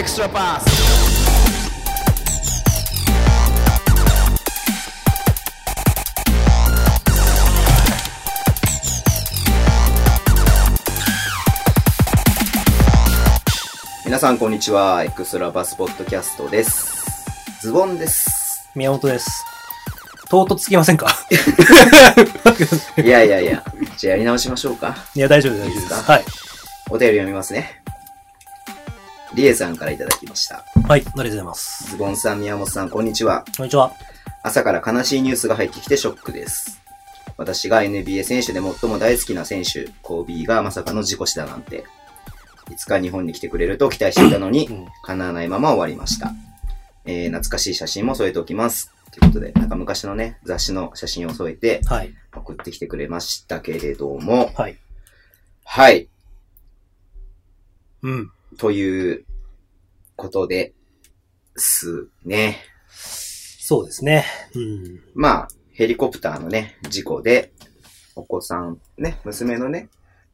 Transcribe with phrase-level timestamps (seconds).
[0.00, 0.64] extra pass.
[14.04, 15.04] 皆さんこんにちは。
[15.04, 16.90] エクストラバスポッドキャストです。
[17.60, 18.68] ズボンです。
[18.74, 19.44] 宮本です。
[20.28, 21.08] 唐突すぎませんか？
[22.98, 23.62] いやいやいや、
[23.98, 24.96] じゃあやり直しましょうか。
[25.14, 25.82] いや、大丈夫です、大丈夫です。
[25.82, 26.12] いいですか？
[26.12, 26.24] はい。
[26.90, 27.79] お便り読みますね。
[29.34, 30.64] リエさんからいただきました。
[30.88, 31.90] はい、ありがとうございます。
[31.90, 33.44] ズボンさん、宮本さん、こんにちは。
[33.56, 33.92] こんにちは。
[34.42, 36.80] 朝から悲しいニュースが入ってきてショックです。
[37.36, 41.84] 私が NBA 選手で最も大好きな選手、コービーがまさかの事故死だなんて。
[42.72, 44.86] いつか日本に来てくれると期待していたのにう、ん。
[45.04, 46.32] 叶わないまま終わりました。
[47.04, 48.92] えー、懐かしい写真も添えておきます。
[49.12, 52.14] ということで、なんか昔のね、雑誌の写真を添えてはい。
[52.34, 54.78] 送ってきてくれましたけれども、はい。
[55.64, 56.08] はい。
[58.02, 58.32] うん。
[58.60, 59.24] という
[60.16, 60.74] ことで
[61.56, 62.58] すね。
[62.90, 64.26] そうですね。
[64.54, 65.00] うん。
[65.14, 67.54] まあ、ヘリコプターのね、事故で、
[68.14, 69.88] お子さん、ね、娘のね、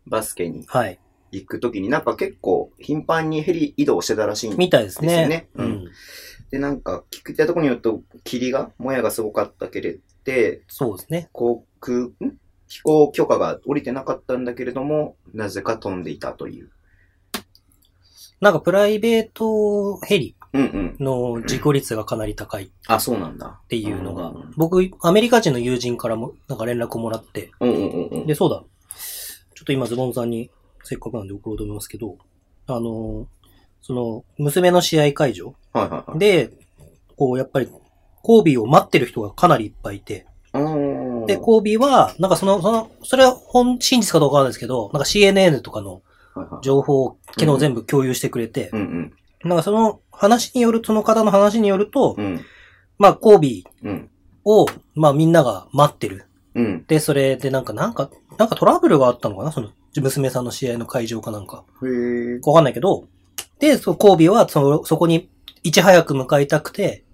[0.09, 0.99] バスケにはい。
[1.31, 5.09] 行くときになんか結構頻繁にヘリ移動してたらしいんみたいですね。
[5.09, 5.85] ですよねうんうん。
[6.51, 10.01] で、なんか聞いたところによると、霧が、もやがすごかったけれど、
[10.67, 11.29] そうですね。
[11.31, 12.13] 航空、ん？
[12.67, 16.73] 飛行許可が下りてなかったんだけれども、なぜか飛んでいたという。
[18.41, 20.37] なんかプライベートヘリ。
[20.55, 23.61] の事故率がかなり高いっあ、そうなんだ。
[23.65, 28.27] っていうのがうん、僕、アメリカ人の友人からもなんか連絡をもらって、うんうんうんうん。
[28.27, 28.63] で、そうだ。
[29.55, 30.51] ちょっと今ズボンさんに
[30.83, 32.17] せっかくなんで送ろうと思いますけど、
[32.69, 33.27] あの、
[33.83, 36.19] その、娘の試合会場はいはいはい。
[36.19, 36.51] で、
[37.17, 37.69] こう、やっぱり、
[38.23, 46.03] コービーを待ってる人がかなりいっぱいいて、あーで、コービーは、なんかその、その、それは本、真実かどうかわかんないですけど、なんか CNN とかの
[46.63, 48.71] 情報を昨日全部共有してくれて。
[49.45, 52.41] なんかその話による、その方の話によると、うん。
[52.99, 54.11] まあ、コービーうん。
[54.45, 56.25] を、まあみんなが待ってる。
[56.55, 56.85] うん。
[56.87, 59.53] で、それでなんか、なんか、なんかトラブルがあったのかな？
[59.53, 59.71] その、
[60.01, 61.65] 娘さんの試合の会場かなんか。
[62.45, 63.07] わかんないけど、
[63.59, 65.31] で、そービーは、その、そこに、
[65.63, 67.05] いち早く向かいたくて、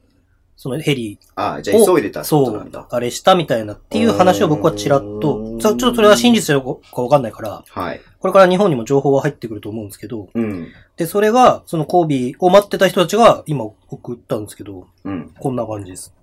[0.62, 8.00] そのヘリあじゃあ急いでたってこそうとなんだ。、あれしたみたいなっていう話を僕はちらっうとちょっとそれは真実かわかんないから、はい。
[8.20, 10.68] これから日本にも情報は入ってくると思うんですけど、うん。
[10.96, 15.34] で、それが、そのコービーを待ってた人たちが今送ったんですけど、うん。
[15.36, 16.14] こんな感じです。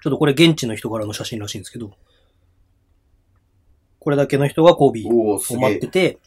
[0.00, 1.90] ちょっとこれ現地の人からの写真らしいんですけど、
[3.98, 5.40] これだけの人がコービーを。
[5.60, 6.18] 待ってて、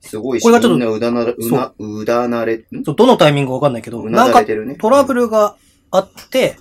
[0.00, 1.34] すごいし、これがちょっとうだなれ、
[1.78, 2.84] うだなれ、ん？
[2.84, 4.76] そうどのタイミングかわかんないけど、うなんだれてるね。
[4.76, 5.56] トラブルが
[5.96, 6.56] あって、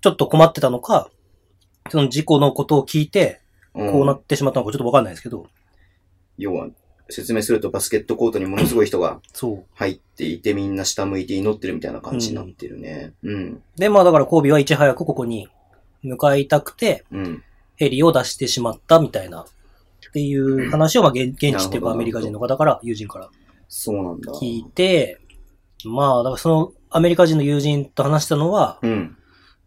[0.00, 1.10] ちょっと困ってたのか、
[1.90, 3.40] その事故のことを聞いて、
[3.74, 5.46] うん、こうなってしまったのかちょっとわかんないですけど、
[6.38, 6.68] 要は、
[7.10, 9.20] 説明するとバスケットコートにものすごい人が。
[9.74, 13.12] 入っていて、みんな下向いて祈ってるみたいな感じになってるね。
[13.22, 13.62] うん。
[13.76, 15.48] で、まあだからコービーはいち早くここに
[16.02, 17.42] 向かいたくて、うん。
[17.76, 23.28] ヘリを出してしまったみたいな、っていう話を、まあ現現地っていうかアメリカ人の方から、友人から
[23.68, 24.32] そうなんだ。
[24.32, 25.20] 聞いて、
[25.84, 29.16] まあだからそのアメリカ人の友人と話したのは、うん。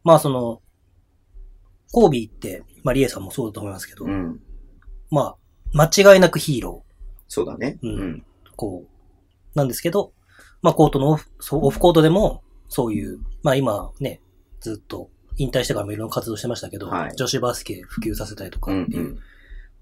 [0.03, 0.61] ままあその、
[1.91, 4.39] コービーって、まあリエさんもそうだと思いますけど、うん。
[5.09, 5.35] ま
[5.73, 6.83] あ間違いなくヒーロ
[7.27, 7.79] そうだね。
[7.81, 8.25] うんうん。
[8.45, 10.13] ー、こう、なんですけど、
[10.61, 14.21] まあコートのオフ、オフコートでも、そういう、まあ今ね、
[14.59, 19.17] ずっと引退してからもいろいろ活動してましたけど、はい女子バスケ普及させたりとかうんっていう、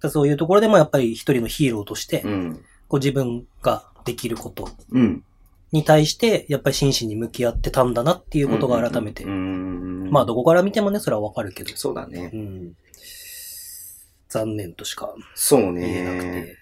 [0.09, 2.65] そういうところでもやっぱり一人のヒーローとして、うん。
[2.87, 5.23] こう自分ができることうん。
[5.71, 10.09] に対して、やっぱり真摯に向き合ってたんだなっていうことが改めて、うん。
[10.11, 12.37] まあどこから見てもね、それはわかるけど、そうだねう。
[12.37, 12.73] ん、
[14.27, 16.57] 残念としかそう言えなくね。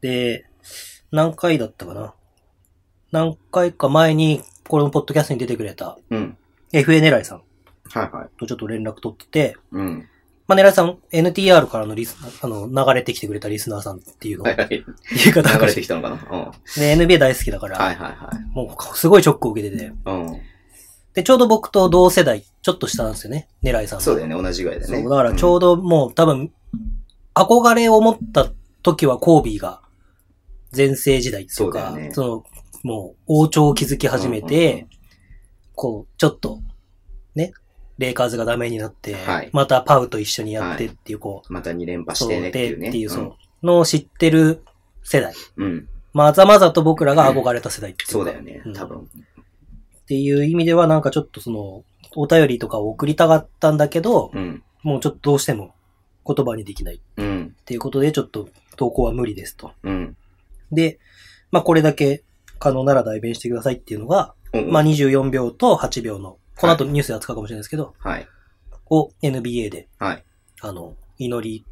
[0.00, 0.08] て。
[0.08, 0.46] で、
[1.10, 2.14] 何回だったかな？
[3.10, 6.36] 何回か前に、このポッドキャストに出てくれた、うん。
[6.72, 7.42] FA 狙いさん
[7.90, 8.28] はいはい。
[8.38, 10.08] とちょっと連絡取ってて、うん。
[10.54, 14.46] まあ狙いさん、NTR からのリス、あの、流れてきてくれたリスナーさんっていうのを。
[14.46, 14.68] はいはい。
[14.68, 14.84] 言
[15.28, 15.58] い方が。
[15.58, 16.16] 流れてきたのかな？
[16.16, 16.50] うん。
[16.80, 18.54] で、NBA 大好きだから、はいはいはい。
[18.54, 20.40] もうすごいショックを受けてて、うん。
[21.14, 25.00] で、ちょうど僕と同世代、ちょっと下なんですよね、狙いさんがそうだよね、同じぐらいだね。
[25.00, 26.52] そう、だからちょうどもう多分、
[27.34, 28.50] 憧れを持った
[28.82, 29.82] 時はコービーが
[30.76, 32.10] 前世時代っていうか、そね。
[32.12, 32.44] その、
[32.82, 34.88] もう王朝を築き始めて、うんうんうん。
[35.74, 36.62] こう、ちょっと、ね、
[37.98, 42.82] レイカーズがダメになって、はいまたパウと一緒にやってっていう、こまた2連う、覇してねっていうね。
[42.84, 44.62] でっていう、そう、のを知ってる
[45.02, 45.34] 世代。
[45.56, 45.64] うん。
[45.64, 45.88] うん。
[46.12, 48.98] まざまざと僕らが憧れた世代っていうかそうだよねうん、多分。
[48.98, 51.84] っていう意味ではなんかちょっとその、
[52.14, 54.62] お便りとかを送りたかったんだけど、うん。
[54.82, 55.74] もうちょっとどうしても
[56.26, 57.56] 言葉にできないうん。
[57.60, 59.72] っていうことで、ちょっと投稿は無理ですと。
[59.82, 60.16] うん。
[60.70, 60.98] で、
[61.50, 62.24] まあこれだけ
[62.58, 68.26] 可能なら代弁してくださいっていうのが、うんまあ24秒と8秒の、この後ニュースで扱うかもしれないですけど、はい。
[68.90, 70.24] を NBA で、はい。
[70.60, 71.62] あの、祈りっ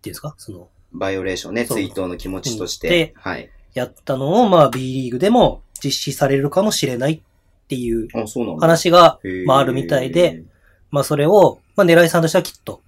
[0.00, 0.34] ていうんですか？
[0.38, 3.14] その、バイオレーションね、そう追悼の気持ちとしでて。
[3.16, 3.50] はい。
[3.74, 7.20] やったのを、まあ B リーグでも実施されるかもしれないっ
[7.68, 8.60] ていうあ、そうなんだ。
[8.60, 10.42] 話が、へーまああるみたいで、
[10.90, 12.80] まあそれを、まあ狙いさんとしてはきっと、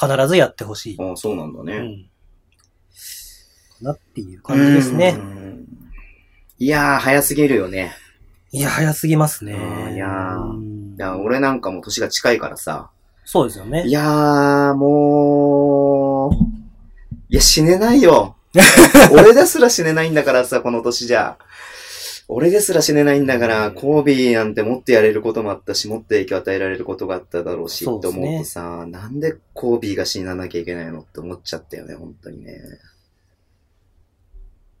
[0.00, 0.96] 必ずやってほしい。
[1.00, 1.76] あ、そうなんだね。
[1.76, 2.10] うん。
[3.82, 5.22] なっていう感じですねう。
[5.22, 5.66] ん。
[6.58, 7.92] いやー、早すぎるよね。
[8.52, 9.52] いや、早すぎますね。
[9.52, 12.90] うんいやーうんいや、俺なんかも年が近いからさ。
[13.24, 13.90] そうですよねい。
[13.90, 16.32] やー、もう、
[17.28, 18.36] いや、死ねないよ。
[19.12, 21.36] 俺ですら死ねないんだからさ、この年じゃ。
[22.28, 32.60] 俺ですら死ねないんだから、コービーなんてもっとやれることもあったし、もっと影響与えられることがあっただろうし、ってそうですね思うとさ、なんでコービーが死ななきゃいけないのって思っちゃったよね、本当にね。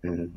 [0.02, 0.30] うん。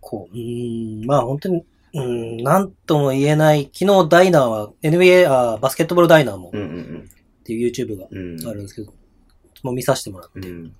[0.00, 3.70] こう、うーん、まあ本当に、うん、なんとも言えない。
[3.72, 7.10] 昨日ダイナーは、NBA、あバスケットボールダイナーもうんうん
[7.40, 8.40] っていう YouTube がうん。
[8.40, 8.48] うん。
[8.48, 8.92] あるんですけど、
[9.62, 10.74] もう見させてもらって、うん。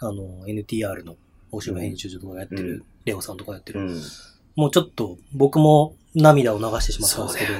[0.00, 1.16] あの、NTR の
[1.50, 4.02] 大島編集長とかがやってる、うんレオさんとかやってる、うん。
[4.56, 7.52] もうちょっと僕も涙を流してしまったんですけど、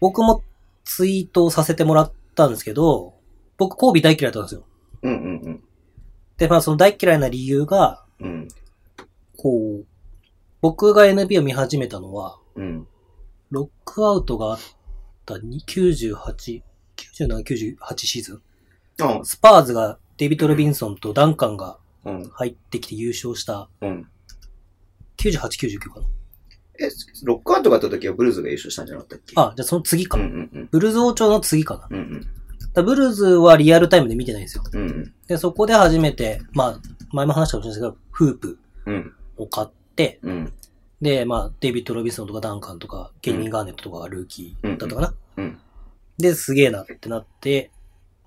[0.00, 0.42] 僕も
[0.84, 3.12] ツイートをさせてもらったんですけど、
[3.58, 4.64] 僕コービー大嫌いだったんですよ。
[5.02, 5.62] うんうん
[6.38, 8.28] で、まあその大嫌いな理由が、うん。
[8.28, 8.48] うん。
[9.36, 9.84] こう、
[10.64, 12.86] 僕が NBA を見始めたのは、うん。
[13.50, 14.58] ロックアウトがあっ
[15.26, 16.14] たに98、
[16.96, 18.42] 97、98シーズン。
[19.02, 21.76] あスパーズがデビッド・ロビンソンとダンカンが
[22.06, 22.30] うん。
[22.30, 24.08] 入ってきて優勝したうん。
[25.18, 26.06] 98、99かな。
[26.80, 26.88] え、
[27.24, 29.34] ロックアウトがあった時はブルーズが優勝したんじゃなかったっけ？
[29.36, 30.16] あ、じゃあその次か。
[30.16, 30.68] うんうんうん。
[30.72, 31.80] ブルーズ王朝の次かな。
[31.82, 32.26] だかうんうん。
[32.72, 34.64] らブルーズはリアルタイムで見てないんですよ。
[34.72, 35.14] うんうん。
[35.26, 36.80] で、そこで初めて、まあ、
[37.12, 39.12] 前も話したかもしれないですけど、フープうん。
[39.36, 39.74] を買って、
[40.22, 40.52] うん。
[41.00, 45.14] で、まあ、デイビッド・ロビンソンとかダンカンとか、ケイミン・ガーネットとかがルーキーだったかな。
[45.36, 45.60] うん。
[46.18, 47.70] で、すげえなってなって、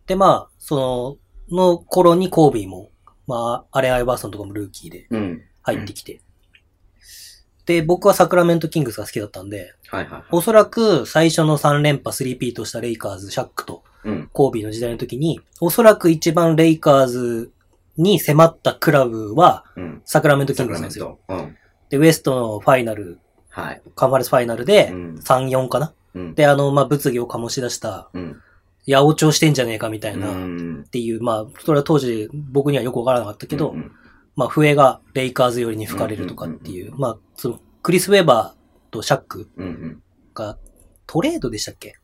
[0.06, 1.20] で、まあ、そ
[1.50, 2.92] の、の頃にコービーも、
[3.26, 5.44] まあ、アレン・アイバーソンとかもルーキーでうん。
[5.64, 6.22] 入ってきて。
[7.66, 10.24] で、僕はサクラメント・キングスが好きだったんで、はいはい。
[10.32, 14.30] おそらく最初の3連覇3ピートしたレイカーズ、シャックとうん。
[14.32, 17.52] コービーの時代の時に、おそらく一番レイカーズ
[17.98, 20.02] に迫ったクラブはうん。
[20.06, 21.20] サクラメント・キサングスなんですよ。
[21.28, 21.52] クラメント。
[21.52, 21.58] うん。
[21.90, 23.82] で、ウエストのファイナル、はい。
[23.96, 25.94] カンファレンスファイナルでうん3、4かな？
[26.14, 26.36] うん。
[26.36, 28.42] で、あの、まあ、物議を醸し出した、うん。
[28.88, 30.86] 八百長してんじゃねえかみたいな、うっん。
[30.90, 33.92] ていう、まあ、それは当時僕にはよくわからなかったけど、うん
[34.36, 40.04] まあ、笛がレイカーズ寄りに吹かれるとかっていう、まあ、その、クリス・ウェバーとシャックうんうん。
[40.36, 40.58] が
[41.08, 41.96] トレードでしたっけ？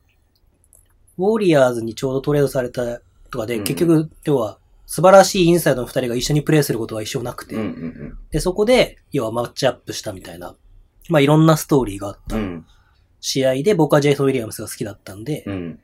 [1.16, 3.00] ウォリアーズにちょうどトレードされた
[3.30, 10.56] とかで、うん結局、要は、素晴らしいインサイドの二人が一緒にプレーすることは一生なくて、うんうんで、そこで、要はマッチアップしたみたいな、
[11.08, 12.66] まあ、いろんなストーリーがあったうん。
[13.20, 15.80] 試合で、僕はジェイソン・ウィリアムスが好きだったんで、うん。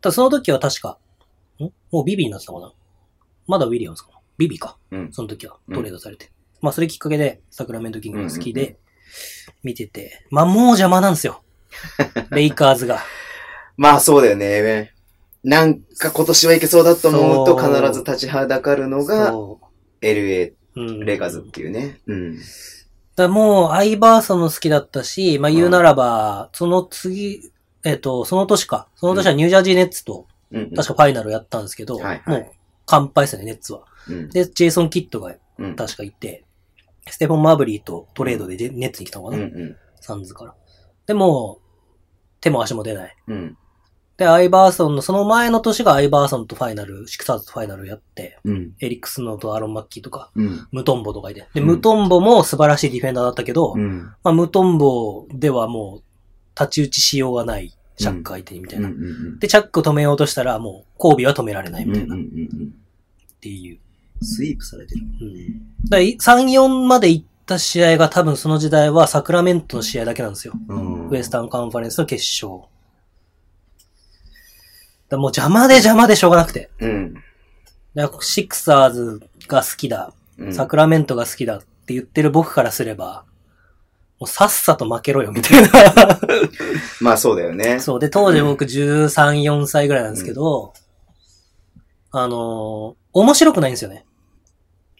[0.00, 0.98] ただその時は確か、
[1.58, 1.64] ん？
[1.90, 2.72] もうビビになってたかな？
[3.46, 4.20] まだウィリアムスかな？
[4.38, 4.78] ビビか。
[4.90, 5.12] うん。
[5.12, 6.32] その時はトレードされて。
[6.62, 8.78] まあそれきっかけでサクラメントキングが好きで
[9.62, 11.42] 見てて、まあもう邪魔なんですよ。
[12.32, 13.00] レイカーズが。
[13.76, 14.94] まあそうだよね。
[15.42, 19.60] なんか今年はいけそうだと思うと必ず立ちはだかるのがそ
[20.00, 20.52] LA。
[20.76, 22.00] レガズっていうね。
[22.06, 22.38] うん。
[23.16, 27.50] だもうアイバーソンも好きだったし、まあ言うならば、その次、
[27.84, 28.88] えっ、と、その年か。
[28.94, 30.70] その年はニュージャージーネッツと、うん。
[30.70, 32.52] 確かファイナルやったんですけど、はいはいもう
[32.86, 33.84] 完敗ですよね、ネッツは。
[34.08, 34.28] うん。
[34.30, 35.76] で、ジェイソン・キッドがうん。
[35.76, 36.44] 確かいて、
[37.08, 39.76] ステフォン・マーブリーとトレードでネッツに来たのかな、うんうん。
[40.00, 40.54] サンズから。
[41.06, 41.58] でも、
[42.40, 43.16] 手も足も出ない。
[43.28, 43.58] うん。
[44.20, 48.72] で、アイバーソンの、その前の年がアイバーソンとファイナル、シクサーズとファイナルやって、うん。
[48.78, 50.68] エリックスノーとアロン・マッキーとか、うん。
[50.72, 51.48] ムトンボとかいて。
[51.54, 54.12] で、うんムトンボも素晴らしいディフェンダーだったけど、うん。
[54.22, 58.88] まあ、ムトンボではもう、太刀打ちしようがない、シャック相手にみたいな。
[58.88, 59.38] うん。
[59.38, 62.74] で、シャック止めようとしたら、もう、コービーは止められないみたいな、っうん。
[63.40, 63.78] ていう。
[64.22, 65.00] スイープされてる。
[65.22, 65.58] うん。
[65.88, 66.14] だから3、
[66.50, 70.52] 4まで行った試合が多分その時代はサクラメントの試合だけなんですよ。
[70.68, 72.62] うんウエスタンカンファレンスの決勝。
[75.10, 76.70] だもう邪魔で邪魔でしょうがなくて。
[76.80, 77.14] うん。
[77.94, 83.24] だからシクサーズが好きだ、うんサクラメントが好きだって言ってる僕からすれば、
[84.18, 85.68] もうさっさと負けろよみたいな。
[87.00, 87.78] まあそうだよね。
[87.80, 88.00] そう。
[88.00, 90.72] で、当時僕13、4歳ぐらいなんですけど、
[92.12, 94.06] あのー面白くないんですよね。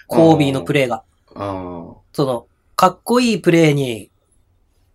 [0.09, 1.05] コービーのプレーが。
[1.37, 4.11] あその、かっこいいプレーに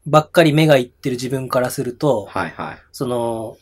[0.06, 2.40] ばっかり目がいってる自分からすると、あ。
[2.40, 2.78] はいはい。
[2.92, 3.58] その、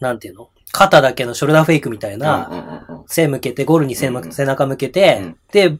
[0.00, 0.50] なんていうの？
[0.74, 5.78] 肩だけのショルダーフェイクみたいな、背向けて、ゴールに背,、中向けて、うんで、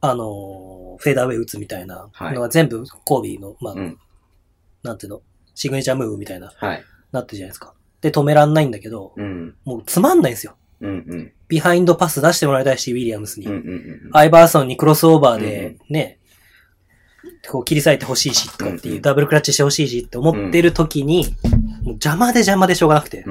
[0.00, 3.98] あのーフェーダーウェイ打つみたいなはいのが全部コービーの、まあ、うん。
[4.82, 5.20] なんていうの、
[5.54, 6.82] シグネチャームーブみたいな、はい。
[7.12, 7.74] なってるじゃないですか。
[8.00, 9.54] で、止めらんないんだけど、うん。
[9.64, 10.56] もうつまんないんですよ。
[11.48, 13.46] ビハインドパス出してもらいたいし、ウィリアムスに。
[14.12, 16.18] アイバーソンにクロスオーバーうんで、ね、
[17.48, 21.26] こう切り裂いてほしいし、とかっていう、うんダブルクラッチしてほしいしって思ってる時に、
[21.82, 23.24] もう邪魔で邪魔でしょうがなくて。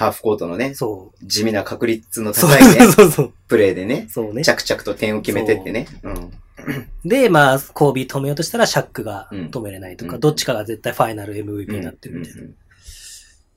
[0.00, 0.06] うん。
[0.06, 1.26] ハーフコートのね、そう。
[1.26, 3.32] 地味な確率の高いね、そうそう。
[3.48, 4.42] プレーでね、そうね。
[4.42, 5.86] 着々と点を決めてってね。
[6.02, 6.30] うん。
[7.04, 12.42] で、まあ、コービー止めようとしたらシャックが止めれないとか、うんどっちかが絶対ファイナル MVP になってるみたいな。
[12.42, 12.54] うん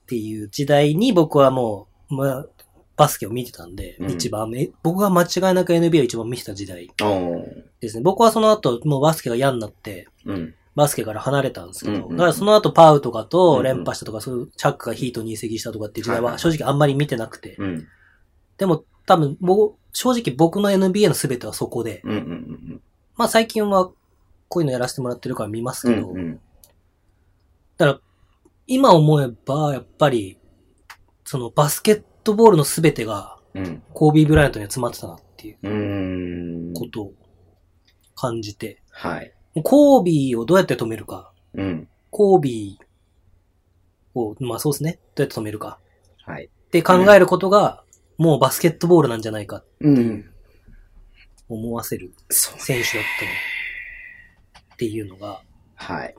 [0.03, 2.45] っていう時代に僕はもう、まあ、
[2.95, 8.03] バスケを見てたんで、うん一番め、僕が間違いなく NBA を一番見てた時代うんおーですね。
[8.03, 10.53] 僕はその後、もうバスケが嫌になって、うん。
[10.75, 17.55] バスケから離れたんですけど、うんうんだからその後パウとかうんとうん連覇したとか、そういうチャックがヒートに移籍したとかっていう時代は正直あんまり見てなくて。
[17.59, 17.87] うん。
[18.57, 22.81] でも多分、僕、正直僕の NBA の全てはそこで、うんうんうん
[23.15, 23.91] まあ最近は
[24.49, 25.95] こういうのやらせてもらってるから見ますうん。
[25.95, 26.39] けど、うんうん。
[27.77, 27.99] だから、
[28.65, 30.39] 今思えば、やっぱり、
[31.25, 33.83] そのバスケットボールの全てが、うん。
[33.93, 36.73] コービー・ブライアントには詰まってたなっていう。
[36.73, 37.13] ことを
[38.15, 39.33] 感じて、はい。
[39.61, 41.87] コービーをどうやって止めるか、うん。
[42.09, 45.79] コービーを、まあそうですね、どうやって止めるか
[46.25, 46.45] はい。
[46.45, 47.83] って考えることが、
[48.17, 50.25] もうバスケットボールなんじゃないかってうん。
[51.49, 52.59] 思わせるそう。
[52.59, 53.25] 選手だった
[54.59, 55.41] のっていうのが、
[55.75, 56.15] はい。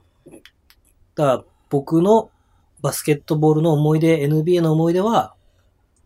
[1.16, 2.30] だから僕の
[2.82, 5.34] バスケットボールの思い出、NBA の思い出は、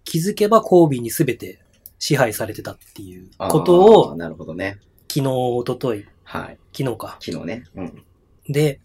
[0.04, 1.60] 気づけばコービーに全て
[1.98, 4.78] 支配されてたっていうことを、あーなるほどね。
[5.08, 6.58] 昨日、一昨日はい。
[6.76, 7.16] 昨日か。
[7.20, 7.64] 昨日ね。
[7.74, 8.04] うん。
[8.50, 8.80] で、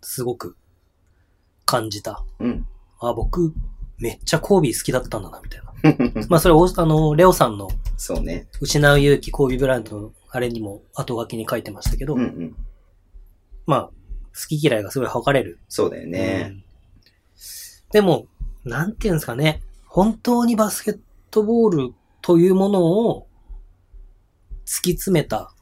[0.00, 0.56] すごく
[1.64, 2.24] 感じた。
[2.40, 2.66] うん。
[2.98, 3.54] あ、僕、
[3.98, 6.26] めっちゃコービー好きだったんだな、みたいな。
[6.28, 8.48] まあそれ、おあの、レオさんのそうね。
[8.60, 12.56] 失う勇気、コービーブラントのあれにも後書きに書いてましたけど、うんうん。
[13.64, 13.92] まあ、好
[14.48, 15.60] き嫌いがすごい測れる。
[15.68, 16.50] そうだよね。
[16.50, 16.64] うん
[17.92, 18.26] でも、
[18.64, 19.60] なんていうんですかね。
[19.84, 23.28] 本当にバスケットボールというものを
[24.64, 25.52] 突き詰めた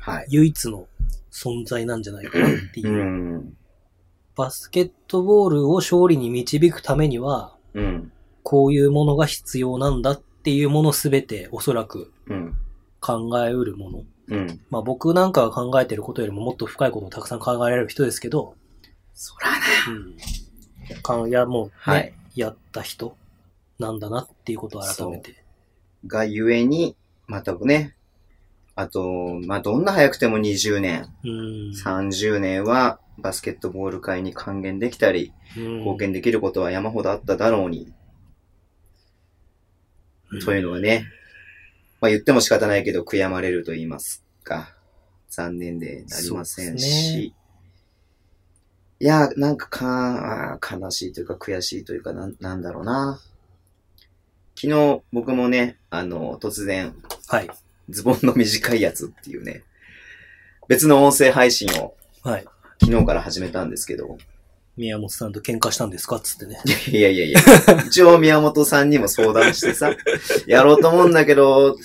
[0.00, 0.26] はい。
[0.30, 0.86] 唯一の
[1.30, 2.92] 存在なんじゃないかなっていうう。
[3.38, 3.56] ん。
[4.34, 8.12] バスケットボールを勝利に導くためには、うん。
[8.42, 12.56] こういうものが必要なんだっていうものすべておそらくうん。
[13.00, 14.04] 考えうるもの。
[14.28, 14.60] うん。
[14.70, 18.54] まあ僕なんかが考えてることよりももっと深いことをたくさん考えられる人ですけど、
[19.14, 19.58] そらね。
[20.88, 21.02] うん。
[21.02, 23.16] かいや、もうね、はいやった人
[23.78, 25.44] なんだなっていうことを改めて。
[26.06, 27.94] がゆえに、またね、
[28.80, 31.30] あと、まあ、どんな早くても20年、うん。
[31.72, 35.78] 30年はバスケットボール界に還元できたり、うん。
[35.80, 37.92] 貢献できることは山ほどあっただろうに、
[40.44, 41.04] というのはね、
[42.00, 44.74] まあ言っても仕方ないけど悔やまれると言いますか、
[45.28, 47.34] 残念でなりませんし、
[48.98, 53.20] いや、なんかか、悲しいというか悔しいというかなん、なんだろうな。
[54.54, 56.94] 昨日僕もね、あの、突然、
[57.26, 57.50] はい。
[57.90, 59.62] ズボンの短いやつっていうね、
[60.68, 62.44] 別の音声配信をはい。
[62.82, 64.18] 昨日から始めたんですけど、
[64.76, 66.58] 宮本さんと喧嘩したんですかっつってね。
[66.88, 67.40] いやいやいや、
[67.86, 69.94] 一応宮本さんにも相談してさ、
[70.46, 71.76] やろうと思うんだけど、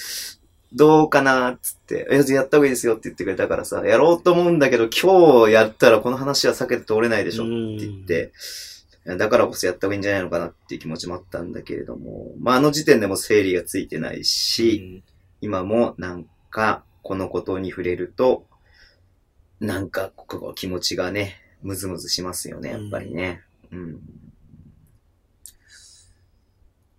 [0.74, 7.48] どうかなっつって、えやった方がいいですよって言ってくれたからさ、やろうと思うんだけど、今日やったらこの話は避けて通れないでしょっ
[7.80, 8.34] て言って、
[9.18, 15.04] だからこそやった方がいいんじゃないのかなっていう気持ちもあったんだけれども、まああの時点でも整理がついてないし、
[15.46, 18.48] 今もなんかこのことに触れると、
[19.60, 23.44] なんかここ気持ちがね、ムズムズしますよね、やっぱりね。
[23.72, 24.02] うん。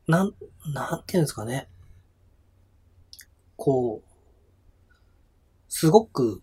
[0.07, 0.35] なん、
[0.73, 1.67] なんていうんですかね。
[3.57, 4.93] こう、
[5.69, 6.41] すごく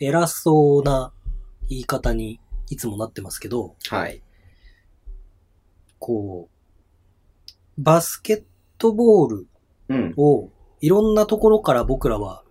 [0.00, 1.12] 偉そうな
[1.68, 4.22] 言い方にいつもなってますけど、はい。
[5.98, 6.48] こ
[7.76, 8.44] う、バスケッ
[8.78, 9.46] トボール
[9.90, 10.14] うん。
[10.16, 10.50] を
[10.84, 12.42] いろんなところから僕らは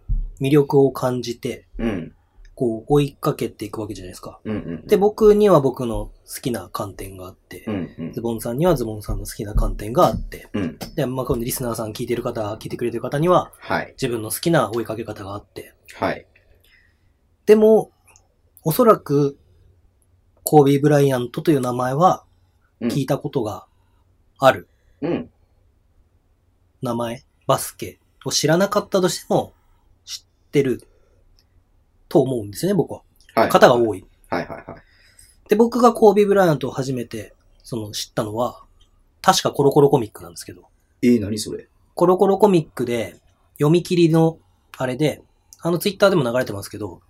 [0.42, 2.16] 魅力を感じて、うん。
[2.56, 4.40] こう追いかけていくわけじゃないですか。
[4.44, 4.56] うん。
[4.56, 4.88] うん。
[4.88, 7.90] で、僕には僕の好きな観点があって、うん。
[7.98, 8.22] うんズ。
[8.22, 10.78] ボンさんにはズボンさんの好きな観点があって、うん。
[10.96, 13.94] で、まあ、このリスナーさん聞いてる方、聞いてくれてる方にははい。
[14.02, 16.26] 自分の好きな追いかけ方があって、はい。
[17.46, 17.92] でも、
[18.64, 19.38] おそらく、
[20.44, 22.26] コービー・ブライアントという名前は
[22.82, 23.68] うん聞いたことが
[24.40, 24.68] ある
[25.02, 25.30] うん。
[26.82, 29.54] 名前、バスケを知らなかったとしても
[30.06, 30.88] 知ってる
[32.10, 33.02] と思うんですよね、僕は。
[33.36, 33.50] はい。
[33.50, 34.06] 方が多い。
[34.30, 34.82] はいはいはい。
[35.50, 38.64] で、僕がコービー・ブライアントを初めて、その知ったのは、
[39.22, 40.64] 確かコロコロコミックなんですけど、
[41.02, 41.68] えー、何それ？
[41.96, 43.16] コロコロコミックで
[43.54, 44.38] 読み切りの
[44.78, 45.22] あれで、
[45.62, 47.02] あのツイッターでも流れてますけど、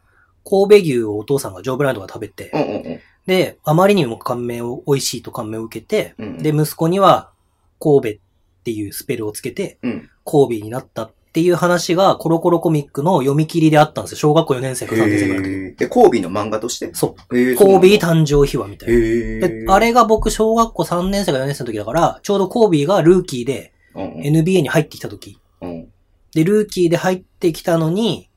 [0.45, 2.99] 神戸牛をお父さんがジョーブライアントが食べて、うんうんうん。
[3.25, 7.31] で、あまりにも感銘を、美味しいと感銘を受けて、うんうんで、息子には
[7.79, 8.21] 神戸っ
[8.63, 10.09] ていうスペルをつけて、うん。
[10.25, 14.17] 神戸になったっていう話がコロコロコミックの読み切りであったんですよ。
[14.17, 15.51] 小学校4年生か3年生ぐらいの時。
[15.51, 16.93] へーえ、コービーの漫画として？
[16.93, 17.37] そう。
[17.37, 18.95] へー神戸誕生秘話みたいな。
[18.95, 25.39] へでーあれが僕小学校3年生か4年生の時だから、ちょうどコービーがルーキーで NBA に入ってきた時。
[25.61, 25.87] うん。
[26.33, 28.29] で、ルーキーで入ってきたのに、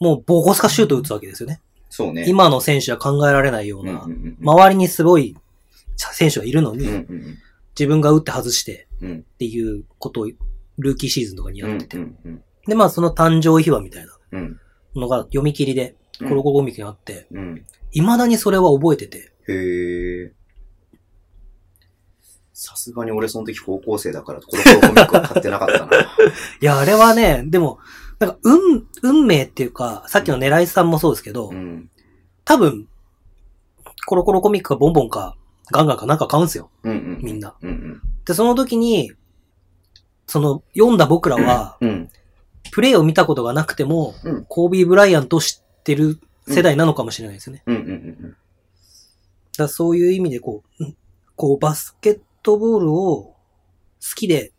[0.00, 1.60] もうボコスカシュート打つわけですよね。
[1.90, 2.24] そうね。
[2.26, 5.36] 今の選手は考えられないような、うん、周りにすごい
[5.96, 6.88] 選手がいるのに、
[7.78, 10.28] 自分が打って外してっていうことを
[10.80, 11.96] ルーキーシーズンとかにうんやってて。
[11.96, 14.60] うんうんで、まあその誕生秘話みたいなうん。
[14.94, 17.64] のが読み切りで、うんコロコロコミックにあって、うん。
[17.92, 20.32] 未だにそれは覚えてて、へえ。
[22.52, 25.90] さすがに俺その時高校生だからコロコロコミックは買ってなかったな。
[26.60, 27.78] いや、あれはね、でも、
[28.18, 31.88] なんか、運、運命っていうか、さっきの狙いさんもそうですけど、うん。
[32.44, 32.86] 多分、
[34.04, 35.36] コロコロコミックがボンボンか、
[35.72, 37.20] ガンガンかなんか買うんですよ、うんうん。
[37.22, 37.54] みんな。
[37.62, 39.10] うんで、その時に、
[40.30, 41.76] その、読んだ僕らは。
[42.70, 47.64] プレイを見たことがなくても、うんコービー・ブライアントを知ってる世代なのかもしれないですよね。
[49.58, 50.96] だそういう意味で、こう、うん
[51.34, 53.34] こう、バスケットボールを好
[54.14, 54.52] きで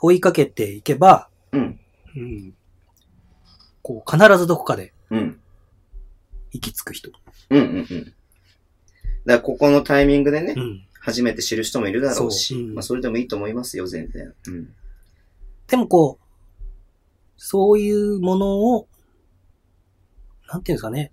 [0.00, 1.80] 追いかけていけば、うん。
[2.16, 2.54] うん、
[3.80, 5.40] こう、必ずどこかでうん。
[6.50, 7.12] 行き着く人。
[7.50, 8.04] うんうんうん。
[8.06, 8.14] だか
[9.26, 10.84] らここのタイミングでねう、ん。
[11.04, 14.32] 初めて知る人もいるだろうし、そううんまあそれでもいいと思いますよ、全然。
[14.46, 14.74] うん。
[15.68, 16.24] でもこう、
[17.36, 18.88] そういうものを、
[20.50, 21.12] なんていうんですかね、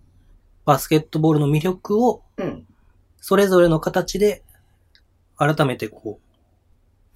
[0.64, 2.66] バスケットボールの魅力を、うん。
[3.20, 4.44] それぞれの形で、
[5.36, 6.22] 改めてこ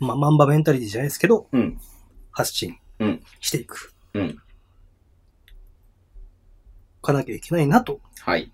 [0.01, 1.79] う、まあ、マンバメンタリティじゃないですけど、うん。
[2.31, 3.93] 発信うんしていく。
[4.13, 4.37] うん。
[7.01, 8.01] かなきゃいけないなと。
[8.19, 8.51] はい。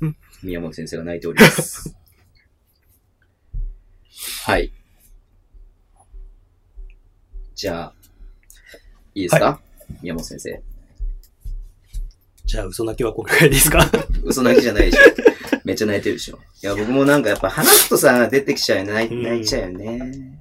[0.00, 0.16] うん。
[0.42, 1.97] 宮本先生が泣いております。
[4.44, 4.72] はい。
[7.54, 7.94] じゃあ、
[9.14, 9.60] いいですか、
[10.02, 10.62] 宮本先生。
[12.44, 13.84] じゃあ、嘘泣きはこれぐらいですか？
[14.24, 14.98] 嘘泣きじゃないでしょ。
[15.64, 16.38] めっちゃ泣いてるでしょ。
[16.62, 19.08] いや、僕もなんかやっぱ話すとさ、出てきちゃうよね。
[19.08, 20.40] 泣いちゃうよね。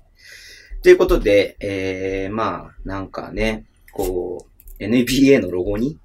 [0.83, 4.47] ということで、えー、まあ、なんかね、こ
[4.79, 5.99] う、NBA のロゴに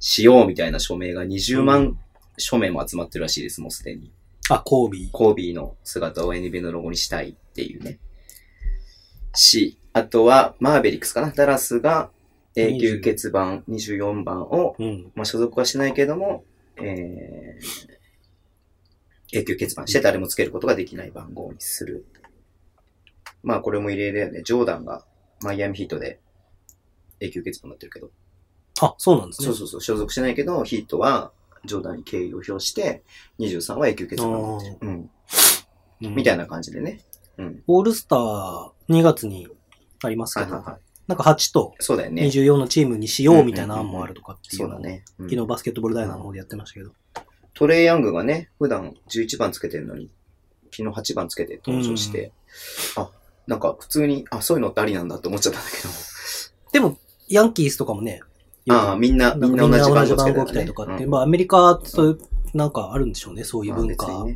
[0.00, 1.98] しようみたいな署名が20う万
[2.36, 4.12] 署名も集まってるらしいです、もうすでに。
[4.48, 5.10] あ、コービー。
[5.12, 7.98] コービーの姿を NBA のロゴにしたいっていうね。
[9.34, 12.10] し、あとは、マーベリックスかなダラスが
[12.56, 15.12] 永久欠番24番をうん。
[15.14, 16.44] まあ、所属はしないけども、
[16.76, 22.06] えー、永久欠番して誰もつけることができない番号にする。
[23.42, 24.42] まあ、これも異例だよね。
[24.42, 25.04] ジョーダンが
[25.42, 26.20] マイアミヒートで
[27.20, 28.10] 永久欠番になってるけど。
[28.80, 29.46] あ、そうなんですね。
[29.46, 31.32] そうそうそう、所属しないけど、ヒートは
[31.64, 33.02] ジョーダンに敬意を表して、
[33.38, 34.76] 23は永久欠番になってる。
[34.80, 34.88] うん。
[34.88, 35.10] うん
[36.00, 37.00] みたいな感じでね。
[37.38, 37.62] うん。
[37.66, 39.48] オールスター2月に
[40.04, 40.80] ありますけど、はいはいはい。
[41.08, 42.22] なんか8とそうだよね。
[42.22, 45.04] 24のチームにしようみたいな案もあるとかっていうのを、そうだね。
[45.18, 46.92] うん昨日バスケットボールダイナーの方でやってましたけど。
[47.54, 50.10] トレイヤングがね、普段11番つけてるのに、
[50.70, 52.32] 昨日8番つけて登場して、
[52.96, 53.10] あ、
[53.48, 55.88] なんか普通に、あ、そういうのってありなんだって思っちゃったんだけど。
[56.72, 58.20] でも、ヤンキースとかもね、
[58.70, 62.18] ああ、みんな、みんな同じ番号来たりとかって、うんまあアメリカ、そういう、
[62.56, 64.26] なんかあるんでしょうね、そういう文化。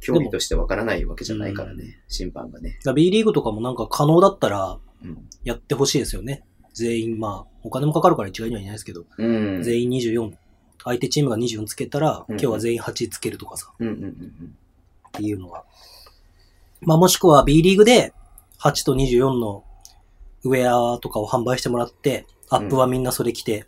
[0.00, 2.78] 競技としてわからないわけじゃないからね、審判がね。
[2.94, 5.28] B リーグとかもなんか可能だったらうん。
[5.44, 6.44] やってほしいですよね。
[6.74, 9.62] 全員、まあ、お金もかかるから一概にはいないですけど、うん。
[9.62, 10.32] 全員24、
[10.84, 14.54] 相手チームが24つけたら、うん今日は全員8つけるとかさ、うんうんうん
[15.08, 15.64] っていうのが。
[16.82, 18.12] まあもしくは B リーグで
[18.60, 19.64] 8と24の
[20.44, 23.66] ウェアとかを販売してもらって、アップはみんなそれ着て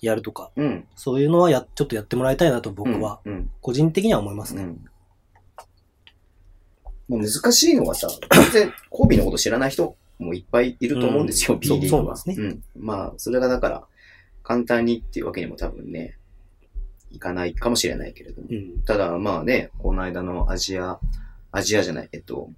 [0.00, 0.64] やるとか、うん。
[0.64, 0.88] うん。
[0.94, 3.50] そういうのはや、ちょっとやってもらいたいなと僕は、うん。
[3.60, 4.62] 個人的には思いますね。
[4.62, 4.84] うん。
[7.08, 12.16] もう難しいのはさ、全然、コービーのこと知らない人もいっぱいいると思うんですよ、うん B リーグは。
[12.16, 12.62] そうですねうん。
[12.84, 13.84] まあ、それがだから、
[14.42, 16.18] 簡単にっていうわけにも多分ね、
[17.10, 18.48] いかないかもしれないけれども。
[18.50, 18.82] うん。
[18.84, 20.98] ただ、まあね、この間のアジア、
[21.52, 22.50] アジアじゃない、えっと、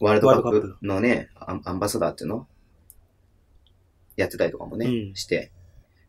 [0.00, 2.46] ワールドカップのね、アンアンバサダーっていうの
[4.16, 5.52] やってたりとかもね、うんして。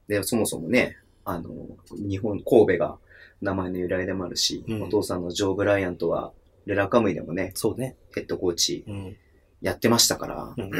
[0.07, 1.51] で、そもそもね、あの、
[1.91, 2.97] 日本、神戸が
[3.41, 6.31] 名前の由来でもあるし、うんお父さんのジョー・ブライアントは、
[6.65, 7.95] レラカムイでもね、そうね。
[8.13, 9.17] ヘッドコーチうん。
[9.61, 10.71] やってましたから、うん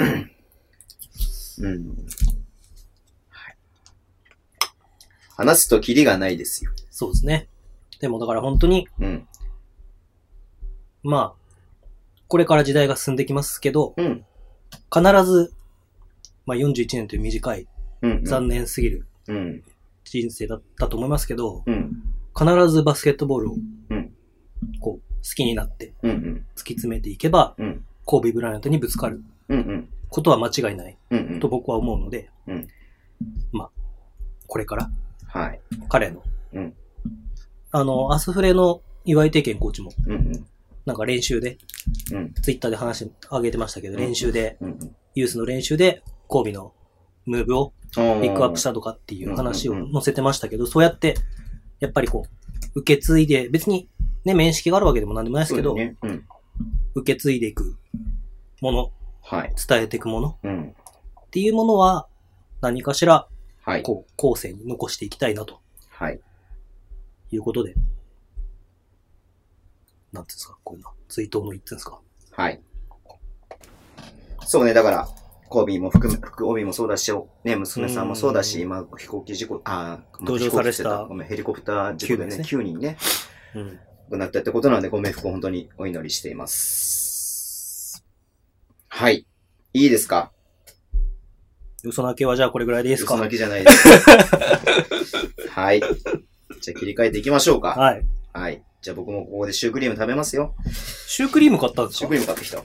[1.60, 1.96] うん。
[3.30, 3.58] はい。
[5.36, 6.72] 話すとキリがないですよ。
[6.92, 7.48] そうですね。
[8.00, 9.28] でもだから本当に、うん。
[11.04, 11.54] まあ、
[12.28, 14.26] これから時代が進んできますけど、うん。
[14.94, 15.54] 必ず
[16.48, 17.68] まあ41年という短い。
[18.24, 19.64] 残念すぎるうん。
[20.04, 22.02] 人生だったと思いますけど、うん。
[22.38, 23.56] 必ずバスケットボールを
[23.90, 24.14] うん、
[24.80, 25.94] こう、好きになって。
[26.04, 27.86] 突き詰めていけば、うん。
[28.06, 29.22] コービー・ブライアントにぶつかる。
[30.10, 30.98] ことは間違いない
[31.40, 31.50] と。
[31.50, 32.68] 僕は思うので、うん
[33.52, 33.70] まあ、
[34.48, 34.90] これから
[35.28, 35.60] はい。
[35.90, 36.74] 彼の、うん
[37.72, 39.92] あの、アスフレの岩井定健コーチも。
[40.86, 41.58] なんか練習で、
[42.14, 42.34] うん。
[42.34, 44.96] ツイッターで話し、上げてましたけど、うん練習で、うん。
[45.16, 46.74] ユースの練習で、コービーの
[47.26, 51.16] ムーブをピピックアップしたとかっていう話を載せてましたけど、そうやって、
[51.80, 52.26] やっぱりこ
[52.76, 53.90] う、受け継いで、別に
[54.26, 55.96] ね、面識があるわけでもなんでもないですけど、ね。
[56.02, 56.26] うん。
[56.96, 57.78] 受け継いでいく
[58.62, 59.54] もの、はい。
[59.68, 60.76] 伝えていくものうん。
[61.22, 62.08] っていうものは、
[62.62, 63.28] 何かしら、
[63.62, 63.84] はい。
[63.84, 66.20] こう、後世に残していきたいなとはい。
[67.32, 67.74] いうことで、
[70.12, 72.00] なんていうんですか、こういうの、追悼の一つですか。
[72.32, 72.62] はい。
[74.46, 75.08] そうね、だから、
[75.50, 77.12] コービーも含め、福帯もそうだし、
[77.44, 82.98] ね、娘さんもそうだし、うん今、飛行機事故、あー同乗されてたごめん、ヘリコプター事故でね、9 9人ね、
[83.56, 83.68] うん。
[84.10, 88.04] 亡くなったってことなので、ご冥福を本当にお祈りしています。
[88.90, 89.26] はい。
[89.74, 90.32] いいですか？
[91.84, 93.14] 嘘泣きはじゃあこれぐらいでいいですか？
[93.16, 93.88] 嘘泣きじゃないです。
[95.52, 95.80] はい。
[95.80, 97.70] じゃあ切り替えていきましょうか。
[97.70, 98.06] はい。
[98.34, 98.64] はい。
[98.82, 100.56] じゃあ僕もここでシュークリーム食べますよ。
[101.08, 102.00] シュークリーム買ったんですか？
[102.00, 102.64] シュークリーム買ってきた。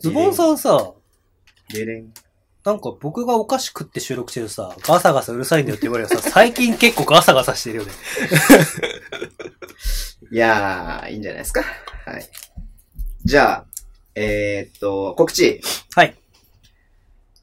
[0.00, 0.92] ズボンさんさ、
[1.72, 2.12] でれん。
[2.64, 7.92] なんか僕がお菓子食って収録してるさ、ガサガサうるさいんだよって言われるさ、 最近結構ガサガサしてるよね。
[10.30, 11.62] いやー、いいんじゃないですか。
[12.04, 12.28] はい。
[13.24, 13.66] じゃあ、
[14.14, 15.60] えー、っと、告知。
[15.94, 16.16] はい。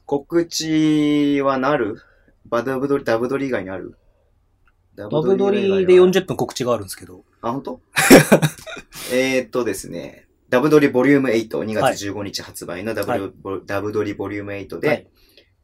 [0.04, 2.02] 告知はなる？
[2.48, 3.96] バダブドリ、ダブドリ以外にある？
[4.94, 7.24] ダダブドリで40 40分告知があるんですけど。
[7.40, 7.80] あ、本当？
[9.12, 15.06] えーっとですね、ダブドリボリューム8、2月15日発売のダブ,、はいボダブドリボリューム8で、はい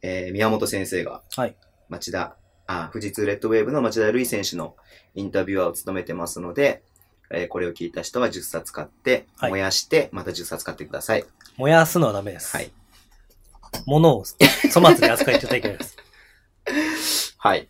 [0.02, 1.56] えー宮本先生が、はい
[1.88, 4.76] 町田、あ、富士通レッドウェーブの町田瑠唯選手の
[5.14, 6.82] インタビュアーを務めてますので、
[7.30, 11.24] えーこれを聞いた人は10冊買って、はい燃やして、また10冊買ってください。
[11.56, 12.56] 燃やすのはダメです。
[12.56, 12.72] はい。
[13.86, 15.96] 物を粗末に扱いちゃいけないです。
[17.38, 17.68] はい。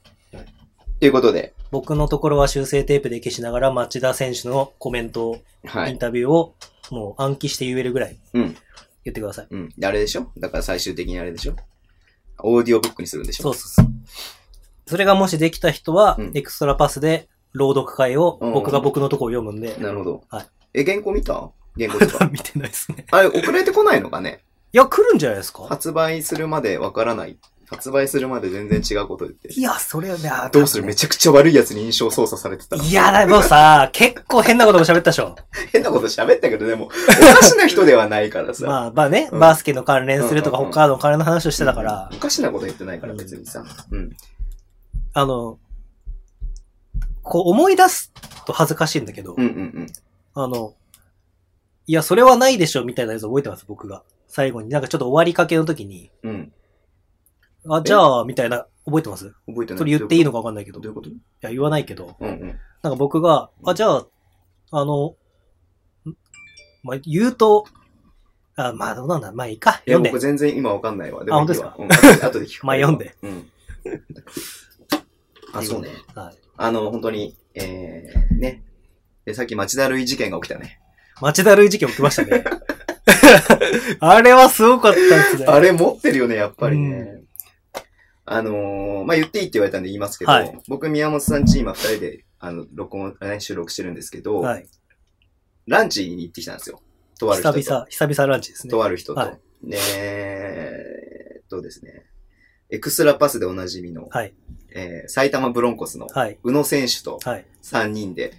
[0.99, 5.91] ということで、僕のところは修正テープで消しながら町田選手のコメント、はい。
[5.93, 6.55] インタビューを
[6.93, 8.57] もう暗記して言えるぐらいうん。
[9.05, 9.47] 言ってください。
[9.51, 9.69] うん。
[9.77, 10.31] であれでしょ？
[10.39, 11.57] だから最終的にあれでしょ？
[12.45, 13.45] オーディオブックにするんでしょ？
[13.45, 13.95] そうそうそう。
[14.87, 20.25] それがもしできた人は、うんエクストラパスで朗読会をうん僕が僕のところ読むんで、なるほど。
[20.29, 20.47] はい。
[20.75, 21.51] え、原稿見た？
[21.79, 22.27] 原稿とか？
[22.33, 23.07] 見てないですね。
[23.11, 24.45] あれ、送られてこないのかね？
[24.73, 25.65] いや、来るんじゃないですか？
[25.65, 27.39] 発売するまでわからない。
[27.73, 29.53] 発売するまで全然違うこと言って。
[29.53, 30.85] いや、それはね、あどうする？
[30.85, 32.83] めちゃくちゃ悪いやつに印象操作されてたら。
[32.85, 35.35] いや、でもさ、 結構変なことも喋ったでしょ？
[35.73, 38.67] 変なこと喋ったけど、でも、おかしな人ではないからさ。
[38.69, 43.65] まあ、まあね、うんバスケの関連するとか、うんうんうん他の関連の話をしてたからうん、おかしなこと言ってないから、別にさ。
[43.91, 44.11] うん。
[45.15, 45.59] あの、
[47.23, 48.13] こう思い出す
[48.47, 49.87] と恥ずかしいんだけど、うんうんうん。
[50.35, 50.75] あの、
[51.87, 54.03] いや、それはないでしょ、みたいなやつ覚えてます、僕が。
[54.29, 56.53] 最後に、なんかちょっと終わりかけの時に、うん。
[57.69, 59.33] あ、じゃあ、みたいな、覚えてます？
[59.47, 59.79] 覚えてない。
[59.79, 60.81] それ言っていいのかわかんないけど。
[60.81, 61.11] どういうこと？
[61.41, 62.41] や、言わないけど、うんうん。
[62.83, 64.07] なんか僕が、あ、じゃあ、
[64.73, 65.15] あの、
[66.07, 66.15] ん？
[66.83, 67.65] まあ、言うと、
[68.57, 69.33] あ、まあ、どうなんだ？
[69.33, 69.71] まあ、いいか。
[69.87, 70.21] いや、読んで僕。
[70.21, 71.25] 全然今わかんないわ。
[71.25, 71.75] であ本当ですか？
[71.79, 72.67] いいわうん後で聞く。
[72.67, 73.15] まあ読んで。
[73.23, 73.51] うん。
[75.55, 75.91] あ、そうね。
[76.15, 76.37] はい。
[76.57, 78.63] あの、本当に、えー、ね。
[79.25, 80.81] で、さっき町田類事件が起きたね。
[81.21, 82.45] 町田類事件起きましたね。
[84.01, 85.45] あれはすごかったですね。
[85.47, 87.23] あれ持ってるよね、やっぱりね。
[88.25, 94.67] あのー、まあ、言っていいって言われたんで言いますけど、はい僕、宮本さんち今二人で、あの、録音、ね収録してるんですけど、はい。
[95.67, 96.81] ランチに行ってきたんですよ。
[97.19, 97.59] とある人と。
[97.59, 98.71] 久々、久々ランチですね。
[98.71, 99.21] とある人と。
[99.21, 102.05] はいねえーっとですね。
[102.69, 104.35] エクストラパスでおなじみの、はい。
[104.75, 106.39] えー埼玉ブロンコスのはい。
[106.43, 107.47] 宇野選手とはい。
[107.63, 108.33] 3人で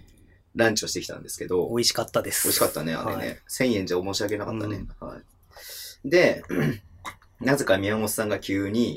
[0.55, 2.47] ランチをしてきたんですけど、美味しかったです。
[2.47, 3.17] 美味しかったね、あれね。
[3.17, 4.85] はい1000円じゃ申し訳なかったね。
[5.01, 6.43] うんはい、で、
[7.39, 8.95] なぜか宮本さんが急に、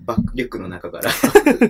[0.00, 1.10] バックリュックの中から、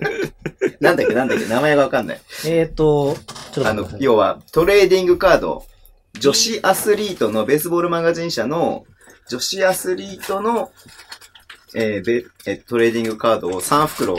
[0.81, 2.21] なんだっけなんだっけ名前がわかんない。
[2.47, 3.17] えーと、
[3.53, 5.67] ちょっとあの要は、トレーディングカード、
[6.19, 8.85] 女子アスリートのベースボールマガジン社の、
[9.29, 10.71] 女子アスリートの、
[11.75, 14.19] えーベえトレーディングカードを3袋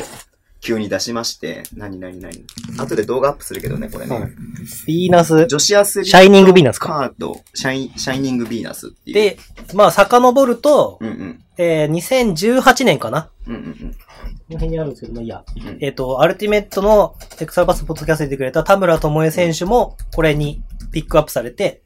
[0.62, 2.46] 急に出しまして、なになになに
[2.78, 4.16] 後で動画アップするけどね、これね。
[4.16, 5.48] はいヴィーナス。
[5.48, 9.14] 女子アスリートシャイニングヴィーナスかカード、シャイシャイニングヴィーナスっていう。
[9.16, 9.40] で、
[9.74, 11.44] まあ、遡ると、うんうん。
[11.58, 13.74] えー、2018年かなうんうんうん。
[13.74, 13.98] こ
[14.50, 15.44] の辺にあるんですけど、まあいいや。
[15.58, 21.82] うんえっ、と、アルティメットのエクストラパスポッドキャストに出てくれた田村智恵選手も、これにピックアップされて、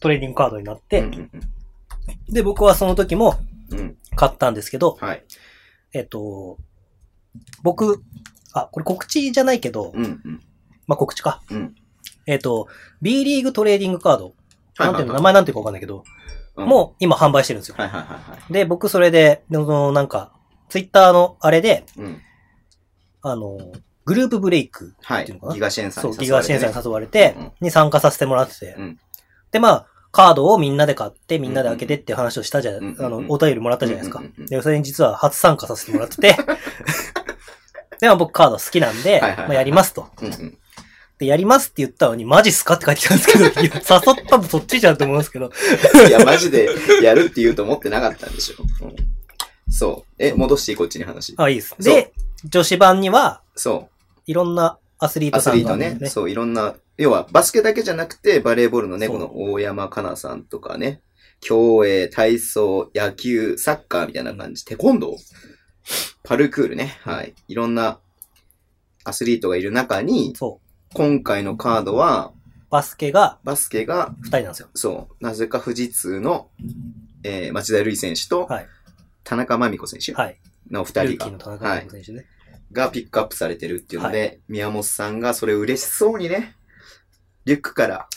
[0.00, 1.30] トレーニングカードになって、うんうんうん
[2.28, 3.36] で、僕はその時も、
[3.70, 3.96] うん。
[4.16, 5.24] 買ったんですけど、はい。
[5.92, 6.58] えっと、
[7.62, 8.02] 僕、
[8.52, 10.04] あ、これ告知じゃないけど、うん。
[10.04, 10.40] うん。
[10.86, 11.42] まあ、告知か。
[11.50, 11.74] うん
[12.26, 12.68] えっと、
[13.00, 14.34] B リーグトレーディングカード、
[14.78, 16.04] なんていうの、名前前なんていうかわかんないけど、
[16.56, 17.74] もう今販売してるんですよ。
[17.78, 18.52] はいはいはいはい。
[18.52, 20.32] で、僕それで、そのなんか、
[20.68, 22.20] ツイッターのあれで、うん。
[23.22, 23.58] あの、
[24.04, 25.46] グループブレイクはいっていうのか。
[25.48, 25.54] な？
[25.54, 28.98] ギガシェンさんそう、ギガシェンさんに誘われてに参加させてもらっててうん。
[29.50, 34.46] で、まあ、カードをみんなで買って、みんなで開けてっていう話をしたじゃ、うんうんうんあの、お便りもらったじゃないですかうんうんうん。
[34.46, 36.36] で、それに実は初参加させてもらってて、
[38.02, 40.08] で、まあ僕カード好きなんで、はいはいはいまあやりますと。
[40.20, 40.58] うんうん。
[41.18, 45.52] で、やりますって言ったのに、マジっすかって書いてきたんですけど、いや誘ったのそっちじゃんって思うんですけど。
[46.08, 46.68] いや、マジで
[47.00, 48.86] やるって言うと思ってなかったんでしょ。
[48.86, 48.96] うん
[49.70, 50.14] そう。
[50.18, 51.34] え、戻していいこっちに話。
[51.38, 51.74] あ、いいです。
[51.78, 52.12] で、
[52.44, 53.88] 女子版には、そ
[54.26, 55.36] いろんなアスリーう。
[55.36, 56.08] アトさんスリートね。
[56.08, 61.00] そう、いろんな、要はバスケだけじゃなくて、バレーボールのね、そうこの大山かなさんとかね、
[61.40, 65.16] 競泳、体操、野球、サッカーみたいな感じ、テコンドー、
[66.22, 66.98] パルクールね。
[67.02, 67.34] はい。
[67.48, 67.98] いろんな
[69.04, 70.94] アスリートがいる中に、そう。
[70.94, 72.32] 今回のカードは、
[72.70, 74.68] バスケがバスケが、二人なんですよ。
[74.74, 76.48] そう、なぜか富士通の、
[77.22, 78.66] えー、町田瑠唯選手と、はい。
[79.24, 80.38] 田中真美子選手はい。
[80.70, 82.26] の二人がルーキーの田中はい美子選手ね。
[82.72, 86.56] がピックアップされてるっていうので、宮本さんがそれ嬉しそうにね、
[87.44, 88.08] リュックから、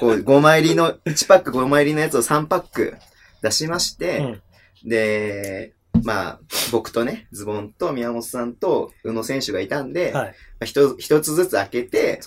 [0.00, 2.96] こう、 5枚入りの、1パック5枚入りのやつを3パック
[3.42, 4.88] 出しまして、うん。
[4.88, 5.72] で、
[6.04, 6.40] まあ、
[6.70, 10.34] 僕とね、ズボンと宮本さんと宇野選手がいたんで、まはい。
[10.60, 12.20] あ一一つずつ開けて。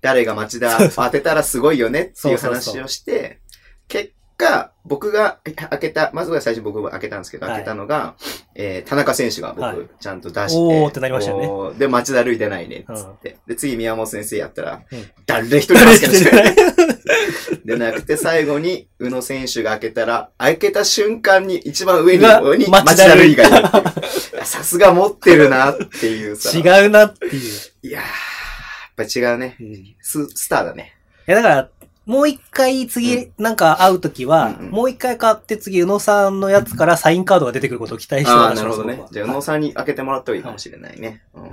[0.00, 3.40] 誰が町田当てたらすごいよねっていう話をして、
[3.86, 8.14] 結果、僕が開けた、まずは最初僕が開けたんですけど、はい開けたのが、
[8.54, 13.36] えー、田中選手がはい僕、ちゃんと出して、おーってなりましたよねで、町田塁出ないね、つって。
[13.46, 16.54] で、次宮本先生やったら、うん誰一人バスケの力
[17.64, 26.56] でなくて、最後に、宇野選手が開けたら、開けた瞬間に一番上に、がに町町田塁田塁がいるっていういやさすが持ってるなっていうさ。
[26.56, 27.42] 違うなっていう。
[27.82, 28.08] いやー、や
[29.04, 29.56] っぱ違うね。
[29.60, 29.66] うん。
[29.66, 30.96] いス、スターだね。
[31.30, 31.68] や、だから、
[32.10, 41.22] もう一回次、なんか会うときは、うんうんもう一回買って次、宇野さんのやつからサインカードが出てくることを期待してああ、なるほどねじゃあ、宇野さんに開けてもらった方がいいかもしれないね。
[41.34, 41.44] うん。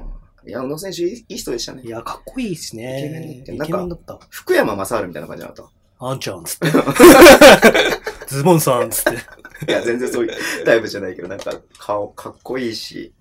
[0.50, 1.90] いや、宇野選手いいいい人でしたねい。
[1.90, 3.02] や、かっこいいしね。
[3.02, 4.20] イケメンだったよイケメンだった。
[4.32, 5.64] 福山雅治みたいな感じだった。
[6.00, 6.72] あんちゃん、つって。
[8.28, 9.12] ズボンさん、つって。
[9.70, 10.34] いや、全然そういう
[10.66, 13.14] タイプじゃないけど、なんか、顔、かっこいいし、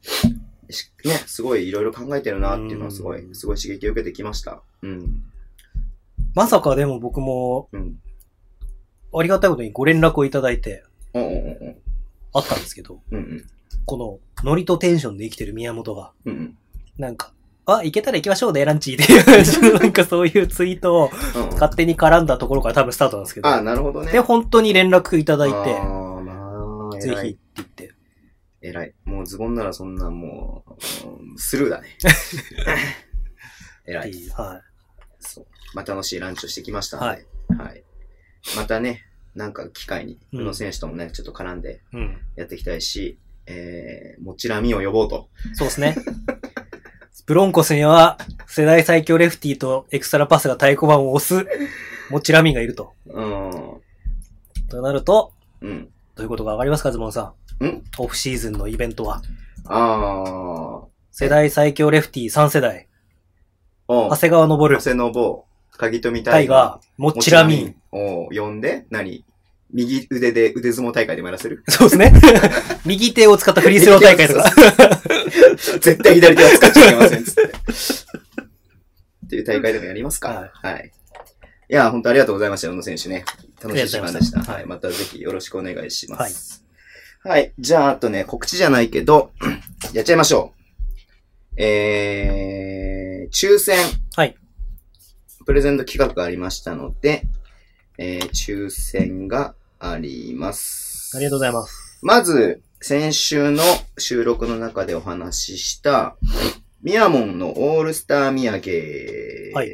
[0.70, 4.62] しね、すごいいろいろ考えてるなっていうのはすごい、うんすごい刺激を受けてきました。
[4.82, 5.22] うん。
[6.36, 7.96] まさかでも僕も、うん。
[9.18, 11.76] ありがたいことにご連絡をいただいて、おうんうん
[12.34, 13.16] あったんですけど、うん。
[13.16, 13.46] うん
[13.86, 16.32] この、ノリとテンションで生きてる宮本が、うん。
[16.32, 16.58] うん
[16.98, 17.32] なんか、
[17.66, 21.42] あ、行けたら行きましょうね、ランチっていう、 なんかそういうツイートをうん。
[21.44, 21.50] うん。
[21.52, 24.12] 勝手に絡んだところから多分スタートなんですけど、ああ、なるほどね。
[24.12, 27.38] で、本当に連絡いただいて、ああ、まあ、ぜひって偉い。
[27.56, 27.94] 言って、
[28.60, 28.94] 偉い。
[29.06, 30.72] もうズボンならそんなもう、
[31.08, 31.88] うんスルーだね。
[33.86, 34.12] 偉い。
[34.30, 34.62] はそう。
[35.74, 37.26] まあ、楽しいランチをしてきましたので、はい
[37.58, 37.84] はい。
[38.56, 39.02] またね、
[39.34, 41.80] なんか機会に、うん宇野選手ともね、ちょっと絡んで。
[42.36, 45.28] やっていきたいし、えー、もちらみを呼ぼうと。
[45.54, 45.96] そうですね。
[47.26, 51.46] ブロンコスには、世代最強レフティーとエクストラパスが太鼓判を押す、
[52.10, 52.94] モチラミンがいると。
[53.06, 53.80] うん。
[54.68, 55.90] となると、うん。
[56.14, 57.66] どういうことがわかりますか、ズボンさん？
[57.66, 59.22] んオフシーズンのイベントは。
[59.64, 62.85] あ世代最強レフティー3世代。
[63.88, 65.42] 長谷川昇、長谷信、
[65.78, 67.76] 鍵富タイガー、モッチラミン。
[67.92, 69.24] を呼んで、何？
[69.72, 71.62] 右腕で腕相撲大会でもやらせる？
[71.68, 72.12] そうですね。
[72.86, 74.50] 右手を使ったフリースロー大会とか。
[75.80, 77.42] 絶対左手は使っちゃいけませんっつって。
[79.26, 80.50] っていう大会でもやりますか。
[80.62, 80.92] はい。
[81.68, 83.24] いや、本当ありがとうございました、宇野選手ね。
[83.62, 84.40] 楽しい時間でした。
[84.40, 84.66] はい。
[84.66, 86.64] またぜひよろしくお願いします。
[87.24, 87.52] はい。
[87.58, 89.32] じゃあ、あとね、告知じゃないけど、
[89.92, 90.56] やっちゃいましょう。
[91.56, 93.78] えー、抽選。
[94.14, 94.36] はい。
[95.44, 97.22] プレゼント企画がありましたので、
[97.98, 101.16] えー、抽選があります。
[101.16, 101.98] ありがとうございます。
[102.02, 103.62] まず、先週の
[103.98, 106.16] 収録の中でお話しした、
[106.82, 109.68] ミヤモンのオールスター土産、はい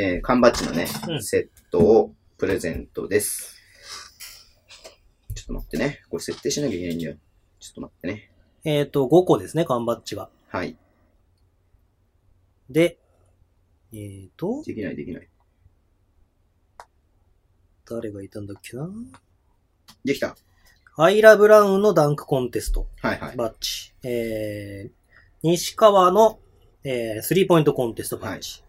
[0.00, 3.56] えー、缶バッジのね、うんセットをプレゼントです。
[5.34, 6.02] ちょっと待ってね。
[6.08, 7.16] これ設定しなきゃいけないんだよ。
[7.58, 8.30] ちょっと待ってね。
[8.64, 10.28] えっ、と、5個ですね、缶バッジが。
[10.48, 10.76] はい。
[12.70, 12.98] で、
[13.92, 15.28] えっ、と、できないできない。
[17.88, 18.88] 誰がいたんだっけな？
[20.04, 20.36] できた。
[20.96, 23.36] アイラ・ブラウンのダンクコンテストはいはい。
[23.36, 23.92] バッジ。
[24.02, 24.92] えー、
[25.42, 26.38] 西川の、
[26.84, 28.62] えー、スリーポイントコンテストバッジ。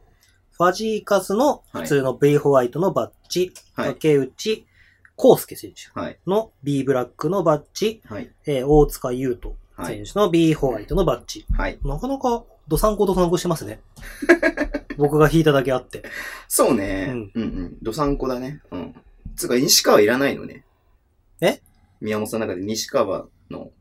[0.51, 3.51] ファジーカスの普通のベイホワイトのバッジ。
[3.73, 3.89] はい。
[3.95, 4.65] 竹内、
[5.17, 6.19] 康介選手はい。
[6.27, 8.31] の B ブラックのバッジ、はい。
[8.45, 9.95] えー大塚優斗はい。
[9.95, 11.45] 選手の B ホワイトのバッジ。
[11.57, 11.79] はい。
[11.83, 13.81] なかなか、ドサンコドサンコしてますね。
[14.97, 16.03] 僕が弾いただけあって。
[16.47, 17.07] そうね。
[17.09, 17.31] ううんん。
[17.33, 18.61] うんどさんこだね。
[18.71, 18.95] うん。
[19.35, 20.65] つうか、西川いらないのね。
[21.41, 21.61] え？
[21.99, 23.71] 宮本さんの中で西川の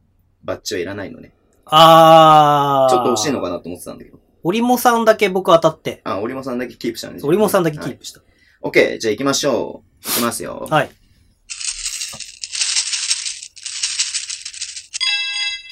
[0.43, 1.33] バッジはいらないのね。
[1.67, 2.95] あー。
[2.95, 4.19] ちょっと惜しいのかなと思ってたんだけど。
[4.43, 8.23] オリモさんだけ僕当たって、あ、折茂さんだけキープしたんですオリモさんだけキープした。
[8.63, 10.09] オッケー、じゃあ行きましょう。
[10.09, 10.67] 行きますよ。
[10.71, 10.91] はい。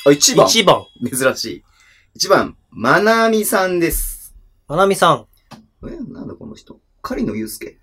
[0.05, 0.47] あ、1番。
[0.47, 1.65] 1番、珍しい。
[2.17, 4.35] 1番、まなみさんです。
[4.69, 5.27] まなみさん。
[5.87, 6.81] え、なんだこの人？
[7.03, 7.79] 狩野祐介。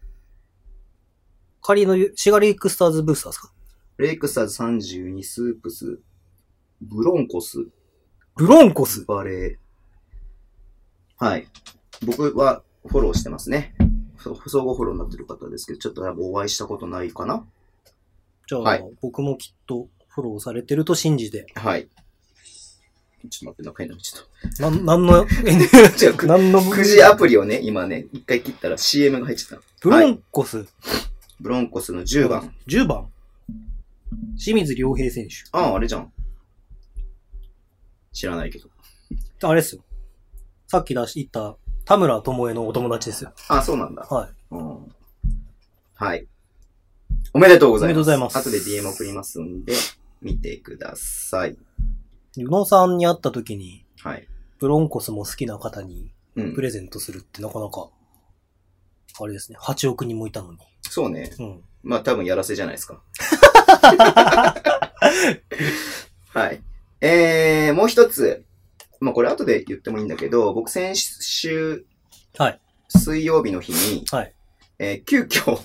[1.62, 3.54] 仮のシガリックスターズブースターですか？
[4.00, 6.00] レイクスターズ32、スープス、
[6.82, 7.60] ブロンコス、
[8.36, 9.06] ブロンコス？
[9.06, 11.24] バレー。
[11.24, 11.48] はい。
[12.04, 13.76] 僕はフォローしてますね。
[14.18, 17.46] そ相互フォローになってる方ですけど、ちょっと多分お会いしたことないかな？
[18.48, 21.46] じゃあ、はい僕もきっとフォローされてると信じて。
[21.54, 21.88] はい。
[23.30, 25.26] ちょっと待って、中になっちゃっなん、なんの、
[25.98, 26.06] た。
[26.06, 29.66] 違う、くなんの、くじアプリをね、今ね、一回切ったら CM が入っちゃった。
[29.82, 30.66] ブロンコス。
[31.40, 32.54] ブロンコスの10番。
[32.68, 33.10] 10番。
[34.38, 35.36] 清水良平選手。
[35.52, 36.12] ああ、あれじゃん。
[38.12, 38.70] 知らないけど。
[39.44, 39.84] あれですよ。
[40.68, 43.34] さっき出し、言った、田村智恵のお友達ですよ。
[43.48, 44.04] ああ、そうなんだ。
[44.04, 44.30] はい。
[44.52, 44.94] うん。
[45.96, 46.28] はい。
[47.34, 47.94] おめでとうございます。
[47.94, 49.74] おめでとうございます後で DM 送りますんで、
[50.22, 51.58] 見てください。
[52.38, 54.28] 宇野さんに会った時に、はい。
[54.60, 56.62] ブロンコスも好きな方にうんプ。
[56.62, 57.90] レゼントするってなかなか、
[59.20, 59.58] あれですね。
[59.60, 60.60] 8億人もいたのに。
[60.82, 61.32] そうね。
[61.40, 61.64] うん。
[61.84, 63.02] まあ多分やらせじゃないですか。
[66.30, 66.62] はい。
[67.02, 68.46] えー、もう一つ。
[69.00, 71.86] まあこれ後で言ってもいいんだけど、僕先週、
[72.38, 72.60] はい。
[72.90, 74.34] 水曜日の日に、はい。
[74.80, 75.60] えー急遽、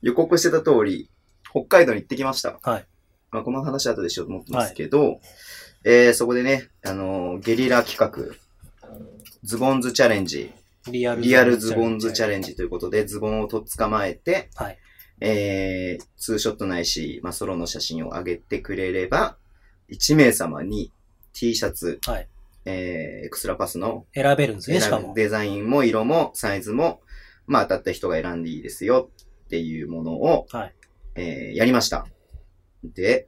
[0.00, 1.10] 予告してた通り、
[1.50, 2.58] 北海道に行ってきました。
[2.62, 2.86] はい。
[3.30, 5.20] まあこの話は後でしようと思ってますけど、
[5.84, 8.34] えー、そこでね、あのーゲリラ企画、
[9.42, 10.52] ズボンズチャレンジ、
[10.90, 14.78] リアルズボンズチャレンジということで、ズボンをとっ捕まえて、はい。
[15.20, 19.36] えー、ツーショットないし、まあ、ソロの写真を上げてくれれば、
[19.90, 20.92] 1名様に
[21.32, 22.28] T シャツ、はい。
[22.64, 25.14] えー、エクストラパスの選べるんですね、しかも。
[25.14, 27.00] デザインも色もサイズも、
[27.46, 29.10] まあ、当たった人が選んでいいですよ
[29.44, 30.74] っていうものを、はい。
[31.14, 32.06] えー、やりました。
[32.84, 33.26] で、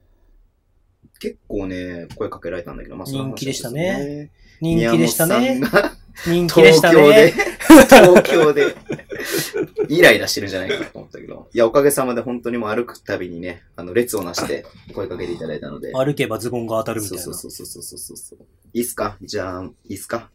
[1.19, 4.31] 結構ね、声かけられたんだけど、まあ、その話人気でしたね。
[4.59, 5.61] 人気でしたね。
[6.25, 7.33] 人気でした東京でね。、
[7.89, 8.75] 東京で、
[9.87, 11.49] イライラしてるんじゃないかなと思ったけど。
[11.53, 15.93] いや、おかげさまで本当にもう歩くたびにね、あの、列をなして声かけていただいたので。
[15.93, 17.37] 歩けばズボンが当たるみたそいうな。
[17.37, 18.39] そうそうそうそうそうそう。
[18.73, 19.17] いいっすか？
[19.21, 20.29] じゃあ、いいっすか？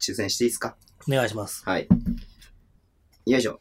[0.00, 0.76] 抽選していいっすか？
[1.08, 1.62] お願いします。
[1.64, 1.88] はい。
[3.26, 3.60] よいしょ。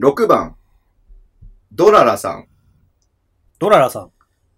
[0.00, 0.54] 6番、
[1.72, 2.46] ドララさん。
[3.58, 4.12] ドララさん。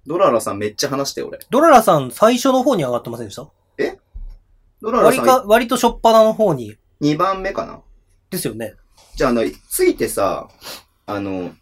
[0.07, 1.38] ドララさんめっちゃ話して、俺。
[1.48, 3.48] ドララさん最初の方に上がってませんでした？
[4.83, 6.76] ドララさん割か、割としょっぱなの方に。
[7.00, 7.81] 2番目かな？
[8.29, 8.74] ですよね。
[9.14, 10.50] じゃあ、あの、ついてさ、
[11.07, 11.53] あの、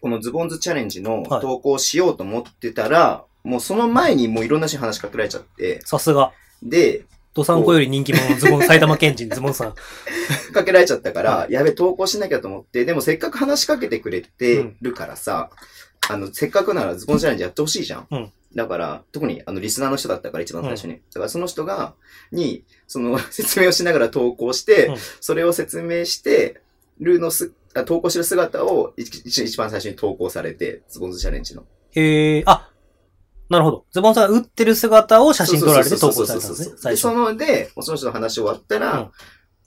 [0.00, 6.32] このズボンズチャレンジのはい投稿しようと思ってたら、もうその前にもういろんな人に話しかけられちゃって、さすが。
[6.62, 9.74] で、ドサンコより人気者のズボン、埼玉県人ズボンさん。
[10.52, 15.50] かけられちゃったから、はやべ、投稿しなきゃと思って、でもせっかく話しかけてくれてるからさ、
[16.08, 18.06] あの、せっかくならズボンチャレンジやってほしいじゃん。
[18.10, 20.94] うんだから、特にあの、リスナーの人だったから一番最初に。
[20.94, 21.94] だからその人が、
[22.32, 26.60] に、その、 説明をしながら投稿して、うんそれを説明して、
[26.98, 31.64] るのす、あ投稿してる姿を一番最初に投稿されて、ズボンズチャレンジの。
[31.92, 32.67] へえ、あ、
[33.48, 33.84] なるほど。
[33.90, 36.70] ズボンさんが打ってる姿を写真撮られて投稿されたんですね。
[36.72, 37.14] で、最初そ。
[37.14, 39.10] の、で、その人の話終わったら、うん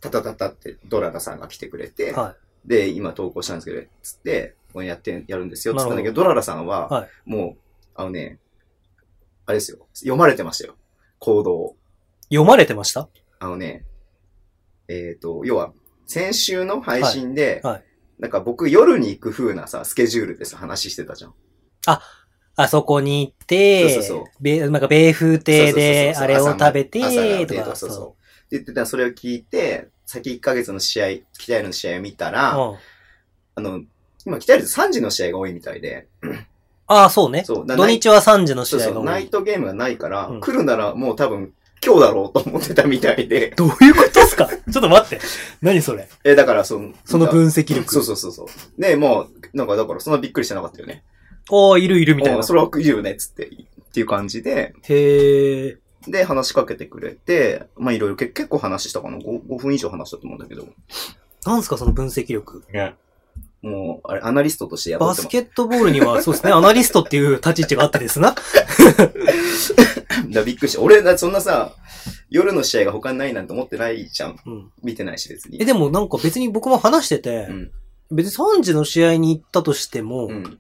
[0.02, 7.62] タタタタってドララさんが来てくれて、はで、今投稿したんですけど、つって、これやって、やるんですよ、つったんだけど、ドララさんは、はいもう、
[7.94, 8.40] あのね、
[9.46, 10.76] あれですよ、読まれてましたよ。
[11.20, 11.76] 行動を。
[12.32, 12.36] い。
[12.36, 13.10] 読まれてました？
[13.38, 13.86] あのね、
[14.88, 15.72] えっ、と、要は、
[16.08, 17.86] 先週の配信で、はいはい
[18.18, 21.34] なんか僕夜に行く風なさ、スケジュールでさ、話してたじゃん。
[21.88, 22.02] あ
[22.68, 27.76] そこに行って、そうそうそうべなんか米風亭で、そうそうそうそうあれを食べて、とか。
[27.76, 28.10] そうそう。
[28.10, 28.16] って
[28.52, 31.08] 言ってたらそれを聞いて、先1ヶ月の試合、
[31.38, 32.76] 北アルの試合を見たら、うん
[33.56, 33.82] あの、
[34.26, 36.08] 今北アル3時の試合が多いみたいで、
[36.88, 37.44] ああ、そうね。
[37.46, 39.06] そう、だ土日は3時のそうそう、試合が多い。
[39.06, 41.54] ナイトゲームがないから、うん来るならもう多分
[41.84, 44.48] 今日だろうと思ってたみたいで、どういうことですか？
[44.48, 45.20] ちょっと待って。
[45.62, 46.08] 何それ？
[46.24, 47.92] え、だからその、その分析力。
[47.92, 48.82] そうそうそうそう。
[48.82, 51.04] ねもう、なんかだからそんなびっくりしてなかったよね。
[51.50, 52.40] おー、いるいるみたいな。
[52.40, 55.78] おそれはいるよね、つって、っていう感じで、へえ。
[56.08, 60.68] で、話しかけてくれて、まあいろいろけ結構話したかな 5, 5分以上話したと思うんだけど、
[61.46, 62.64] なんすかその分析力。
[63.62, 68.36] もう、あれ、アナリストとしてやってバスケットボールには、そうですね、 アナリストっていう立ち位置があってですな。
[70.30, 70.82] だびっくりした。
[70.82, 71.76] 俺、だそんなさ、
[72.30, 74.38] 夜の試合が他にないなんて思ってないじゃん。
[74.46, 74.72] うん。
[74.82, 75.62] 見てないし別に。
[75.62, 77.72] え、でもなんか別に僕も話してて、うん。
[78.12, 80.60] 別に3時の試合に行ったとしても、うん。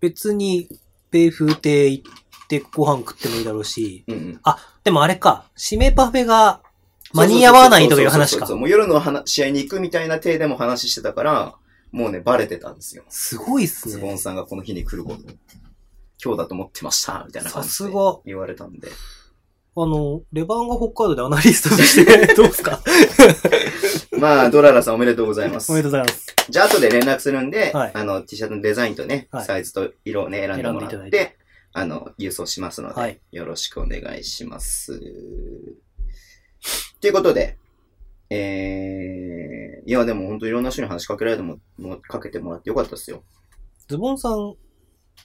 [0.00, 0.68] 別に、
[1.10, 4.40] 米風亭行ってご飯食ってもいいだろうし、うんうん。
[4.84, 6.60] でもあれか、締めパフェが
[7.12, 8.58] 間に合わないとかいう話かそうそうそうそう。
[8.58, 11.54] もう夜の話試合に行くみたいな体でも話してたから、
[11.92, 13.04] もうね、バレてたんですよ。
[13.08, 14.18] すごいっすズボンね。
[14.18, 15.22] さんがこの日に来ること。
[16.22, 18.88] 今日だと思ってました、みたいな感じすが言われたんで。
[19.78, 22.82] あの、レバンが北海道でアナリストとして、 どうですか？
[24.18, 25.80] まあ、ドララさんおめでとうございますおめ。
[25.80, 26.34] でとうございます。
[26.48, 34.98] じゃあ後で連絡するんで、はいあの、T シャツのデザインとね、はいサイズと色をね、選んでもらって、いあの、郵送しますので、はいよろしくお願いします。
[37.00, 37.58] ということで、
[38.30, 43.22] えー、いや、でも本当いろんな人に話しかけられても、もうかけてもらってよかったですよ。
[43.88, 44.54] ズボンさん、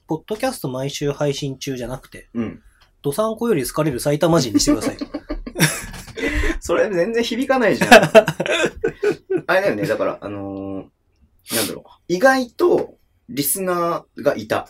[0.08, 2.62] ポッドキャスト毎週配信中じゃなくて、うん。
[3.02, 4.98] ドサンコより好かれる埼玉人にしてください。
[6.60, 7.92] それ全然響かないじゃん。
[9.48, 11.90] あれだよね、だから、あのーなんだろう。
[12.08, 12.98] 意外と、
[13.30, 14.68] リスナーがいた。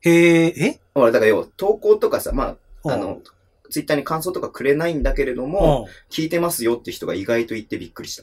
[0.00, 0.80] へえ、え？
[0.94, 3.20] ほら、だから要は、投稿とかさ、まあ、あうんの、
[3.70, 8.22] ツイッターに感想とかくれないんだけれども、聞いてますよって人が意外と言ってびっくりした。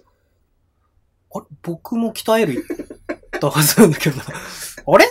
[1.33, 2.61] あれ僕も鍛える言
[3.17, 4.23] ったはずなんだけどな。
[4.23, 5.05] あれ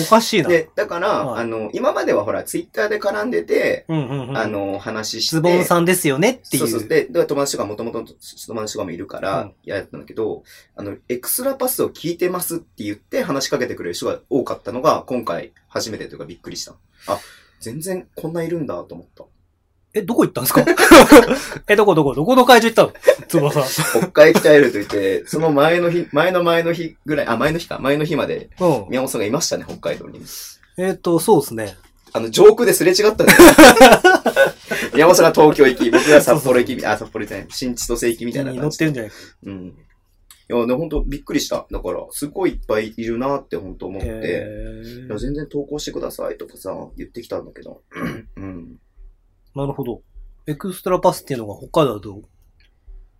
[0.00, 0.48] おかしいな。
[0.48, 4.36] で、だから、はいあの、今まではほら、ツイッターで絡んでて、うんうんうん。
[4.36, 5.36] あ、の、話して。
[5.36, 6.68] ズボンさんですよねっていう。
[6.68, 6.88] そうそう。
[6.88, 8.14] で、で友達とかもともと友
[8.60, 10.42] 達とかもいるからうん、やったんだけど、
[10.76, 16.74] あの、エクストラパスを聞いてますって言って話しかけてくれる人が多かったのが、今回初めてというかびっくりした。
[17.06, 17.18] あ、
[17.60, 19.24] 全然こんないるんだと思った。
[19.94, 20.64] え、どこ行ったんですか？
[21.68, 22.14] え、どこどこ？
[22.14, 22.92] どこの会場行ったの？
[23.28, 23.60] ズボンさ
[23.98, 24.00] ん。
[24.00, 28.86] 北海鍛えると言って、その前の日、前の前の日ぐらい、あ、前の日か、前の日まで、うん。
[28.88, 30.20] 宮本さんがいましたね、北海道に。
[30.78, 31.76] えっ、と、そうですね。
[32.12, 33.38] あの、上空ですれ違ったんだよ。
[34.94, 38.86] 宮本さんが東京行き、僕が札幌行き、あ、札幌行ってない、新千歳行きみたいな感じで。
[38.86, 39.16] ってるんじゃないか。
[39.46, 39.74] うん。
[40.46, 41.66] いや、で、本当びっくりした。
[41.70, 47.80] だから、すごいいっぱいいるなって本当思って、へいや全然投稿してくださいとかさ、言ってきたんだけど。
[48.36, 48.76] うん。
[49.54, 50.02] なるほど。
[50.46, 52.22] エクストラパスっていうのが北海道だと。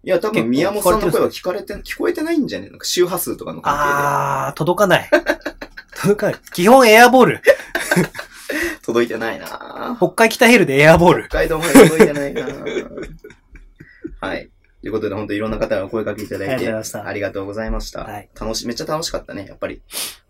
[0.02, 5.10] いや、多分宮本さんの声は聞かれて、聞こえてないんじゃねなんか周波数とかの関あー、届かない。
[5.96, 6.40] 届かない。
[6.52, 7.40] 基本エアボール。
[7.40, 8.10] 係で。
[8.82, 11.28] 届いてないな北海北ヘルでエアボール。
[11.28, 12.42] 北海道まで届いてないな
[14.20, 14.50] はい。
[14.82, 18.06] ということで、本当いろんな方がお声掛けいただいて、ありがとうございました
[18.38, 19.80] 楽し、めっちゃ楽しかったね、やっぱり。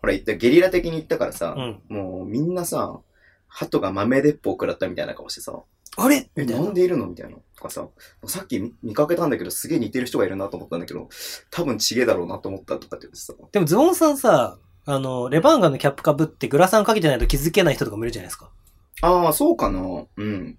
[0.01, 1.83] ほら、言ったゲリラ的に言ったからさ、うん。
[1.89, 3.01] もうみんなさ、
[3.49, 5.61] 鳩が豆鉄砲食らったみたいな顔してさ、
[5.97, 6.29] あれ？
[6.37, 7.07] え、なんなでいるの？
[7.07, 7.37] みたいな。
[7.57, 7.89] とかさ、
[8.27, 11.09] さっき見見かけたんだけど、すげえ似てる人がいるなと思ったんだけど、
[11.51, 13.33] 多分ちげえだろうなと思ったとかって言ってさ。
[13.53, 18.51] でもズボンさんさ、あの、レバンガのキャップかぶってグラサンかけてないと気づけない人とかもいるじゃないですか。
[19.03, 19.81] ああ、そうかな。
[20.17, 20.59] うん。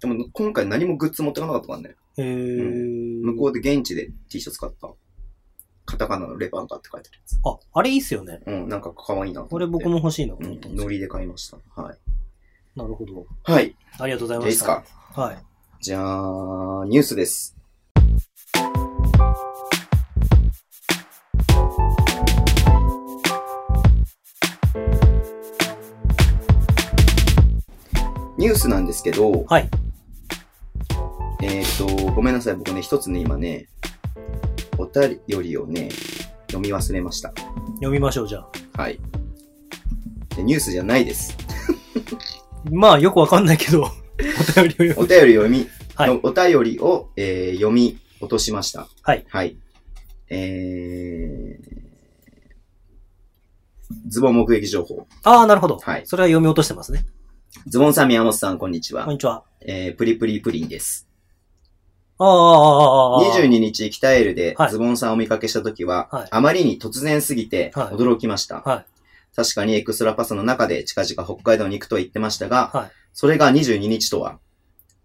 [0.00, 1.96] でも、今回何もグッズ持ってかなかったからね。
[2.16, 3.24] へー。
[3.24, 4.88] 向こうで現地で T シャツ買った。
[5.84, 7.40] カタカナのレバンガって書いてあるやつ。
[7.44, 8.40] あ、あれいいっすよね。
[8.46, 9.42] うん、なんか可愛いな。
[9.42, 10.60] これ僕も欲しいなとうん。
[10.76, 11.58] ノリで買いました。
[11.82, 11.98] はい。
[12.74, 13.26] なるほど。
[13.44, 13.76] はい。
[13.98, 14.48] ありがとうございました。
[14.48, 14.84] いですか？
[15.20, 15.38] はい。
[15.80, 17.56] じゃあ、ニュースです。
[28.38, 29.68] ニュースなんですけど、はい。
[31.42, 32.56] えっ、と、ごめんなさい。
[32.56, 33.68] 僕ね、一つね、今ね、
[34.78, 35.90] お便りをね、
[36.50, 37.32] 読み忘れました。
[37.76, 38.82] 読みましょう、じゃあ。
[38.82, 38.98] はい。
[40.36, 41.36] でニュースじゃないです。
[42.70, 48.88] まあ、よくわかんないけど、 お便りを読お便り読み、はいのお便りを、えー読み落としました。
[49.02, 49.24] はい。
[49.28, 49.56] はい。
[50.30, 51.82] えー、
[54.06, 55.06] ズボン目撃情報。
[55.24, 55.78] ああ、なるほど。
[55.78, 57.04] はいそれは読み落としてますね。
[57.66, 59.04] ズボンさん、宮本さん、こんにちは。
[59.04, 59.42] こんにちは。
[59.60, 61.08] えー、プリプリプリンです。
[62.18, 63.38] ああ、ああ、ああ。
[63.40, 68.60] 22日、北エルではいズボンさんをお見かけしたときは、はいあまりに突然すぎてはい驚きました。
[68.60, 68.91] はい
[69.34, 74.38] 確かにエクストラパスの中で近々北海道に行くと言ってましたが、はいそれが22日とは、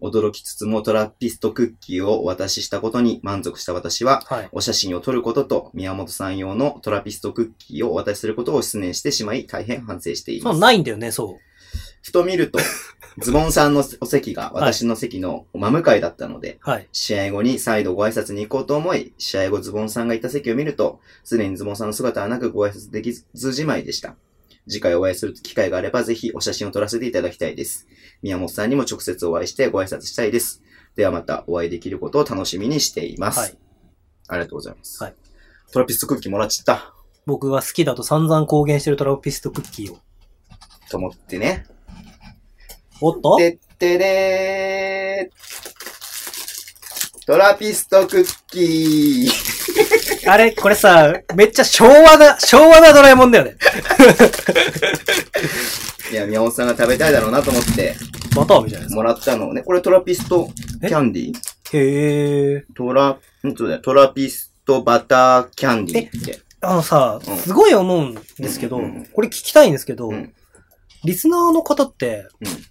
[0.00, 4.48] 驚きつつもトラピストクッキーをお渡ししたことに満足した私は、はい。
[4.52, 10.60] お写真を撮ることと宮本さん用のトラピストクッキーをお渡しすることを失念してしまい大変反省していそう、ます。
[10.60, 11.47] ないんだよね、そう。
[12.08, 12.58] ふと見ると、
[13.20, 16.88] ズボンさんのお席が私の席の真向かいだったので、はい。
[16.92, 24.16] 試合後に再度ご挨拶に行こうと思い、試合後ズボンさんがいた席を見ると、すでにズボンさんの姿はなくご挨拶できずじまいでした。
[24.68, 27.86] 次回お会いする機会があれば、ぜひお写真を撮らせていただきたいです。
[28.22, 30.62] 宮本さんにも直接お会いしてご挨拶したいです。
[30.96, 33.38] ではまたお会いできることを楽しみにしています。
[33.38, 33.58] はい。
[34.28, 35.02] ありがとうございます。
[35.02, 35.14] はい
[35.70, 36.94] トラピストクッキーもらっちゃった。
[37.26, 39.98] 僕が好きだと散々公言してるトラピストクッキーを。
[40.90, 41.66] と思ってね。
[43.00, 43.36] おっと？
[43.36, 45.38] てってれー。
[47.26, 49.30] トラピストクッキー。
[50.30, 53.56] あれ、これさ、めっちゃ昭和な、昭和なドラえもんだよね。
[56.10, 57.94] いや、宮本さんが食べたいだろうなと思って、
[58.34, 58.88] バターみたいな。
[58.88, 59.62] もらったのをね。
[59.62, 60.48] これトラピスト
[60.80, 61.36] キャンディー
[61.74, 62.64] へえ。
[62.74, 63.20] トラ、ん
[63.56, 63.80] そうだよ。
[63.82, 66.40] トラピストバターキャンディーって。
[66.60, 70.32] あのさうん、すごい思うんですけど、うんうんうんこれ聞きたいんですけど、うん
[71.04, 72.26] リスナーの方って、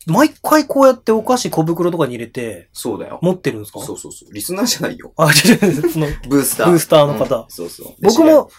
[0.07, 0.13] うん。
[0.13, 3.19] 毎回こうやってお菓子小袋とかに入れてそうだよ。
[3.21, 3.79] 持ってるんですか？
[3.81, 4.33] そうそうそう。
[4.33, 5.13] リスナーじゃないよ。
[5.17, 6.69] あ、違う、その、ブースター。
[6.71, 7.93] ブースターの方うんそうそう。
[8.01, 8.49] 僕も、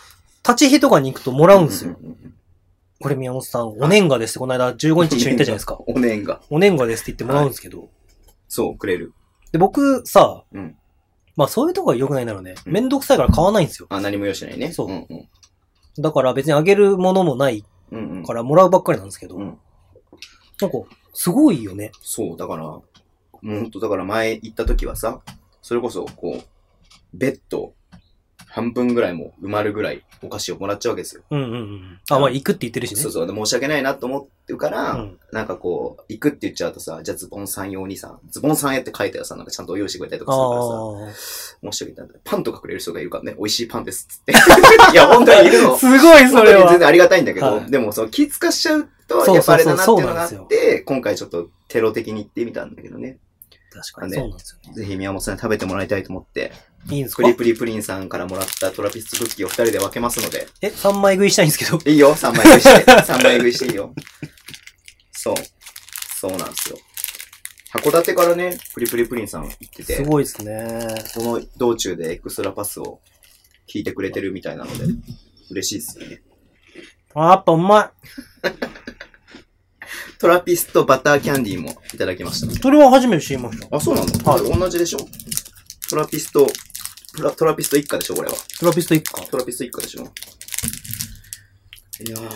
[0.47, 1.93] 立ち火とかに行くともらうんですよ。
[2.01, 2.35] ううんうん
[3.01, 5.79] これ宮本さん、お年賀ですってこの間15日一緒に行ったじゃないですか。
[5.87, 6.41] お年が。
[6.51, 7.91] お年賀ですって言ってもらうんですけど、
[8.49, 9.13] そう、くれる。
[9.53, 10.77] で、僕さ、うん
[11.37, 13.87] まあそういうとこが良くないなのね、うんめんどくさいから買わないんですよ。
[13.91, 14.73] あ、何も用意しないね。
[14.73, 15.29] そううんうん。
[16.03, 17.65] だから別にあげるものもない。
[18.27, 19.59] からもらうばっかりなんですけど、うん
[20.61, 20.79] なんか、
[21.13, 21.93] すごいよね。
[22.03, 22.83] そう、だから、も
[23.43, 25.21] うほんと、だから前行った時はさ、
[25.63, 26.45] それこそ、こう、
[27.15, 27.75] ベッド、
[28.59, 31.23] 半分ぐらいも埋まるぐらいお菓子をもらっちゃうわけですよ。
[31.31, 32.01] うんうんうん。
[32.11, 33.01] あ、まあ行くって言ってるしね。
[33.01, 33.27] そうそう。
[33.27, 42.21] で申し訳ないなと思ってるから、うんなんかこう、行くって言っちゃうとさ、じゃあズボンさん用にさ、ズボンさんやって書いたらさ、なんかちゃんと用意してくれたりとかするからさ、あ申し訳ない。
[42.25, 44.33] パンとかくれる人がいるからね、美味しいパンですっつって。
[44.93, 45.63] いや、本当にいるあ。
[45.65, 45.79] の。
[45.79, 46.71] すごいそれは。
[46.71, 53.19] 全然ありがたいんだけど、はいでもその気使しちゃうと、やっぱあれだなっていうのがあって、今回ちょっとテロ的に行ってみたんだけどね。
[53.71, 54.75] 確かにそうなんですよね。
[54.75, 56.53] ぜひ宮本さんに食べてもらいたいと思って、
[56.91, 57.23] いいんですか？
[57.23, 61.79] プリプリプリンさんからもらったトラピストクッキーを二人で分けますので、え、3枚食いしたいんですけど。
[61.91, 62.91] いいよ、三枚食いして。
[63.05, 63.95] 三枚食いしていいよ。
[65.13, 65.35] そう。
[66.21, 66.79] そうなんですよ。
[67.75, 71.05] 函館からね、プリプリプリンさん行ってて、すごいですね。
[71.07, 73.01] その道中でエクストラパスを
[73.69, 74.85] 聞いてくれてるみたいなので、
[75.51, 76.23] 嬉しいですよね。
[77.15, 77.93] あ、やっぱうま
[80.19, 82.57] トラピストバターキャンディーもいただきましたい。
[82.57, 83.69] それは初めて知りました。
[83.77, 84.33] あ、そうなの？
[84.33, 84.59] はい。
[84.59, 84.99] 同じでしょ？
[85.91, 86.53] トラピスト、ト
[87.23, 88.35] ラトラピスト一家でしょこれは。
[88.59, 89.27] トラピスト一家。
[89.27, 90.05] トラピスト一家でしょい
[92.11, 92.29] やー。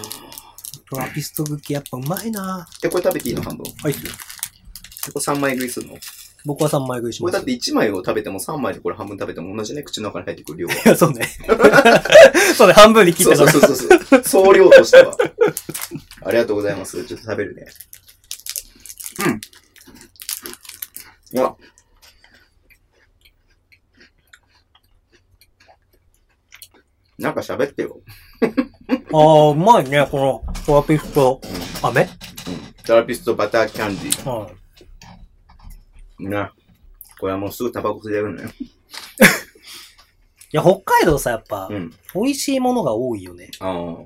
[0.91, 3.65] トラピストクッキーやっぱうまいなえ、これ食べていいの半分？
[3.65, 4.13] こはいっすよ。
[5.07, 5.99] れ3枚食いするの？
[6.45, 7.33] 僕は3枚食いします。
[7.33, 10.75] これだって1枚を食べても3枚でこれ半分食べても同じね、口の中に入ってくる量は。
[10.75, 11.29] いや、そうね。
[12.57, 13.53] そうね、半分に切ったから。
[13.53, 14.25] そうそうそうそう。
[14.25, 15.17] 総量としては。
[16.25, 17.05] ありがとうございます。
[17.05, 17.67] ちょっと食べるね。
[19.27, 19.41] うん。
[21.39, 21.55] いや。
[27.23, 28.01] なんか喋ってよ。
[29.15, 31.41] ああ、うまいね、このトラピスト
[31.83, 32.03] 飴？
[32.03, 32.09] うん。
[32.85, 34.29] トラピストバターキャンディー。
[34.29, 34.51] は
[36.19, 36.27] い。
[36.27, 36.51] ね。
[37.21, 38.49] これはもうすぐタバコ吸えるのよ。
[38.59, 41.95] いや、北海道さ、やっぱ、うん。
[42.15, 43.51] 美味しいものが多いよね。
[43.61, 43.97] ああ。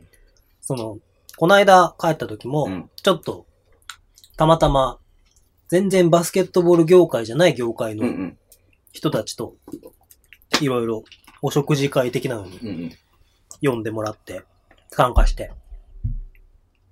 [0.61, 0.99] その、
[1.39, 3.47] この間帰った時も、うんちょっと、
[4.37, 4.99] たまたま、
[5.69, 8.39] 全然バスケットボール業界じゃない業界のうんうん。
[8.93, 9.57] 人たちと、
[10.61, 11.05] いろいろ
[11.43, 12.93] お食事会的なのにうんうん。
[13.63, 14.45] 呼んでもらって、
[14.91, 15.53] 参加して。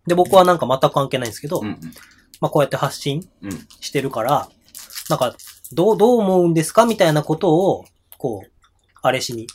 [0.07, 1.81] で、僕はなんか全く関係ないんですけど、うんうん。
[2.41, 3.51] まあこうやって発信うん。
[3.81, 4.49] してるから、
[5.09, 5.35] なんか、
[5.73, 7.85] どう、どう思うんですかみたいなことを、
[8.19, 8.51] こう、
[9.03, 9.47] あれしに。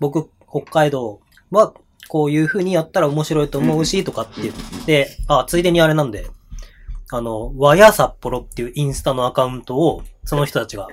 [0.00, 1.74] 僕、北海道は、
[2.08, 4.54] こういう風にやったら面白いと思うし、とかって言っ
[4.86, 6.26] て、あ、ついでにあれなんで、
[7.10, 10.88] あの、和や札幌っていうインスタのアカウントを、その人たちが。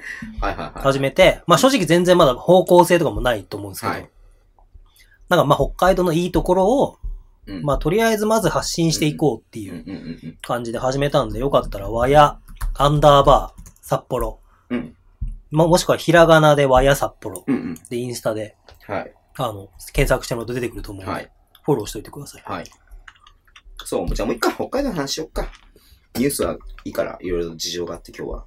[0.76, 4.09] 始めて、まあ正直全然まだ方向性とかもないと思うんですけど、はい
[5.30, 6.97] なんかまあ北海道のいいところを、
[7.47, 10.38] うんまあとりあえずまず発信していこうっていううんうんうんうん。
[10.41, 12.39] 感じで始めたんで、よかったら和や
[12.73, 14.95] アンダーバー札幌、うん。
[15.51, 17.76] まあもしくはひらがなで和や札幌うんうん。
[17.89, 18.57] でインスタで、
[18.88, 19.13] はい。
[19.38, 21.32] あの、検索してもらうと出てくると思うので、はい。
[21.63, 22.43] フォローしておいてください。
[22.45, 22.65] はい。
[23.84, 25.51] そう、じゃあもう一回北海道の話しよっか。
[26.15, 28.45] ニュースはいいから、いろいろ事情があって今日は。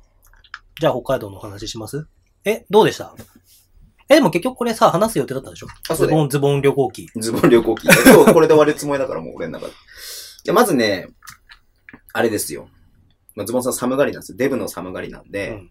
[0.81, 2.07] じゃあ北海道のお話しします？
[2.45, 3.15] え、どうでした？
[4.11, 5.67] え、でも結局これさ、話す予定だったでしょ？
[5.89, 7.09] あそうだよズボン、ズボン旅行記。
[7.17, 7.87] ズボン旅行記。
[7.87, 9.73] 今日これで終わるつもりだからもう俺の中で。
[10.45, 11.09] で、まずね、
[12.13, 12.69] あれですよ。
[13.35, 14.39] まあ、ズボンさん寒がりなんですよ。
[14.39, 15.71] デブの寒がりなんで、うん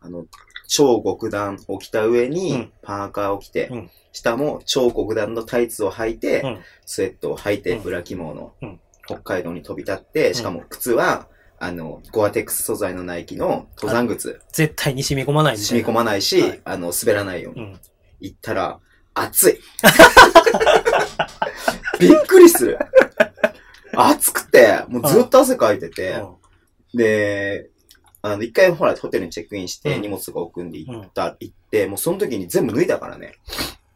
[0.00, 0.26] あの、
[0.68, 11.28] 超極暖を着た上うにん、パーカーを着て、うん下も超極暖のタイツを履いて、うんスウェットを履いて、うんブラキモの、うん北海道に飛び立って、しかも靴は、
[11.60, 15.64] あの、ゴアテックス素材のナイキの登山靴、絶対に染み込まないみた。
[15.64, 17.62] 染み込まないし、はいあの、滑らないように。
[17.62, 17.80] うん。
[18.20, 18.78] 行ったら、
[19.14, 19.58] 暑い。
[21.98, 22.78] びっくりする。
[25.08, 26.34] ずっと汗かいてて、うん
[26.94, 27.70] で、
[28.22, 33.34] あの、一回ほら、ホテルにチェックインして、うん荷物とか置くんで行った、行って、もうその時に全部脱いだからね。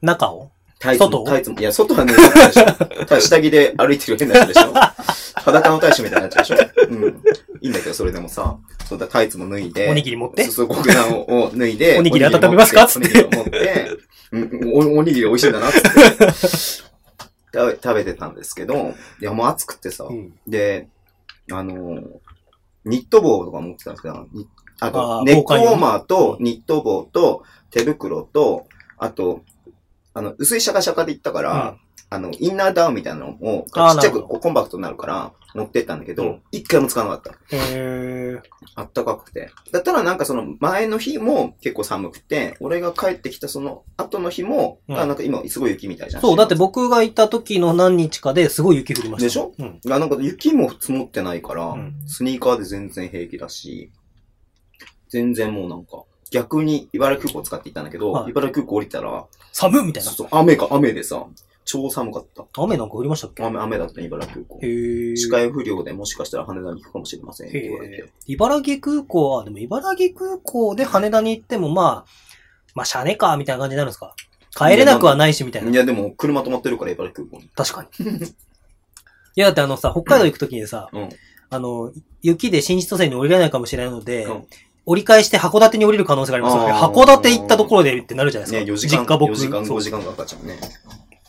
[0.02, 0.50] 中を？
[0.82, 1.24] タイツも、外？
[1.24, 2.64] タイツも、いや、外は脱いでないでしょ。
[2.64, 4.72] ただ下着で歩いてる変な人でしょ。
[5.36, 6.86] 裸の大使みたいになっちゃうでしょ。
[6.90, 7.22] うん。
[7.60, 10.44] いいんだけど、それでもさ、そうだ、タイツも脱いで、おにぎり持って？
[10.44, 12.86] そうそう、国難を脱いで、おにぎり温めますか？
[12.86, 13.98] つっておにぎりを持って、
[14.32, 15.88] うんおおにぎり美味しいんだな、つって。
[17.52, 20.32] 食べてたんですけど、いや、もう暑くてさ、うん。
[20.46, 20.88] で、
[21.52, 22.02] あのー
[22.84, 24.48] ニット帽とか持ってたんですけど、に
[24.80, 28.66] ああと、ーネックウォーマーと、ニット帽と、手袋と、
[28.98, 29.42] あと、
[30.14, 31.76] あの、薄いシャカシャカで行ったから、
[32.10, 37.56] あの、インナーダウンみたいなのを、ちっちゃくこうコンパクトになるから、持ってったんだけどうん、一、回も使わなかった。
[37.56, 38.40] へー。
[38.74, 39.50] あったかくて。
[39.70, 46.22] だったらなんかその前の日も結構寒くて、俺が帰ってきたその後の日も、うんあ、なんか今すごい雪みたいじゃん。
[46.22, 49.26] そう、だって僕が行った時の何日かですごい雪降りました。
[49.26, 49.52] でしょ？
[49.58, 49.80] うん。
[49.92, 53.90] あなんか雪も積もってないから、うんスニーカーで全然平気だし、
[55.10, 60.10] 全然もうなんか、逆に茨城空港使って行ったんだけど、はい茨城空港降りたら、寒っみたいな。
[60.10, 61.24] そう雨か、雨でさ、
[61.64, 62.44] 超寒かった。
[62.60, 63.44] 雨なんか降りましたっけ？
[63.44, 64.66] 雨、雨だった茨城空港へ。
[64.66, 65.16] ー。
[65.16, 68.02] 視界不良でもしかしたら羽田に行くかもしれませんって言われへて。
[68.04, 72.10] ー茨城空港は、でも茨城空港で羽田に行ってもまあ、
[72.74, 74.14] まあ、シャネか、みたいな感じになるんですか？
[74.54, 75.70] 帰れなくはないし、みたいな。
[75.70, 77.50] いやでも車止まってるから茨城空港に。
[77.54, 78.16] 確かに。
[79.36, 81.08] いや、だってあのさ、北海道行くときにさ、うん。
[81.50, 84.46] あの、雪で新千歳に降りれないかもしれないので、うん
[84.84, 86.72] 折り返して函館に降りる可能性がありますよね。
[86.72, 88.88] あー函館行ったところでってなるじゃないね、4ですか。
[88.88, 89.32] 時間、実家僕。
[89.32, 90.58] 4時間、そう5時間かかっちゃうね。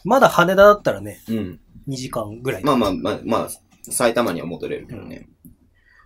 [0.04, 1.60] まだ羽田だったらね、うん。
[1.88, 2.64] 2時間ぐらい。
[2.64, 5.28] まあまあまあ、まあ、埼玉には戻れるけどね。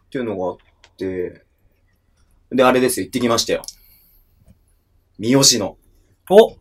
[0.07, 0.57] っていうのがあっ
[0.97, 1.43] て、
[2.51, 3.61] で、あれですよ、行ってきましたよ。
[5.19, 5.77] 三好の
[6.29, 6.57] お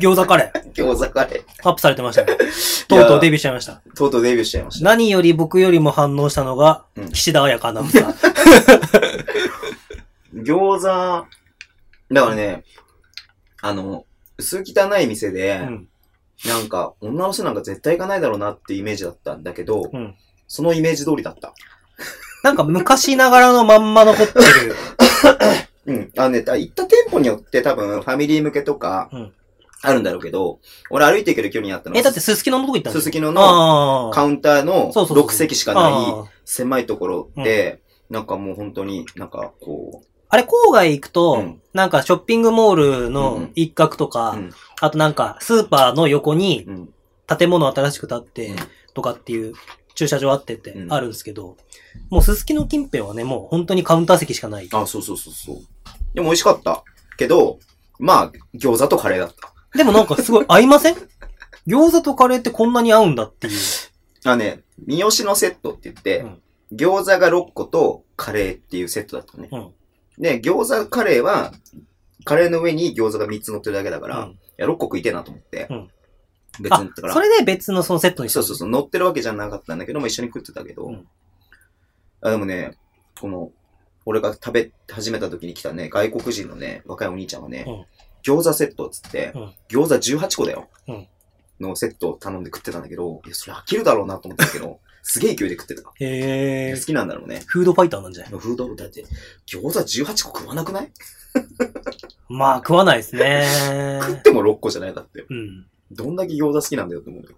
[0.00, 0.64] 餃子カレー。
[0.74, 2.36] 餃子カレアップされてましたね。
[2.88, 3.82] とうとうデビューしちゃいました。
[3.86, 3.94] ー。
[3.94, 4.84] とうとうデビューしちゃいました。
[4.84, 8.14] 何より僕よりも反応したのがうん、岸田彩香アナウンサー。
[10.44, 11.26] 餃子、
[12.12, 12.64] だからね、
[13.62, 14.04] あの、
[14.38, 15.88] 薄汚い店で、うん。
[16.46, 20.14] なんか、女の人なんか絶対行かないだろうなってイメージだったんだけど、うん。
[20.46, 21.54] そのイメージ通りだった。
[22.42, 24.76] なんか昔ながらのまんま残ってる。
[25.86, 26.12] うん。
[26.16, 29.32] あのね、行った店舗によって多分ファミリー向けとかうん、
[29.84, 35.94] あるんだろうけど、俺歩いていける距離にあったのはえ、だってすすきののとこ行ったんですすすきののあカウンターのそうそうそう6席しかない
[36.44, 37.80] 狭いところで、
[38.10, 40.02] なんかもう本当になんかこ
[40.34, 42.74] あれ、郊外行くと、うんなんかショッピングモー
[43.06, 46.94] ルのん一角とか、うんあとなんかスーパーの横にう、うん。
[47.26, 48.56] 建物新しく建ってうん
[48.94, 49.54] とかっていう
[49.94, 51.56] 駐車場あってってうんあるんですけど、
[52.10, 54.68] もうすすきの近辺はね、もう本当にカウンター席しかない。
[54.72, 55.56] あ、そうそうそうそう。
[56.14, 56.82] でも美味しかった。
[57.16, 57.58] けど、
[57.98, 59.52] まあ、餃子とカレーだった。
[59.78, 60.96] でもなんかすごい合いません？
[61.66, 63.58] 餃子とカレーってこんなに合うんだっていう。
[64.24, 66.40] あね、三好のセットって言って、うん
[66.72, 69.48] 餃子が6個とカレーっていうセットだったね。
[69.52, 69.68] うん
[70.18, 71.52] で、餃子カレーは、
[72.24, 74.30] カレーの上に餃子が3つ乗ってるだけだから、うん。
[74.32, 75.90] いや、6個食いてえなと思って、うん。
[76.60, 81.06] 別あにだか、らそれで別のそのセットにしたそうそうそう、乗ってるわけじゃなかったんだけど、まあ、一緒に食ってたけど、うん。
[82.22, 82.76] あでもね、
[83.20, 83.50] この、
[84.06, 87.86] 俺が食べ始めた時に来たね、外国人のね、若いお兄ちゃんはね、うん。
[88.22, 89.54] 餃子セットっつって、うん。
[89.68, 91.08] 餃子18個だよ、うん。
[91.60, 95.82] のセットを頼んで食ってたんだけど、いや、それ飽きるだろうなと思ったけど、すげえ勢いで食ってた。
[96.00, 97.42] へー好きなんだろうね。
[97.46, 98.32] フードファイターなんじゃない？
[98.40, 98.74] フード？
[98.74, 99.04] だって、
[99.46, 100.90] 餃子18個食わなくない？
[102.30, 103.46] まあ食わないですね。
[104.00, 105.24] 食っても6個じゃないだって。
[105.28, 105.66] うん。
[105.92, 107.28] どんだけ餃子好きなんだよって思うよ。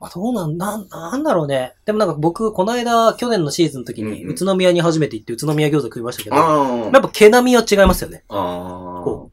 [0.00, 1.74] あ、そうなん、なん、なんだろうね。
[1.84, 8.24] でもなんか僕、この間、去年のシーズンの時に、うんうん宇都宮に初めて行って、宇都宮餃子食いましたけど、やあっぱ毛並みは違いますよね。
[8.28, 9.30] ああこ。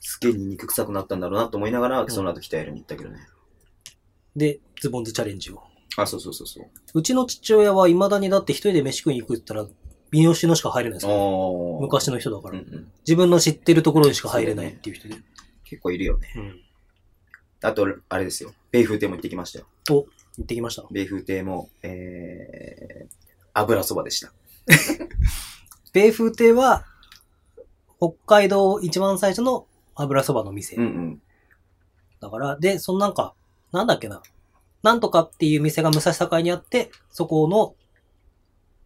[0.00, 3.18] すげえニンニク臭くなったんだろうなと思いながら、その後北エルに行ったけどね。
[4.34, 5.62] で、ズボンズチャレンジを。
[5.96, 6.66] あ、そうそうそうそう。
[6.94, 9.76] うちの父親は未だにだって一人で飯食いに行くって言ったら、
[10.10, 11.12] 美容師のしか入れないですか。
[11.80, 12.92] 昔の人だから、うんうん。
[13.00, 15.16] 自分の知ってるところにしか入れないっていう人で。
[15.64, 16.28] 結構いるよね。
[16.36, 16.60] うん。
[17.62, 18.52] あと、あれですよ。
[18.72, 19.66] 米風亭も行ってきましたよ。
[19.86, 20.06] 行
[20.42, 20.84] ってきました。
[20.90, 23.14] 米風亭も、えー、
[23.54, 24.32] 油そばでした。
[25.92, 26.84] 米風亭は、
[27.98, 30.76] 北海道一番最初の油そばの店。
[30.76, 31.22] うんうん。
[32.20, 33.34] だから、で、そのなんか、
[33.72, 34.22] なんだっけな。
[34.82, 37.74] なんとかっていう店が武蔵境にあって、そこの、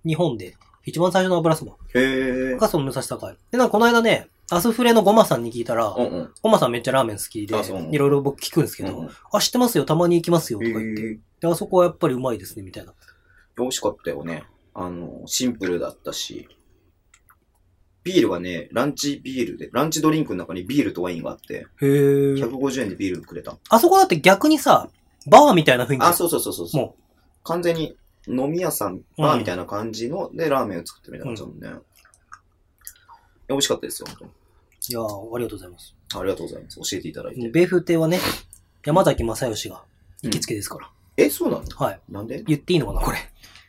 [0.06, 2.56] 日本で一番最初の油そばへえ。
[2.56, 3.36] がその武蔵境。
[3.50, 6.30] で、なんかこの間ね、アスフレのゴマさんに聞いたら、うんうん。
[6.42, 7.56] ゴマさんめっちゃラーメン好きで
[7.90, 11.02] いろいろ僕聞くんですけど、うんうんあ、知ってますよ、たまに行きますよ、とへか言って。
[11.02, 11.18] え。
[11.40, 12.92] で、あそこはやっぱりうまいですね、みたいな。
[13.56, 14.44] 美味しかったよね。
[14.74, 16.48] あの、シンプルだったし。
[18.02, 22.34] ビールがね、ランチビールで、ランチドリンクの中にビールとワインがあって、へー。
[22.34, 23.56] 150円でビールくれた。
[23.70, 24.90] あそこだって逆にさ、
[25.26, 26.02] バーみたいな雰囲気。
[26.02, 26.82] あ、そうそうそうそうそう。
[26.82, 26.96] も
[27.44, 27.96] 完全に
[28.26, 31.82] 飲み屋さん、バーみたいな感じの、で、ラーメンを作ってるみたいな感じだもんね。
[33.48, 34.28] 美味しかったですよ、本
[34.88, 35.94] いやーありがとうございます。
[36.08, 36.76] 当にありがとうございます。
[36.76, 37.48] 教えていただいて。
[37.50, 38.20] 米風亭はね、
[38.84, 39.82] 山崎正義が
[40.22, 40.90] 行きつけですから。
[41.16, 41.64] え、そうなの？
[41.76, 42.00] はい。
[42.08, 42.42] なんで？
[42.42, 43.18] 言っていいのかな、これ。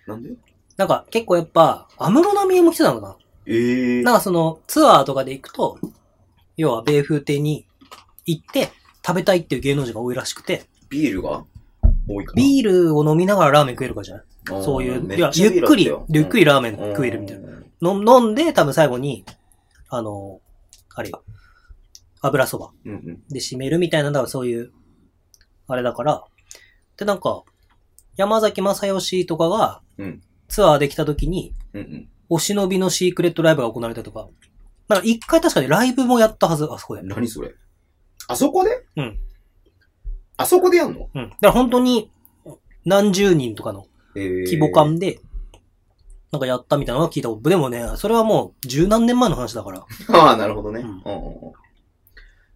[0.07, 0.31] なんで？
[0.77, 5.79] なんか、結構やっぱ、安室奈美恵も来てたのかなええなんかその、ツアーとかで行くと、
[6.57, 7.65] 要は米風亭に
[8.25, 8.71] 行って、
[9.05, 10.65] 食べたいっていう芸能人が多いらしくて、
[10.95, 11.43] ビールが
[12.07, 12.35] 多いかな。
[12.35, 14.25] ビールを飲みながらラーメン食えるからじゃない？
[14.63, 17.49] そういう、めいや、ゆっくりゆっくりラーメン食えるみたいな。
[17.81, 19.25] の飲んで、多分最後に、
[19.89, 20.39] あの、
[20.93, 21.23] あれよ、
[22.21, 22.71] 油そば。
[23.29, 24.71] で締めるみたいなのがそういう、
[25.67, 26.23] あれだから、
[26.97, 27.43] で、なんか、
[28.15, 31.53] 山崎正義とかがうん、ツアーできた時に。
[32.27, 34.27] お忍びのシークレットライブが行われたりとか、
[34.87, 37.03] なんか一回確かにライブもやったはず、あそこで。
[37.03, 37.53] 何それ？
[38.27, 38.83] あそこで？
[38.97, 39.19] うん。
[40.37, 41.09] あそこでやんの？
[41.13, 41.29] うん。
[41.29, 42.11] だから本当に、
[42.85, 45.19] 何十人とかのえー規模感で、
[46.31, 47.49] なんかやったみたいなのは聞いたこと。
[47.49, 49.85] でもね、それはもう十何年前の話だから。
[50.09, 50.81] ああ、なるほどね。
[50.81, 51.51] ううんんうんうん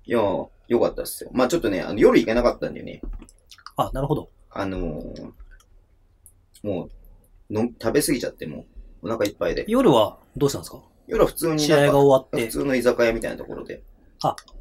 [0.06, 1.30] いやー、よかったっすよ。
[1.34, 3.02] まあちょっとね、あの夜行けなかったんだよね。
[3.78, 4.30] あ、なるほど。
[4.50, 5.32] あのー、
[6.64, 6.90] も
[7.50, 8.66] う、の食べ過ぎちゃっても
[9.04, 9.66] う、お腹いっぱいで。
[9.68, 10.82] 夜はどうしたんですか？
[11.08, 12.46] 夜は普通に試合がなんか終わって。
[12.48, 13.84] 普通の居酒屋みたいなところで。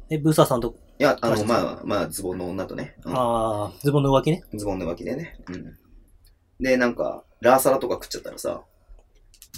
[0.09, 2.95] え、ブーサーさんと、いや、あの、まあ、まあ、ズボンの女とね。
[3.05, 4.43] うんあー、ズボンの浮気ね？
[4.55, 5.39] ズボンの脇でね。
[5.47, 5.77] うん。
[6.59, 8.61] で、なんか、ラーサラとか食っちゃったらさ、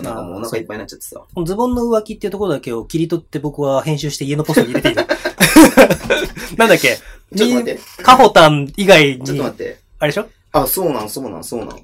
[0.02, 1.24] なんかもうお腹いっぱいになっちゃってさ。
[1.46, 5.04] ズボンの浮気っていうところだけを切り取って僕は編集して家のポストに入れていいの
[6.58, 6.98] なんだっけ？
[7.36, 9.80] ちょっと待って、カホタン以外にちょっと、待って。
[10.00, 10.30] あれでしょ？
[10.52, 11.80] あ、そうなん、そうなん、そうなん。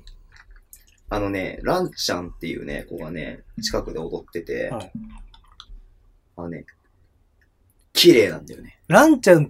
[1.10, 4.92] あのね、ランちゃんっていうね、子がね、近くで踊ってて、はい
[6.36, 6.66] あのね、
[7.98, 8.78] 綺麗なんだよね。
[8.88, 9.50] ランちゃんっ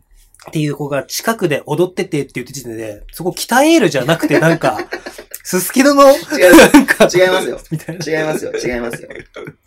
[0.52, 4.80] ていう子が近くで踊っててって言って時点で、そこ鍛えるじゃなくてなんか、
[5.44, 7.60] すすきのの、違う、なんか、違いますよ。
[7.70, 8.20] みたいな。
[8.20, 9.10] 違いますよ、違いますよ。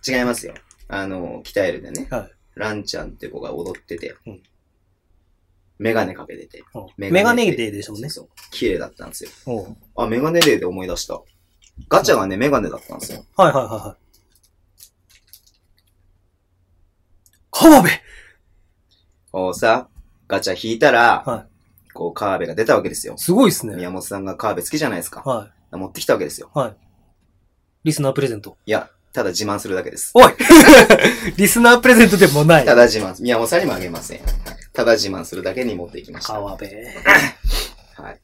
[0.08, 0.54] 違いますよ。
[0.88, 4.42] あの、鍛えるでね、はいランちゃんって子が踊ってて、うん
[5.78, 6.62] メガネかけてて。
[6.74, 8.10] うんメガネデーでしたもんね。
[8.10, 9.30] そうそう綺麗だったんですよ。
[9.46, 11.22] おうあ、メガネデーで思い出した。
[11.88, 13.24] ガチャがね、メガネだったんですよ。
[13.36, 14.10] はいはいはいはい。
[17.50, 17.94] 川辺
[19.32, 19.88] こうさ、
[20.28, 21.46] ガチャ引いたら、は
[21.92, 23.14] こう、カーベが出たわけですよ。
[23.16, 23.76] すごいっすね。
[23.76, 25.22] 宮本さんがカーベ好きじゃないですか。
[25.22, 26.50] は持ってきたわけですよ。
[26.54, 26.58] い。
[26.58, 26.76] はい。
[27.84, 28.56] リスナープレゼント。
[28.66, 30.12] いや、ただ自慢するだけです。
[30.14, 30.32] おい
[31.36, 32.64] リスナープレゼントでもない。
[32.64, 34.20] ただ自慢、宮本さんにもあげません。
[34.22, 36.34] はいただ自慢するだけに持っていきました。
[36.34, 36.70] 川辺。
[37.96, 38.20] はい。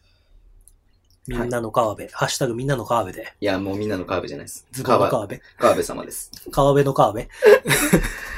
[1.27, 2.09] みんなの川辺。
[2.11, 3.35] ハッシュタグみんなの川辺で。
[3.41, 4.67] いや、もうみんなのカーベじゃないです。
[4.71, 5.41] ズボンの川川辺。
[5.59, 6.31] 川辺様です。
[6.53, 7.29] 川辺の川辺。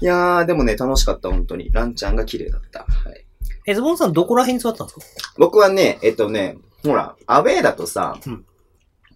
[0.00, 1.70] いやー、でもね、楽しかった、本当に。
[1.72, 2.80] ランちゃんが綺麗だった。
[2.80, 3.26] はい。
[3.66, 5.32] え、ズボンさんどこら辺に座ってたんですか？
[5.38, 8.44] 僕はね、えっとね、ほら、アウェーだとさ、うん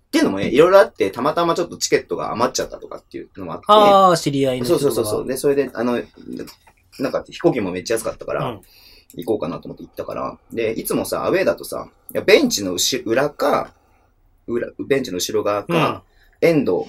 [0.09, 5.26] っていうのもね、いろいろあって、たまたまちょっとチケットが余っちゃったとかっていうのもあって、ああ、知り合いのそうそうそうそう。
[5.26, 6.03] で、それで、あの、
[6.99, 8.61] なんか飛行機もめっちゃ安かったから、うん
[9.14, 13.72] 行こうかなと思って行ったから、で、いつもさ、アウェーだとさ、いやベンチの後裏か、
[14.47, 16.05] 裏、ベンチの後ろ側か、
[16.41, 16.87] エンド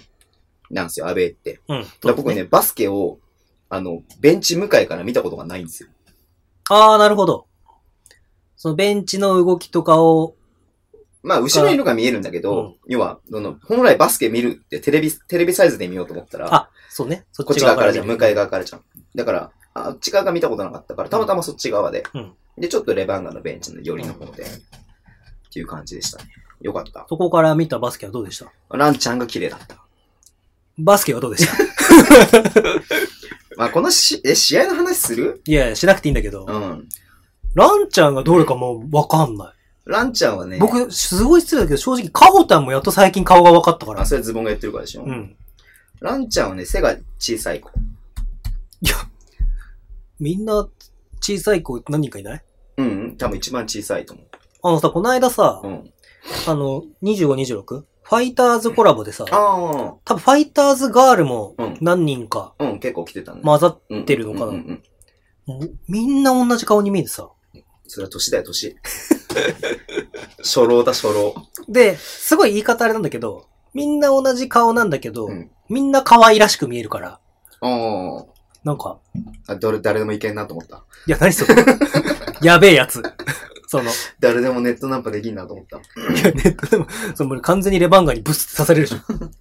[0.69, 1.59] なんですよ、アウェーって。
[1.67, 1.85] うん。
[2.15, 3.17] 僕ね、バスケを、
[3.71, 5.89] あの、ベンチ向かいから見たことがないんですよ。
[6.69, 7.47] ああ、なるほど。
[8.57, 10.35] そのベンチの動きとかを、
[11.23, 17.25] まあ、後ろにいるのが見えるんだけど、うん要は、その、本来バスケ見るってテレビ、テレビサイズで見ようと思ったら、あ、そうね。
[17.31, 18.41] そこっち側からじゃん、向かいが。
[18.41, 18.81] 側からじゃん。
[19.15, 22.03] だから、あっち側が見たことなかったから、たまたまそっち側で。
[22.13, 24.47] うんで、ちょっとレバンガのベンチの寄りの方で、っ
[25.53, 26.25] ていう感じでしたね。
[26.59, 27.05] よかった。
[27.07, 28.37] そこから見たバスケはどうでし
[28.69, 28.77] た？
[28.77, 29.77] ランちゃんが綺麗だった。
[30.77, 31.53] バスケはどうでした？
[33.61, 35.39] まあ、このし、え、試合の話する？
[35.45, 36.89] いやいや、しなくていいんだけど、うん。
[37.53, 39.53] ランちゃんがどれかもうわかんない。
[39.85, 44.05] ランちゃんはね、僕、すごい失礼だけど、正直、カホタンもやっと最近顔が分かったからあ、。
[44.07, 45.03] それズボンが言ってるからでしょ？
[45.03, 45.35] うん。
[45.99, 47.69] ランちゃんはね、背が小さい子。
[48.81, 48.95] いや、
[50.19, 50.67] みんな
[51.19, 52.43] 小さい子何人かいない？
[52.77, 54.23] うん、うん、多分一番小さいと思
[54.63, 55.93] あのさ、この間さう。、うん。
[56.47, 57.83] あの、25、26?
[58.03, 63.41] ファイターズコラボでさ、あ多分ファイターズガールもうん何人かあ、うん、結構来てたね。
[63.43, 64.83] 混ざっうんてるのかなうんうんうん
[65.45, 67.29] もうみんな同じ顔に見えてさ。
[67.87, 68.77] それは年だよ、年。
[70.39, 71.35] 初老だ、初老。
[71.67, 77.19] で、すごい言い方あれなんだけど、みんな同じ顔なんだけど、うんみんな可愛らしく見えるから、
[77.61, 78.25] あ
[78.65, 78.97] なんか、
[79.47, 79.55] あ。
[79.55, 80.83] どれ、誰でもいけんなと思った。
[81.07, 81.63] いや、何それ
[82.43, 83.01] やべえやつ。
[83.71, 85.77] その、い誰でもネットナンパできんなと思った。
[85.77, 85.83] や、
[86.33, 89.31] ネットでも、その完全にレバンガにブスって刺されるじゃん。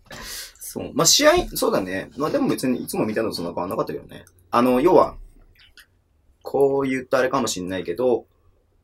[0.61, 0.93] そう。
[0.95, 2.11] まあ、試合、そうだね。
[2.17, 4.25] まあ、でも別にいつも見たのとそんな変わんなかったけどね。
[4.53, 5.17] あの、要は、
[6.43, 8.27] こう言ったあれかもしんないけど、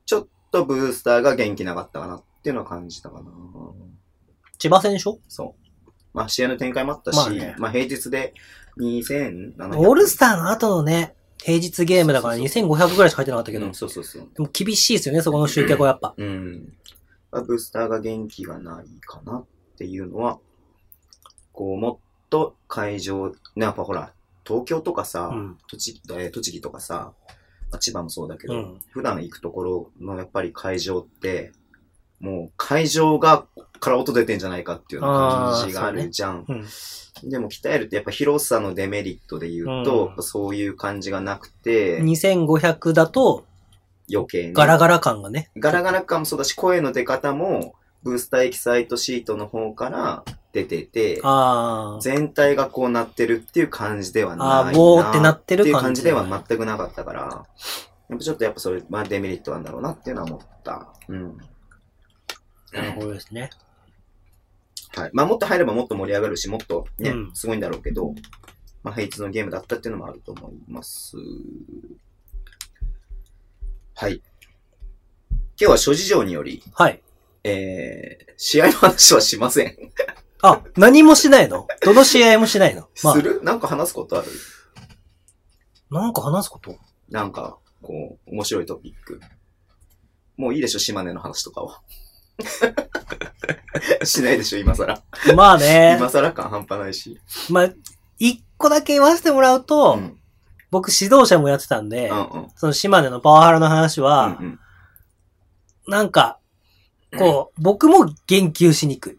[0.05, 3.31] ちょっとブースターが元気なかったかなっていうのは感じたかな。
[4.59, 5.21] 千葉戦でしょ？
[5.29, 5.91] そう。
[6.13, 8.35] まあ試合の展開もあったし、ままあ平日で
[8.79, 9.79] 2700。
[9.79, 11.15] オールスターの後のね、
[11.47, 14.29] 平日ゲームだから2500ぐらいしか入ってなかったけど、うん、そうそうそう。
[14.35, 16.13] でも厳しいですよね、そこの集客はやっぱ。
[16.17, 16.73] うん。
[17.31, 19.45] まあブースターが元気がないかなっ
[19.79, 20.41] ていうのは、
[21.53, 24.13] こう、もっと会場、ね、やっぱほら、
[24.45, 27.13] 東京とかさ、うん栃木えー栃木とかさ、
[27.71, 31.53] まあ千葉もそうだけど、うん普段行くところのやっぱり会場って、
[32.21, 33.45] もう会場が、
[33.79, 36.45] から音出てんじゃないかっていうような感じがあるじゃん。
[36.49, 36.65] うん。
[37.31, 43.45] でも鍛えるってやっぱ広さのデメリットで言うと、うんそういう感じがなくて、2500だと、
[44.13, 44.53] 余計に。
[44.53, 45.51] ガラガラ感がね。
[45.57, 51.21] ガラガラ感もそうだし、声の出方も、ブースターエキサイトシートの方から出てて。
[52.01, 54.59] 全体がこうなってるっていう感じではないな。
[54.61, 57.21] あーボーってなってるっていう感じでは感じでは全くなかったから、
[58.09, 60.89] やっぱちょっとやっぱそれ、まあデメリットなんだろうなっていうのは思った。
[61.09, 61.39] うん。
[62.77, 63.51] なるほどですね。
[64.95, 65.11] はい。
[65.13, 68.15] まあもっと入ればもっと盛り上がるし、もっとね、うんすごいんだろうけど、
[68.83, 71.17] まあ平日のゲームだったっていうのもあると思います。
[73.95, 74.23] はい。
[75.31, 77.03] 今日は諸事情により、はい。
[77.45, 79.77] えー、試合の話はしません。
[80.43, 81.67] あ、何もしないの？
[81.83, 82.89] どの試合もしないの？
[83.03, 83.43] まあす、る？
[83.43, 84.29] なんか話すことある？
[85.91, 86.77] なんか話すこと？
[87.09, 89.21] なんか、こう、面白いトピック。
[90.37, 91.81] もういいでしょ、島根の話とかは。
[94.05, 95.03] しないでしょ、今更。
[95.35, 95.97] まあね。
[95.99, 97.19] 今更感半端ないし。
[97.51, 97.69] まあ、
[98.19, 100.19] 一個だけ言わせてもらうと、うん。
[100.71, 102.49] 僕指導者もやってたんで、うんうん。
[102.57, 104.61] その島根のパワハラの話は、うんうん
[105.89, 106.41] なんか、
[107.17, 109.19] こう、僕も言及しにくい。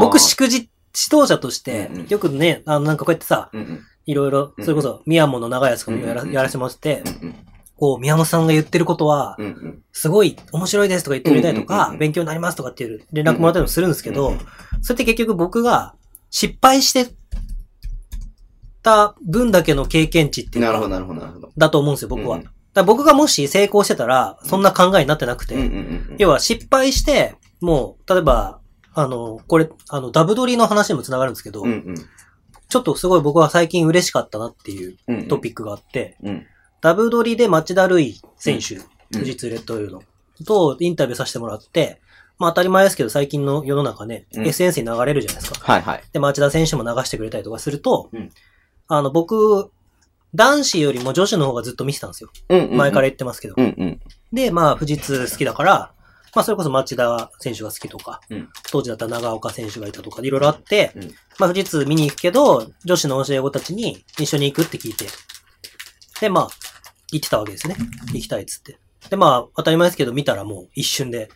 [0.00, 0.70] 僕、祝辞、指
[1.16, 3.80] 導者としてうんうん、よくね、あの、なんかこうやってさ、うんうん。
[4.06, 7.34] いろいろ、うんそれこそ、宮本の長安とかもやらうんうんやらせてもらっててう、ん
[7.80, 9.38] こう、宮本さんが言ってることは、
[9.90, 14.34] すごい面白いですとか言ってくれたりとか勉強になりますとかっていう連絡もらったりもするんですけど
[14.82, 15.94] それって結局僕が
[16.28, 17.10] 失敗して
[18.82, 20.64] た分だけの経験値ってうん。
[20.64, 21.52] いうなるほど、か、なるほど、なるほど。
[21.56, 22.36] だと思うんですよ、僕は。
[22.36, 25.56] うんだ僕がもし成功してたら、そんな考えになってなくて。
[26.18, 28.60] 要は失敗して、もう、例えば、
[28.94, 31.64] あの、これ、あの、ダブドリの話にもつながるんですけど。
[32.68, 35.26] ちょっとすごい僕は最近嬉しかったなっていううん。
[35.26, 36.46] トピックがあって、うん。
[36.80, 40.04] ダブドリで町田瑠唯選手、うん富士通レッドオイルの、
[40.46, 42.00] とインタビューさせてもらって、
[42.38, 45.72] まあ当たり前ですけど最近の世の中ね、うん SNS に流れるじゃないですか。
[45.72, 46.04] はいはい。
[46.12, 48.30] で、町田選手も流してくれたりとかすると、うん
[48.86, 49.70] あの、僕、
[50.34, 52.30] 男子よりも女子の方がずっと見てたんですよ。
[52.48, 52.76] うんうん。
[52.76, 53.54] 前から言ってますけど。
[53.56, 54.00] うんうん。
[54.32, 55.92] で、まあ、富士通好きだから、
[56.34, 61.02] まあ、それこそ町田選手が好きとか、うん当時だったら長岡選手がいたとか、いろいろあって、うん
[61.38, 65.06] まあ、富士通見に行くけど、女子の教え子たちに一緒に行くって聞いて、
[66.20, 66.48] で、まあ、
[67.12, 67.76] 行ってたわけですね。
[68.12, 68.78] 行きたいっつって。
[69.08, 71.28] で、まあ、当たり前ですけど、見たらもう一瞬で、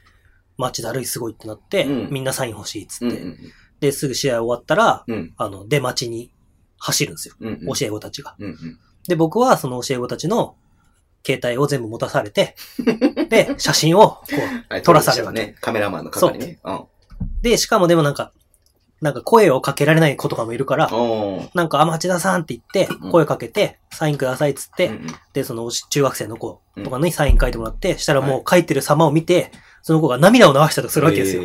[0.57, 3.39] 町田瑠唯すごいってなって、うんみんなサイン欲しいっつって、うんうん
[3.81, 5.35] で、すぐ試合終わったら、うん。
[5.37, 6.33] あの、出待ちに
[6.79, 7.35] 走るんですよ。
[7.41, 7.67] うんうん。
[7.67, 8.35] 教え子たちが。
[8.39, 8.79] うんうん。
[9.07, 10.57] で、僕はその教え子たちの
[11.27, 12.55] 携帯を全部持たされて、
[13.29, 15.57] で、写真を、こう、はい撮らされるわけね。
[15.61, 16.61] カメラマンの係ね。
[16.65, 16.85] うん。
[17.43, 18.33] で、しかもでもなんか、
[19.01, 20.91] なんか声をかけられない子とかもいるから、
[21.55, 24.91] なんか、あ、町田さんって言ってうん、声かけて、サインくださいっつって、
[25.33, 28.65] で、その中学生の子とかにサイン書いてもらって、したらもう書い。
[28.65, 31.43] てる様を見て、その子が涙を流したりするわけですよ。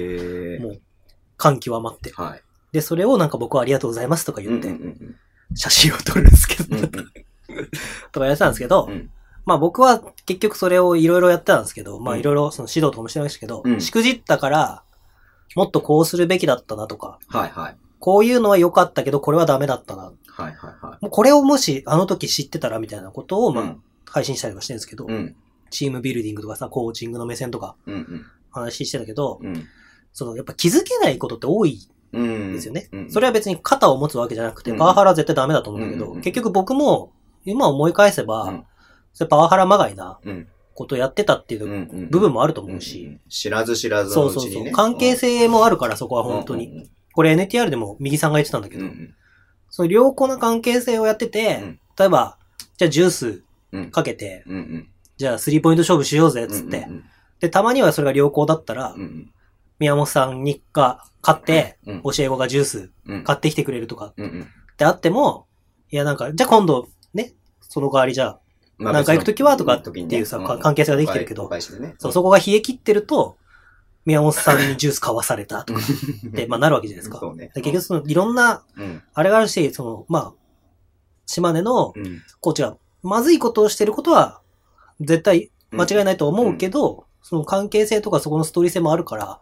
[0.61, 0.81] もう、
[1.37, 2.11] 感極まって。
[2.13, 2.41] はい。
[2.71, 4.73] で、それをなんか僕はありがとうございますとか言って、
[5.55, 6.87] 写真を撮るんですけど、
[8.11, 9.09] とかやってたんですけど、うん。
[9.45, 12.19] まあ僕は結局それをいろいろやってたんですけど、まあうん。
[12.19, 13.81] いろいろその指導とかもしてましたけど、うん。
[13.81, 14.83] しくじったから、
[15.55, 17.77] もっとこうするべきだったなとか、はいはい。
[17.99, 20.03] こういうのは良かったけど、これはダメだったな。
[20.03, 23.55] はいはいはもうこれをもしあの時知ってたらみたいなことを、い。
[23.55, 23.75] まあ、
[24.05, 25.35] 配信したりとかしてるんですけど、うん。
[25.69, 29.65] チームビルディングとかさ、コーチングの目線とかうん話してたけど、うん。
[30.13, 32.51] そのやっぱ気づけないことって多いうん。
[32.51, 32.89] んですよね。
[32.91, 37.11] うんそれは別に肩を持つわけじゃなくて、うんパワハラは絶対ダメだと思うんだけど、うん結局僕も、
[37.45, 38.63] 今思い返せば、うん
[39.13, 40.47] それパワハラまがいなうん。
[40.79, 42.09] ことやってたっていううん。
[42.09, 44.49] 部分もあると思うし、ん知らず知らずそうそうそう。
[44.49, 44.71] のうちにね。
[44.71, 46.89] 関係性もあるから、そこはうん本当に。。
[47.13, 49.15] これ NTR でも右さんが言ってたんだけど、うんうん
[49.71, 52.37] その良好な関係性をやってて、うん例えば、
[52.77, 53.91] じゃあジュースうん。
[53.91, 54.89] かけて、うんうん。
[55.17, 56.85] じゃあスリーポイント勝負しようぜ、つって。
[56.89, 57.03] うん
[57.39, 59.31] で、たまにはそれが良好だったら、うんうん。
[59.79, 63.23] 宮本さんにが買って、うん教え子がジュースうん。
[63.23, 64.47] 買ってきてくれるとかっうんうん。
[64.77, 65.45] てあっても、
[65.91, 68.39] いやなんか、じゃあ今度、ね、その代わりじゃあ、
[68.79, 71.95] まあなんか行くときはとかっていうさ、ねか関係性ができてるけどね。
[71.99, 73.37] そう、そこが冷え切ってると、
[74.05, 75.83] 宮本さんにジュース買わされたとかっ
[76.29, 77.19] って、まあなるわけじゃないですか。
[77.19, 77.51] そうね。
[77.53, 79.03] で結局その、いろんな、うん。
[79.13, 80.33] あれがあるし、その、まあ、
[81.25, 82.21] 島根のうん。
[82.39, 84.41] コーチが、まずいことをしてることは、
[85.01, 89.41] 絶対間違いないと思うけど、その関係性とかそこのストーリー性もあるから、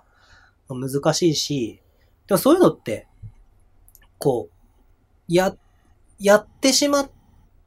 [0.70, 1.80] 難しいし、
[2.28, 3.08] でもそういうのって、
[4.18, 5.56] こう、や、
[6.20, 7.10] やってしまっ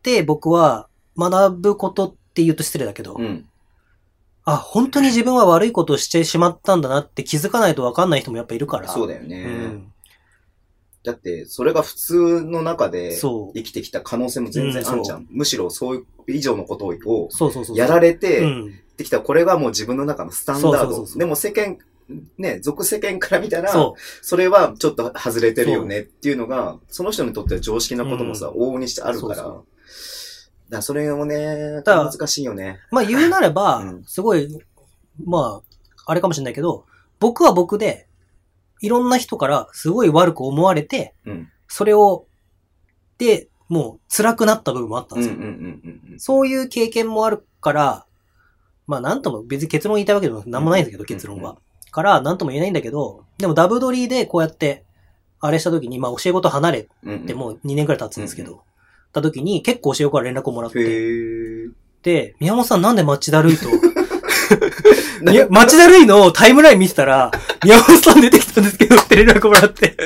[0.03, 0.90] て僕は
[1.21, 3.47] 学ぶことって言うと失礼だけど、うん。
[4.45, 8.87] あ、本当に自分は悪いことをしてしまったんだなって気づかないと分かんない人もやっぱいるから。
[8.87, 9.45] だそうだよね。
[9.45, 9.93] うん。
[11.03, 15.19] だって、それが普通の中で生きてきた可能性も全然あるじゃん。
[15.19, 17.77] うんむしろそういう以上のことをそうそうそう。
[17.77, 18.75] やられうて、ん。
[18.97, 21.07] できたこれがもう自分の中のスタンダード。
[21.19, 21.79] でも世間、
[22.37, 29.35] ね、俗世間から見たら、そそれはちょっと外れてるよねっていうのが、その人にとっては常識なこともさ、う往々にしてあるから。
[29.37, 29.65] そうそう
[30.71, 32.79] だそれもね、だから難しいよね。
[32.91, 32.95] う。
[32.95, 34.49] まあ言うなれば、 うんすごい、
[35.25, 36.85] まあ、あれかもしれないけど、
[37.19, 38.07] 僕は僕で、
[38.81, 41.49] いろんな人からすごい悪く思われて、うん。
[41.69, 42.25] それを、
[43.19, 45.37] で、もう辛くなった部分もあったんですよ。
[46.19, 48.07] そういう経験もあるから、
[48.87, 51.91] まあなんとも別に結論言いたいわけでもなんもないんだけど、うん結論はうん。
[51.91, 54.85] から、なんとも言えないんだけど、でもダブドリでこうやって、
[55.41, 56.89] あれした時に、まあ教え子と離れ
[57.27, 58.63] てもう2年くらい経つんですけうんど、
[59.13, 61.71] た時に結構教え子から連絡をもらっへて、ー。
[62.03, 63.67] で、宮本さんなんで町田るいと、
[65.51, 67.31] 町田るいのタイムライン見てたら、
[67.65, 69.97] 宮本さん出てきたんですけどって連絡もらって。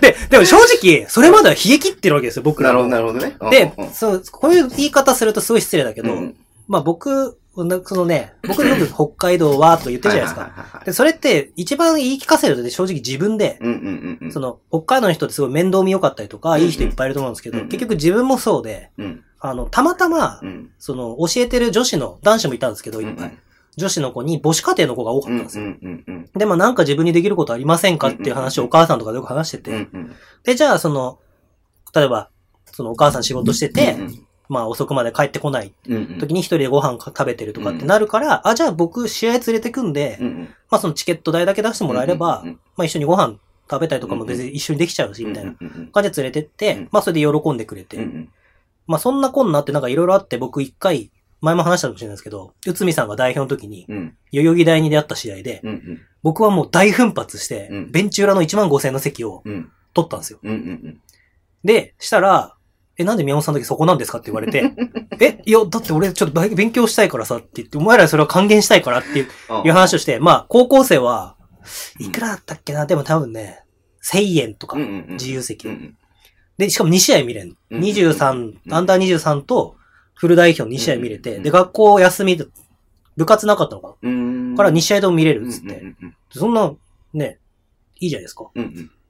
[0.00, 3.12] で、でも正直、それまでは冷え切ってるわけですよ、僕らなるほど、も。
[3.18, 3.50] なるほどね。
[3.50, 6.34] でそう、こういう言い方するとすごい失礼だけど、うん
[6.68, 7.47] まあ僕、な
[7.84, 10.82] そのね、僕よく 北海道はと言ってるじゃないですか。
[10.84, 13.58] で、それって一番言い聞かせるので正直自分で。
[14.30, 19.24] その、北海道の人ってすごい面倒見良かったりとか、うんいい人いっぱいいると思うんですけど、結局自分もそうで、うん。
[19.40, 20.70] あの、たまたまう、ん。
[20.78, 23.28] その、教えてる女子の、男子もいたんですけど、いっぱい。
[23.28, 23.38] うん
[23.78, 25.64] 女子の子に母子家庭の子が多かうんったんですよ。
[26.34, 29.86] で、まあなんか自分にできることありませんかっていう話をお母さんとかでよく話してて。
[30.42, 31.20] で、じゃあその、
[31.94, 32.28] 例えば、
[32.72, 35.72] そのお母さん仕事してて、うんまあ遅くまで帰ってこない。
[36.18, 40.18] 時に一人でご飯食べてるとかってなるから、あ、じゃあ僕試合連れてくんで。
[40.70, 42.44] まあそのチケット代だけ出してもらえれば、
[42.76, 43.36] まあ一緒にご飯
[43.70, 45.54] 食べたりとかも別に一緒にできちゃうし、みたいな。
[45.92, 46.88] 感じで連れてって、うん。
[46.90, 47.98] まあそれで喜んでくれて。
[48.86, 54.16] まあそんなこんなってなんかいろいろあって僕一回、前も話したかもしれないですけど、内海さんが代表の時に、うん。
[54.32, 55.62] 代々木第に出会った試合で。
[56.22, 57.90] 僕はもう大奮発して、うん。
[57.92, 59.70] ベンチ裏の1万5千円の席をうん。
[59.94, 60.40] 取ったんですよ。
[61.64, 62.54] で、したら、
[62.98, 64.72] え、なんで宮本さんの時そこなんですかって言われて、
[65.20, 69.66] え、いや、だって俺ちょっと勉勉強したいからさって言って、お前らにそれは還元したいからっていううん。
[69.66, 71.36] いう話をして、まあ、高校生は、
[72.00, 72.86] いくらだったっけな？
[72.86, 73.60] でも多分ね、
[74.04, 74.76] 1000円とか。
[74.76, 75.68] 自由席
[76.58, 77.54] で、しかも2試合見れん。
[77.70, 78.32] うん23、
[78.66, 79.76] うんアンダー23と、
[80.14, 82.46] フル代表2試合見れて、うんで、学校休みで、
[83.16, 83.94] 部活なかったのか。
[84.02, 84.10] な？
[84.10, 85.82] んから2試合とも見れるうんっつって。
[86.32, 86.72] そんな、
[87.12, 87.38] ね、
[88.00, 88.46] いいじゃないですか。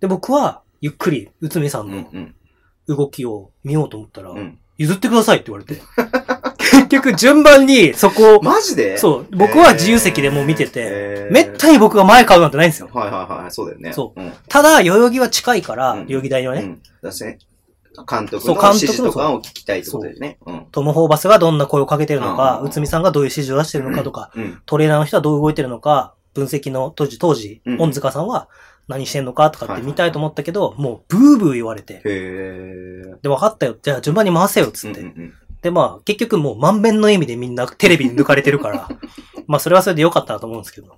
[0.00, 2.34] で、僕は、ゆっくり、内海さうんんのうん
[2.88, 4.58] 動きを見ようと思ったら、うん。
[4.78, 5.80] 譲ってくださいって言われて。
[6.70, 8.96] 結局、順番にそこを、マジで？
[8.96, 12.88] そう、僕は自由席でもう見てて、めったに僕が前買うなんてないんですよ。
[12.92, 13.92] はいはいはい、そうだよね。。
[13.92, 14.32] そううん。
[14.48, 16.82] ただ、代々木は近いから、うん代々木大にはね、うん。
[17.02, 17.38] だしね、
[18.08, 20.38] 監督の指示とかを聞きたいってことだよね。
[20.46, 20.66] うん。
[20.70, 24.62] トム・ホーバスがどんな声をかけてるのか、うん内海さんがどういう指示を出してるのかとか、うん。
[24.64, 28.48] トレーナーの人はどう動いてるのか、分析の当時、当時う、ん恩塚さんは
[28.88, 32.00] 何してんのかとかって見たいと思ったけど、もうブーブー言われて。
[33.22, 33.76] で、分かったよ。
[33.80, 35.00] じゃあ順番に回せよ、つって。
[35.00, 35.34] うんうんうん。
[35.62, 38.88] で、まあ、結局もう満面の笑みでみんなテレビに抜かれてるから、
[39.46, 40.96] まあ、それはそれで良かったなと思うんですけど。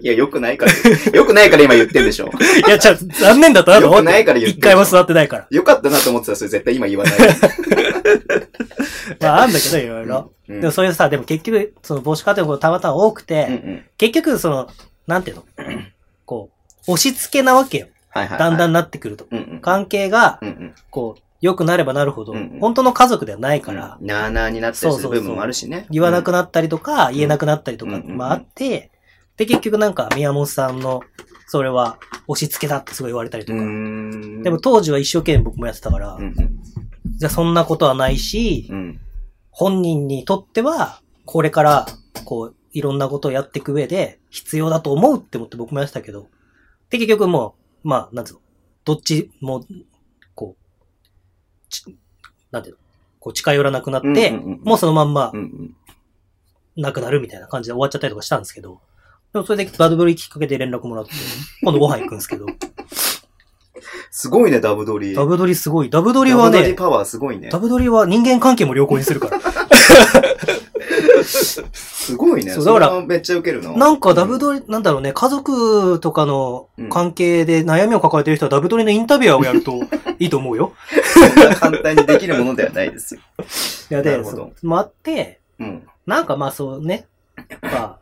[0.00, 0.72] いや、よくないから。
[1.12, 2.30] よくないから今言ってんでしょ。
[2.66, 4.44] いや、じゃあ、残念だったなと思っ良くないからて。
[4.44, 5.46] 言って一回も座ってないから。
[5.50, 7.14] よかったなと思ってたらそれ絶対今言わない。
[9.20, 10.32] まあ、あんだけど、いろいろ。
[10.48, 13.84] うんでもそういうさ、でも結局、その帽子家庭のことたまたま多くて、うんうん。
[13.96, 14.68] 結局、その、
[15.06, 15.44] なんていうの？
[16.92, 17.88] 押し付けなわけよ。
[18.10, 18.38] はいはいはい。
[18.38, 19.26] だんだんなってくると。
[19.30, 19.60] うんうん。
[19.60, 20.74] 関係がう、んうん。
[20.90, 25.86] こう、良くなればなるほど、うんうん本当の家族ではないから、うんなあなあになったりする部分もあるしね。
[25.90, 28.90] 言わなくなったりとか、言えなくなったりとか、まああって、
[29.36, 31.00] で、結局なんか宮本さんの、
[31.46, 33.62] それは押し付けだってすごい言われたりとうか。
[33.62, 34.42] ん。
[34.42, 36.34] でも当時は一生懸命僕もやってたから、うんうん。
[37.16, 39.00] じゃあそんなことはないし、うん。
[39.50, 41.86] 本人にとっては、これから、
[42.24, 46.28] こう、いろんなことをやっていく上で、必要だと思うって思って僕もやってたけど、
[46.90, 48.40] で、結局もう、まあ、なんつうの、
[48.84, 49.64] どっちも、
[50.34, 51.84] こう、ち
[52.50, 52.80] なんていうの、
[53.20, 55.32] こう近寄らなくなって、もうそのまんま。
[56.76, 58.80] なくなるみたいな感じで終わっちゃったりとかしたんですけど、
[59.32, 61.12] でもそれでバドブリきっかけで連絡もらって、
[61.62, 62.46] 今度ご飯行くんですけど、
[64.10, 65.14] すごいね、ダブドリ。
[65.14, 65.90] ダブドリすごい。
[65.90, 67.58] ダブドリはね、ダブドリパワーすごいねダ。
[67.58, 69.40] ブドリは人間関係も良好にするから。
[71.24, 72.52] すごいね。
[72.52, 73.72] そうだからめっちゃウケるな。
[73.72, 79.80] なんかダブドリ、なんだろうね、家族とかの関係で悩みを抱えてる人はダブドリのインタビュアーをやると
[80.18, 80.72] いいと思うよ。
[81.14, 83.20] そんな簡単にできるものではないですよ。
[83.90, 85.86] いや、で、なるほどそうもあって、うん。
[86.06, 87.06] なんかまあそうね、
[87.62, 87.98] まあ、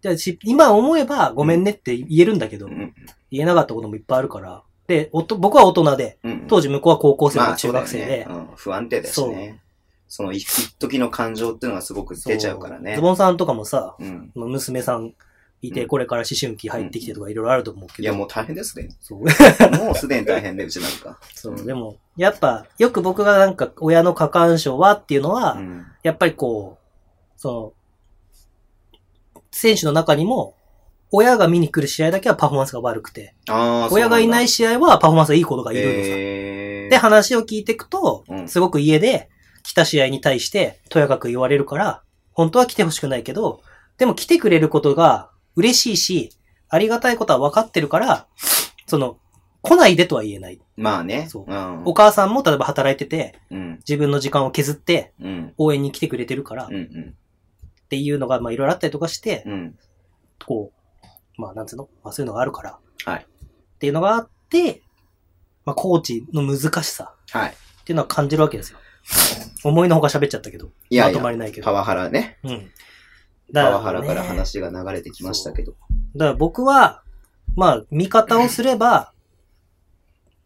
[0.00, 2.94] じゃあし今思えばごめんねって言えるんだけど、うん。
[3.30, 4.62] 言えなかったこともいっぱいあるから。
[4.86, 6.44] で、おと僕は大人で、うん。
[6.48, 9.60] 当時向こうは高校生まあと中学生で、そうだよねうん不安定だしね。
[10.08, 13.02] その一一時の感情っていうのがすごく出ちゃうからねズ。
[13.02, 14.32] ボンさんとかもさ、うん。
[14.34, 15.12] 娘さん
[15.60, 18.02] いて、うんこれから思春期入ってきてとかいろいろあると思うけど。
[18.02, 18.88] いや、もう大変ですね。
[19.00, 19.20] そう。
[19.84, 21.18] もうすでに大変で、うちなんか。
[21.34, 25.86] そう、でも、やっぱ、よく僕がなんか、親の過干渉はっていうのは、うん。
[26.02, 27.74] やっぱりこう、そ
[29.34, 30.54] の、選手の中にも、
[31.10, 33.34] 親が見に来る試合だけはパフォーマンスが悪くて。
[33.90, 35.98] 親がいないい試合はパフォーマンスがいい子がいるのさ。
[36.00, 39.28] えー、で、話を聞いていくとう、んすごく家で
[39.62, 42.02] 来た試合に対して、とやかく言われるから、
[42.32, 43.62] 本当は来てほしくないけど、
[43.96, 46.30] でも来てくれることが嬉しいし、
[46.68, 48.26] ありがたいことは分かってるから、
[48.86, 49.18] その、
[49.60, 50.60] 来ないでとは言えない。
[50.76, 51.26] まあね。
[51.28, 51.82] そううん。
[51.84, 53.76] お母さんも例えば働いてて、うん。
[53.78, 55.54] 自分の時間を削ってうん。
[55.58, 56.74] 応援に来てくれてるから、うん。
[56.74, 57.14] うん。
[57.84, 59.78] っていうのが、まあいろいろあったりとかして、うん。
[60.46, 60.72] こ
[61.36, 61.88] う、まあなんつうの？
[62.04, 62.78] まあそういうのがあるから。
[63.04, 64.82] はいっていうのがあって、
[65.64, 67.50] まあコーチの難しさはい。
[67.50, 68.78] っていうのは感じるわけですよ。
[69.64, 70.70] 思いのほか喋っちゃったけど。
[70.90, 71.64] いやいやまとまりないけど。
[71.64, 72.38] パワハラね。
[72.44, 72.70] うん。
[73.52, 75.72] パワハラからね話が流れてきましたけど。
[76.16, 77.02] だから僕は、
[77.56, 79.12] まあ、見方をすれば、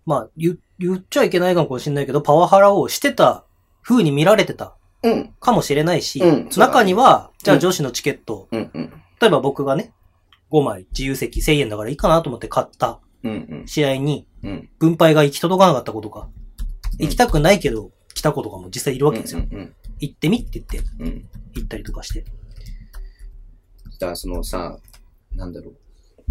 [0.06, 3.44] まあ、言、言っちゃいけないかもしれないけど、パワハラをしてた
[3.82, 5.34] 風に見られてたうん。
[5.40, 8.70] かもしれないし、うん中には、じゃうんあ女子のチケット、うん。
[8.72, 8.90] うん。
[9.20, 9.92] 例えば僕がね、
[10.50, 13.62] 5枚自由席1000円だからいいかなと思って買ったうん。
[13.66, 14.68] 試合に、うん。
[14.78, 16.28] 分配が行き届かなかったことか。
[16.36, 16.42] うん
[16.98, 19.41] 行きたくないけど、来た子とかも実際いるわけですよ。
[19.41, 19.75] うん。
[20.01, 21.29] 行ってみって言って、うん。
[21.55, 22.23] 行ったりとかして。
[22.23, 22.27] だ
[24.01, 24.79] からそのさ、
[25.35, 25.75] なんだろう。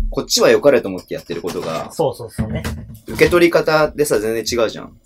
[0.09, 2.63] こっちは良かれと思ってやってることが、そうそうそうね。
[3.07, 4.97] 受け取り方でさ、全然違うじゃん。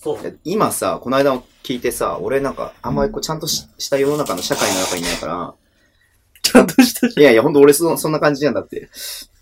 [0.43, 5.53] 今さ、この間聞いてさ、俺なんか、あんまりこうちゃんとしした世の中の社会の中にいないから、
[6.41, 8.89] ちゃんとしたいやいや、ほんと俺そそんな感じじゃんだって。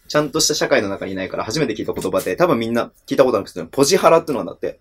[0.07, 4.79] ちゃんとした社会の中にいないから初めて聞いた言葉で、多分みんな聞いたことなくて、ポジハラってのがあんだって。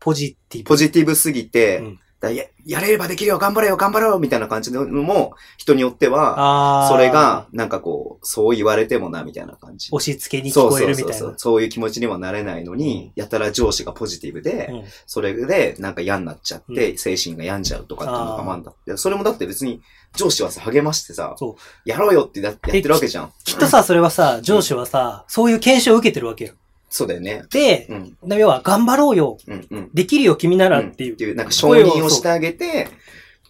[0.00, 0.68] ポジティブ。
[0.68, 6.88] ポジティブすぎて、うんだややれればできるよ、頑張れよ、頑張ろうみたいな感じのも、人によっては。
[6.88, 9.90] それが、なんかこう、そう言われてもな、みたいな感じ。
[9.92, 11.38] 押し付けに聞そうこえそうそうそうるみたいな。
[11.38, 18.96] そういう気持ちにはなれないのに、やたら上司がポジティブで、うんそれでなんか嫌になっちゃって、う精神が病んじゃうとかっていうのがまあんだって。
[18.96, 19.82] それもだって別に
[20.16, 23.32] 上司はさ、励ましてさそう、やろうよってややってるわけじゃん。
[23.44, 26.54] きっとさ、それはさ、上司はさ、そういう研修を受けてるわけよ。
[26.96, 27.42] そうだよね。
[27.50, 27.88] で、
[28.22, 29.38] うん、要は、頑張ろうよ。
[29.48, 29.90] うん、うん。
[29.92, 32.86] できるよ、君ならうんっていうっていう、なんか承認をしてあげて、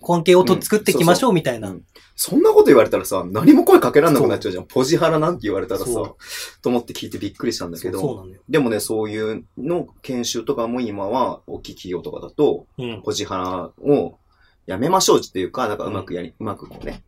[0.00, 1.68] 根底をと作っていきましょうみたいな。
[1.68, 1.84] うん
[2.16, 4.66] そんなこと言われたらさ、何も声かけらんなくなっちゃうじゃん。
[4.66, 6.16] ポジハラなんて言われたらさ、そ
[6.62, 8.40] と思って聞いてびっくりしたんだけど、そうそうなのよ。
[8.48, 13.02] でもね、そういうの研修とかも今は、大きい企業とかだと、うん。
[13.02, 14.18] ポジハラを
[14.66, 17.02] やめましょうっていうか、なんかうまくやり、うまくこうね、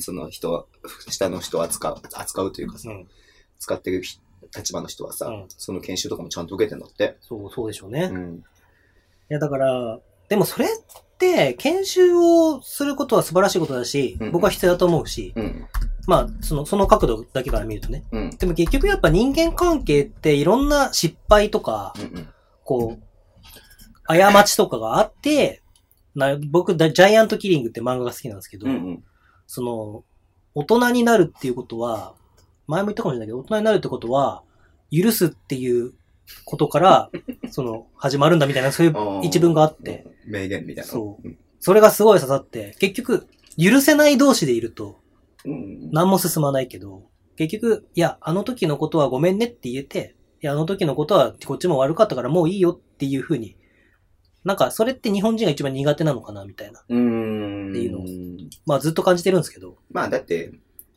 [0.00, 0.66] その人は、
[1.08, 3.08] 下の人を扱う、扱うというかさ、うん。
[3.58, 4.20] 使ってる人
[4.56, 7.16] 立場の人はさ、うんその研修とかもちゃんと受けてんだって。
[7.20, 8.00] そう、そうでしょうね。
[8.00, 8.44] いうん。
[9.28, 9.98] や、だから、
[10.28, 10.68] でもそれっ
[11.18, 15.66] て、研修をすることは素晴らしいことだしうん、僕は必要だと思うし、うん。
[16.06, 18.04] まあ、その、その角度だけから見るとね。
[18.12, 18.30] うん。
[18.30, 22.28] でも結局やっぱ人間関係っていろんな失敗とか、うん。
[22.64, 23.02] こう、
[24.06, 25.62] 過ちとかがあって、
[26.14, 28.72] な僕、だジャイアントキリングって漫画が好きなんですけど、うん。
[28.72, 29.04] うん。
[29.46, 30.04] その、
[30.54, 32.14] 大人になるっていうことは、
[32.66, 34.42] 前も言ったかもしれないけど、大人になるってことは、
[34.90, 35.92] 許すっていう
[36.44, 37.10] ことから、
[37.50, 40.06] その、始まるんだみたいな、そういう一文があって、。
[40.26, 40.90] 名言みたいな。
[40.90, 41.38] そううん。
[41.60, 43.26] それがすごい刺さって、結局、
[43.58, 45.00] 許せない同士でいると、
[45.44, 45.90] うん。
[45.92, 47.04] 何も進まないけど、
[47.36, 53.56] 結局、いや、あの時のことはごめんねって言えて、いや、あの時のことはこっちも悪かったからもういいよっていうふうに、
[54.44, 56.84] なんか、それって日本人が一番苦手なのかな、みたいな。
[56.86, 57.70] うーん。
[57.70, 58.04] っていうのを
[58.66, 59.78] まあ、ずっと感じてるんですけど。
[59.90, 60.52] まあだって、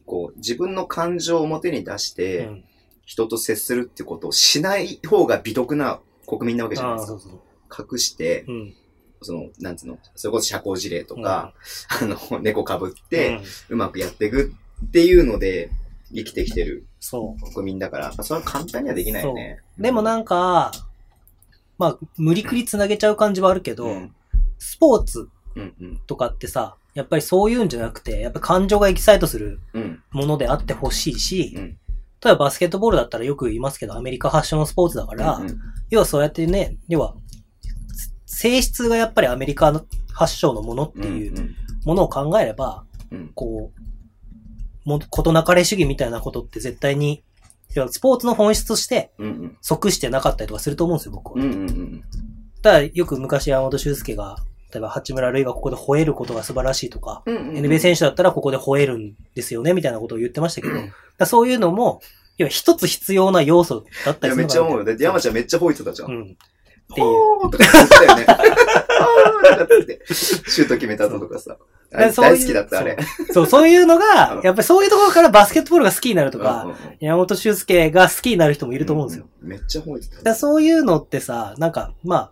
[0.07, 2.63] こう、自分の感情を表に出しうて、ん。
[3.05, 7.19] 人と接するってことをしない方が美徳な国民なわけじゃないですか。
[7.19, 7.87] そうそう。
[7.93, 8.73] 隠して、うん。
[9.21, 11.53] その、なんつうの、それこそ社交辞令とか、
[12.01, 13.39] あの、猫かぶっうん、て、
[13.69, 14.53] うまくやっていく
[14.85, 15.71] っていうので、
[16.13, 16.85] 生きてきてる。
[17.53, 19.59] 国民だから、まあ、それは簡単にはできないよね。
[19.77, 20.71] でもなんか、
[21.77, 24.15] まあ、無理くり繋げちゃう感じはあるけど、うん、
[24.57, 31.77] スポーツうん、うん、とかってさ、やっぱりそういうんじゃなくて、やっぱ感情がエキサイトするうん、ものであってほしいし、うん。
[32.25, 35.59] 例えばバスケットボールだったらよく言いますけど、アメリカ発祥のスポーツだから、うん
[35.91, 37.15] 要はそうやってね、要は、
[38.25, 41.55] 性質がやっぱりアメリカの発祥のものってうん、いう
[41.85, 43.71] ものを考えれば、うん、こ
[44.85, 47.23] う、も、ことなかれ主義みたいなことって絶対に、
[47.75, 51.43] 要はスポーツの本質としてうん、うん、即してなかったりとかすると思うんですよ、僕は。
[51.43, 52.03] うん、うん、うん、
[52.63, 54.37] ただ、よく昔山本修介が
[54.73, 60.73] 例えば八村塁がここで吠えることが素晴らしいとか、うんうんうん NBA 選手だったらここで吠えるんですよね、みたいなことを言ってましたけど、
[61.17, 62.01] だそういうのも、
[62.37, 64.85] 要は一つ必要な要素だったいや、りするのかなめっちゃ思うよ。
[64.85, 66.05] だって山ちゃんめっちゃ吠えてたじゃ。
[66.05, 66.23] うんん。
[66.23, 66.25] っ
[66.95, 67.07] ていう。
[67.07, 68.25] おーとか言ってたよね。
[68.27, 70.01] あーとかって。
[70.13, 71.57] シュート決めた後とかさ。
[71.93, 72.97] あれそういう大好きだった、あれ。
[73.31, 79.25] そう、そういうのがうん、やっぱりそういうところからバスケットボールが好きになるとか、うんうんうん山本修介が好きになる人もいると思うんですよ。。
[79.41, 80.35] めっちゃ吠えてた。
[80.35, 82.31] そういうのってさ、なんか、まあ、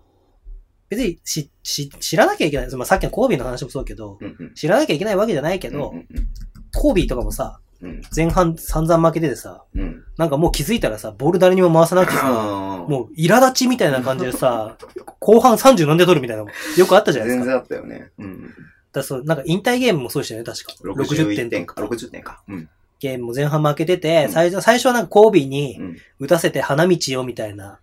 [0.89, 2.75] 別にし、し、知らなきゃいけない。
[2.75, 6.07] まあ、さっきのコービーの話もそうだけど、うんうん知らなきゃいけないわけじゃないけど、うんうん
[6.77, 10.03] コービーとかもさ、うん前半散々負けててさ、うん。
[10.17, 14.77] なんかもう気づいたらさ、ボール誰にも回さなくてさ、もう苛立ちみたいな感じでさ、
[15.19, 17.45] 後半30何で取るみたいなのよくあったじゃないですか。
[17.45, 18.11] 全然あったよね。
[18.17, 18.53] うん。
[18.91, 20.73] だそう、なんか引退ゲームもそうでしたよね、確か。
[20.83, 21.75] 60 61点点か。
[21.75, 21.95] とか。
[21.95, 22.43] 60点か。
[22.47, 22.69] うん。
[22.99, 25.97] ゲームも前半負けてて、うん最初、最初はなんかコービーにうん。
[26.19, 27.79] 打たせて花道よみたいな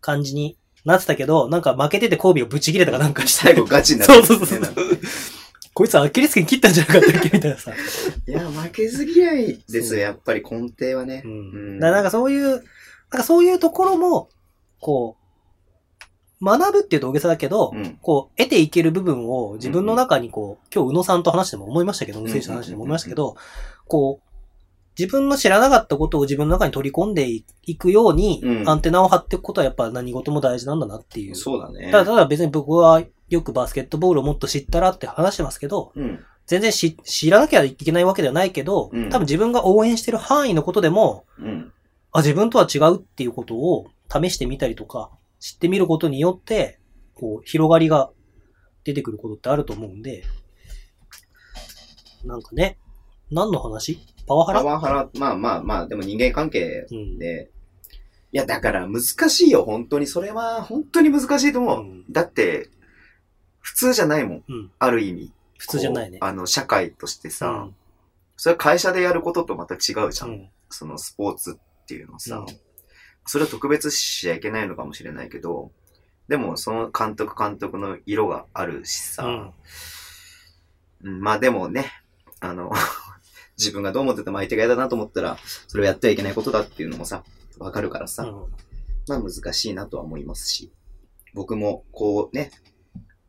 [0.00, 3.42] 感じになってたけど、なんか負けててコービーをブチ切れたかなんかして。
[3.48, 4.74] 最後ガチになってそうそうそう
[5.74, 7.72] こいつアキレス腱切ったんじゃなかったっけみたいなさ。
[7.72, 11.28] いや、負けず嫌いですよ、やっぱり根底はねう。。
[11.28, 12.60] うんんだからなんかそういう、なん
[13.10, 14.28] かそういうところも、
[14.80, 15.16] こ
[16.40, 17.98] う、学ぶっていうと大げさだけど、うん。
[18.02, 23.34] こう、得ていける部分を自分の中にこう、今日宇野さんと話しても思いましたけど、宇野選手と話しても思いましたけど、
[23.88, 24.33] こう、
[24.98, 27.44] 自分の知らなかったことを自分の中に取り込んでい
[27.76, 31.34] くように、うんアンテナを張っていくことはやっぱ何事も大事なんだなっていう。
[31.34, 31.90] そうだね。
[31.90, 36.24] ただ、ただ別に僕はよくバスケットボールをもっと知ったらって話してますけど、うん。
[36.46, 41.72] 全然し知らなきゃいけないわけではないけど、うん多分自分が応援してる範囲のことでも、うん。
[42.12, 45.10] あ、自分とは違うっていうことを試してみたりとか、
[45.40, 46.78] 知ってみることによって、
[47.14, 48.10] こう、広がりが
[48.84, 50.22] 出てくることってあると思うんで、
[52.24, 52.78] なんかね、
[53.30, 53.98] 何の話？
[54.26, 54.62] パワハラ？
[54.62, 57.18] パワハラ、まあまあまあ、でも人間関係うん。
[57.18, 57.50] で、
[58.32, 60.06] いや、だから難しいよ、本当に。
[60.06, 61.80] それは本当に難しいと思う。
[61.80, 62.68] うんだって、
[63.60, 64.44] 普通じゃないもん。
[64.48, 65.32] うんある意味。
[65.58, 66.18] 普通じゃないね。
[66.20, 67.76] あの、社会としてさ、うん
[68.36, 70.30] それは会社でやることとまた違うじゃん。
[70.30, 72.46] うんそのスポーツっていうのさ、うん
[73.26, 75.70] それは特別視しちゃいけないのかもしれないけど、
[76.28, 79.52] でもその監督監督の色があるしさ、
[81.00, 81.90] まあでもね、
[82.40, 82.70] あの、
[83.58, 87.24] 自分がどう思ってても相手が嫌だなと思ったら、それをやってはいけないことだっていうのもさ、
[87.58, 88.64] わかるからさ、うん
[89.06, 90.72] まあ難しいなとは思いますし、
[91.34, 92.50] 僕もこうね、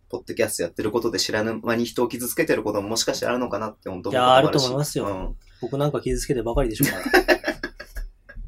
[0.09, 5.35] ポッドキャストやってることで知らぬ間に人を傷つけてることももしかしたらあるのかなって本当いやあると思いますようん。
[5.61, 7.25] 僕なんか傷つけてばかりでしょうから。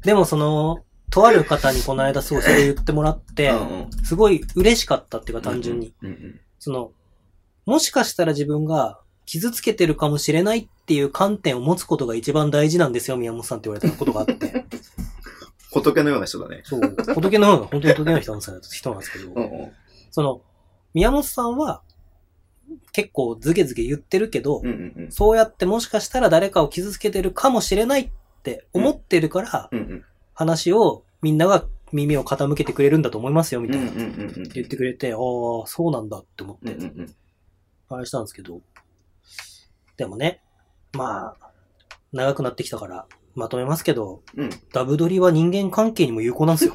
[0.04, 5.92] でもその、とある方にこの間すごいそれ言ってもらって、うんうんすごい嬉しかったっていうか単純に。。
[6.58, 6.92] その、
[7.66, 14.64] もしかしたら自分が傷つけてるかもしれないっていう観点を持つことが一番大事なんですよ、宮本さんって言われたことがあって。
[15.70, 16.62] 仏のような人だね。
[16.64, 16.80] そう。
[17.14, 19.72] 仏のような、本当に仏のような人なんですけど、うんうん。
[20.10, 20.40] その、
[20.94, 21.82] 宮本さんは
[22.92, 25.12] 結構ズゲズゲ言ってるけど、うんうんうん。
[25.12, 28.10] そうやってもしかしたら誰かを傷つけてるかもしれないっ
[28.42, 30.04] て思ってるから、うんうん。
[30.32, 33.90] 話をみんなが耳を傾けてくれるんだと思いますよ、みたいな。
[33.90, 34.42] うんうんうんうん。
[34.54, 35.18] 言ってくれて、ああ、
[35.66, 37.14] そうなんだって思ってうんうんうん。
[37.90, 38.62] あれしたんですけど、
[39.98, 40.40] でもね、
[40.94, 41.50] まあ、
[42.12, 44.50] 長くなってきたから、まとめますけど、うん。
[44.72, 46.74] ダブドリは人間関係にも有効なんですよ。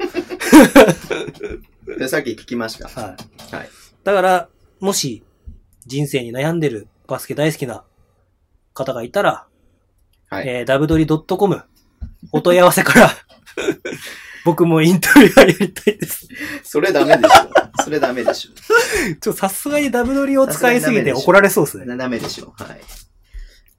[1.98, 2.88] で、さっき聞きました。
[2.88, 3.16] は
[3.52, 3.56] い。
[3.56, 3.70] はい。
[4.04, 5.24] だから、もし、
[5.86, 7.84] 人生に悩んでるバスケ大好きな
[8.74, 9.48] 方がいたら、
[10.30, 10.48] はい。
[10.48, 11.64] えー、ダブドリ .com、
[12.32, 13.10] お問い合わせから、
[14.46, 16.28] 僕もインタビュアーやりたいです。
[16.64, 17.84] それダメでしょ。
[17.84, 18.52] それダメでしょ。
[19.22, 21.98] ちょさすがにダブドリを使いすぎて怒られそうですね。
[21.98, 22.54] ダメでしょ。
[22.58, 22.82] はい。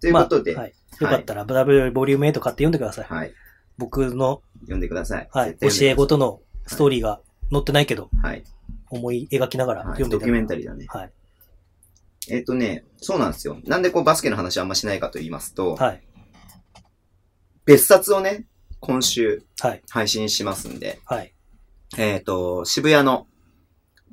[0.01, 0.75] ということで、まあはい。
[1.01, 3.07] よかったら、ダブドリボリューム8買って読んでください。
[3.09, 3.33] はい。
[3.79, 5.29] 僕の、読んでください。
[5.33, 8.45] はい、教え子とのストーリーが載ってないけど、はい。
[8.91, 9.89] 思い描きながらはい。
[9.95, 10.87] 読んでいただドキュメンタリーだね。
[10.89, 11.13] はい。
[12.31, 13.59] えっ、とね、そうなんですよ。
[13.65, 16.03] なんでこうバスケの話あんましないかと言いますと、はい。
[17.65, 18.47] 別冊をね、
[18.81, 19.83] 今週はい。
[19.91, 21.35] 配信しますんで、はい。
[21.99, 23.27] えっ、と、渋谷の、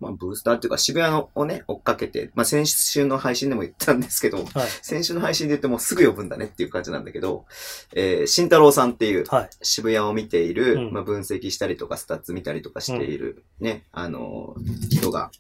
[0.02, 4.48] まあ、ブースターっていうか渋谷のをね、追っかけて、まあ、先週の配信でも言ったんですけど、はい。
[4.82, 7.46] 先週の配信で言ってもすぐ呼ぶんだねっていう感じなんだけど、
[7.94, 9.50] えー、慎太郎さんっていうはい。
[9.62, 15.32] 渋谷を見ている、うんまあ、分析したりとかスタッツ見たりとかしているね、あのー人が、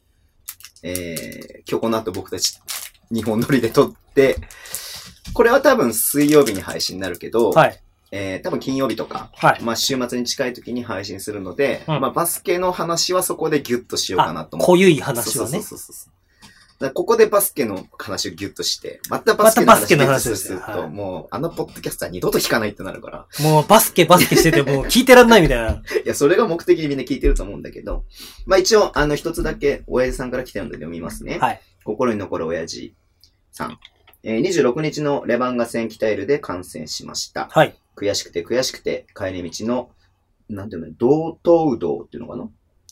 [0.83, 2.59] えー、今日この後僕たち
[3.11, 4.37] 2本撮りで撮って、
[5.33, 7.81] これは多分水曜日に配信になるけど、はい。
[8.11, 9.63] えー、多分金曜日とか、はい。
[9.63, 14.71] まあ週末に近い時に配信するので、うんまあバスケの話はそこでギュッとしようかなあと、思って。
[14.71, 15.51] 濃ゆい話はね。
[15.51, 16.11] そうそうそうそう
[16.89, 23.27] ここでバスケの話をギュッとして、またバスケの話話をですると、はいもう、あのポッドキャストは二度と聞かないってなるから。
[23.43, 25.73] もうバスケバスケしててもう聞いてらんないみたいな。
[25.73, 28.05] いや、それが目的にみんな聞いてると思うんだけど、
[28.47, 31.37] まあ一応、あの、一つだけ、親父さんから来てるので読みますね。
[31.37, 31.61] はい。
[31.83, 32.95] 心に残る親父
[33.51, 33.77] さん。
[34.23, 37.47] えー26日のレバンガ戦キタイルで観戦しました。
[37.51, 37.75] はい。
[37.95, 39.89] 悔しくて悔しくて、帰り道の、
[40.49, 42.49] なんていうの、道東道っていうのかな？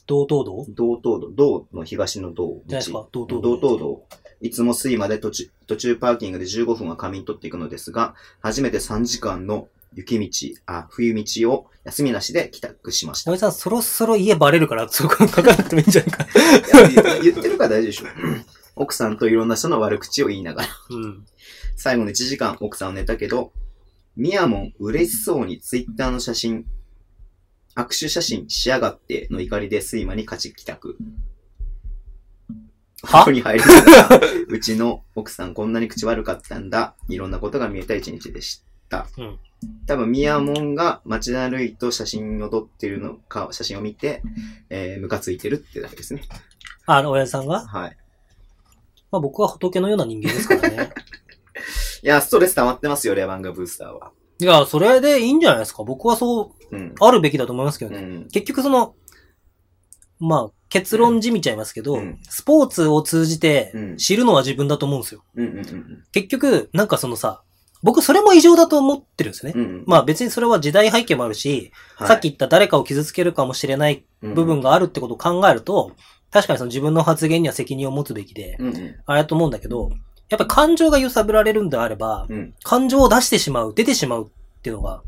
[0.08, 0.66] 道東道？
[0.70, 2.62] 道東道、道の東の道。
[2.66, 4.04] じゃないですか道道東道東道。
[4.42, 10.30] いつも水まで途中、途中パーキングで15分は仮眠取っていくのですが、初めて3時間の雪道、
[10.66, 13.32] あ、冬道を休みなしで帰宅しました。
[13.32, 16.24] おじさん、そろそろ家バレるから、そこ書かなくてもいいんじゃないか。
[16.24, 18.06] いや言言ってるから大丈夫でしょ。
[18.76, 20.70] 奥さんといろんな人の悪口を言いながら。
[20.92, 21.26] うん。
[21.76, 23.52] 最後の1時間奥さんは寝たけど、
[24.20, 26.66] ミヤモン嬉しそうにツイッターの写真、
[27.78, 30.98] 握手写真しやがっての怒りで睡魔に勝ち帰宅。
[33.02, 33.32] は？
[33.32, 36.96] に入りながら、うちの奥さんこんなに口悪かったんだ。
[37.08, 39.08] いろんなことが見えた一日でした。
[39.18, 39.40] うん
[39.88, 44.22] 多分、ミヤモンが街歩いと写真を撮ってるのか、写真を見て、
[44.70, 46.24] えー、ムカついてるってだけですね。
[46.86, 47.66] あの、親父さんが？
[47.66, 47.98] はい。
[49.12, 50.90] まあ僕は仏のような人間ですからね。
[52.04, 54.12] いや、ストレス溜まってますよ、レバンガブースターは。
[54.42, 55.84] いや、それでいいんじゃないですか。
[55.84, 56.96] 僕はそう、うん。
[57.00, 57.98] あるべきだと思いますけどね。
[57.98, 58.28] うん。
[58.30, 58.96] 結局その、
[60.20, 65.24] まあ、結論じみちゃいますけど、うんスポーツを通じてうん知るのは自分だと思うんですよ。
[65.36, 67.42] うんうんうん結局、なんかそのさ、
[67.82, 69.54] 僕それも異常だと思ってるんですね。
[69.56, 69.62] うん。
[69.62, 69.84] うん。
[69.88, 75.94] まあ別にそれは時代背景もあるし、はいさっき言った誰かを傷つけるかもしれない部分があるってことを考えると、
[76.32, 78.96] 確かにその自分の発言には責任を持つべきで、うんうん。
[79.06, 79.92] あれだと思うんだけど、
[80.30, 82.54] やっぱり感情が揺さぶられるんであれば、うん。
[82.64, 85.02] 感情を出してしまう、出てしまうっていうのが、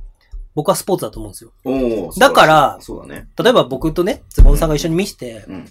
[0.56, 1.52] 僕はスポーツだと思うんですよ。
[1.64, 2.12] おお。
[2.18, 3.28] だからそうだね。
[3.42, 5.68] 例えば僕とね、ズボンさんが一緒に見して、うん。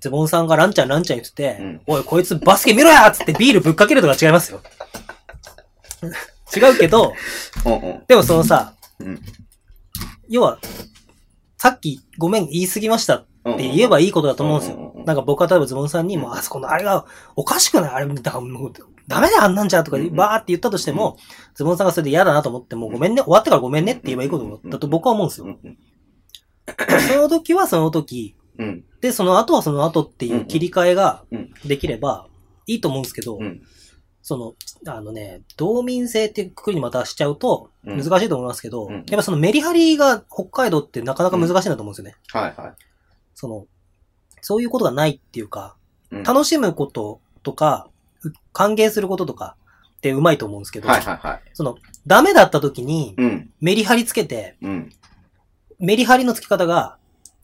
[0.00, 4.60] ズボンさんがランちゃんランちゃん言ってて、うんおい、こいつバスケ見ろやっつってビールぶっかけるとか違いますよ。
[6.56, 7.12] 違うけど、
[7.64, 9.20] おうでもそのさ、うん
[10.28, 10.58] 要は、
[11.58, 13.54] さっきごめん言い過ぎましたおう。
[13.54, 14.83] って言えばいいことだと思うんですよ。
[15.04, 17.06] なんか僕は例えばズボンさんにも、あそこのあれが
[17.36, 18.72] おかしくないあれ、だもう、
[19.06, 21.16] ダメだよあんなんじゃとかバーって言ったとしても、
[21.54, 25.58] ズボンさんがそれで嫌だなと思っても、ごめんね、終わってからごめんねって言えばいいことだと僕は思うんですよ。
[27.08, 28.84] その時はその時、うん。
[29.00, 32.26] で、その後はその後っていう切り替えがうんできれば
[32.66, 33.62] いいと思うんですけど、うん
[34.26, 34.54] その、
[34.90, 42.14] あのね、道民性っていうくくりにまたしちゃうとうん難しいと思いますけど、うんやっぱそのメリハリが北海道ってなかなか難しいなと思うんですよね。
[42.32, 42.74] はいはい。
[43.34, 43.66] その、
[44.44, 45.76] そういうことがないっていうか、
[46.10, 47.88] うん楽しむこととか、
[48.22, 49.56] う歓迎することとか
[49.96, 51.40] ってうまいと思うんですけど、はいはいはい。
[51.54, 51.76] その、
[52.06, 53.50] ダメだった時にうん。
[53.60, 54.92] メリハリつけて、うん。
[55.80, 56.98] メリハリのつき方が、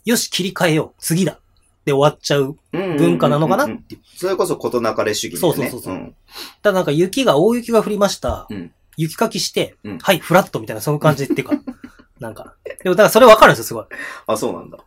[0.05, 1.41] よし、切り替えよう、次だ。
[1.85, 4.01] で終わっちゃう文文化なのかなっていう。
[4.17, 5.71] それこそ事なかれ主義だよね。
[5.71, 6.15] そうそうそうそうん
[6.63, 8.47] ただなんか雪が、大雪が降りました。
[8.51, 11.55] うん雪かきして、うんはい、フラットみたいな、そういう感じっていうか、
[12.21, 12.55] なんか。
[12.83, 13.85] でも、だからそれわかるんですよ、すごい。
[14.27, 14.79] あ、そうなんだ。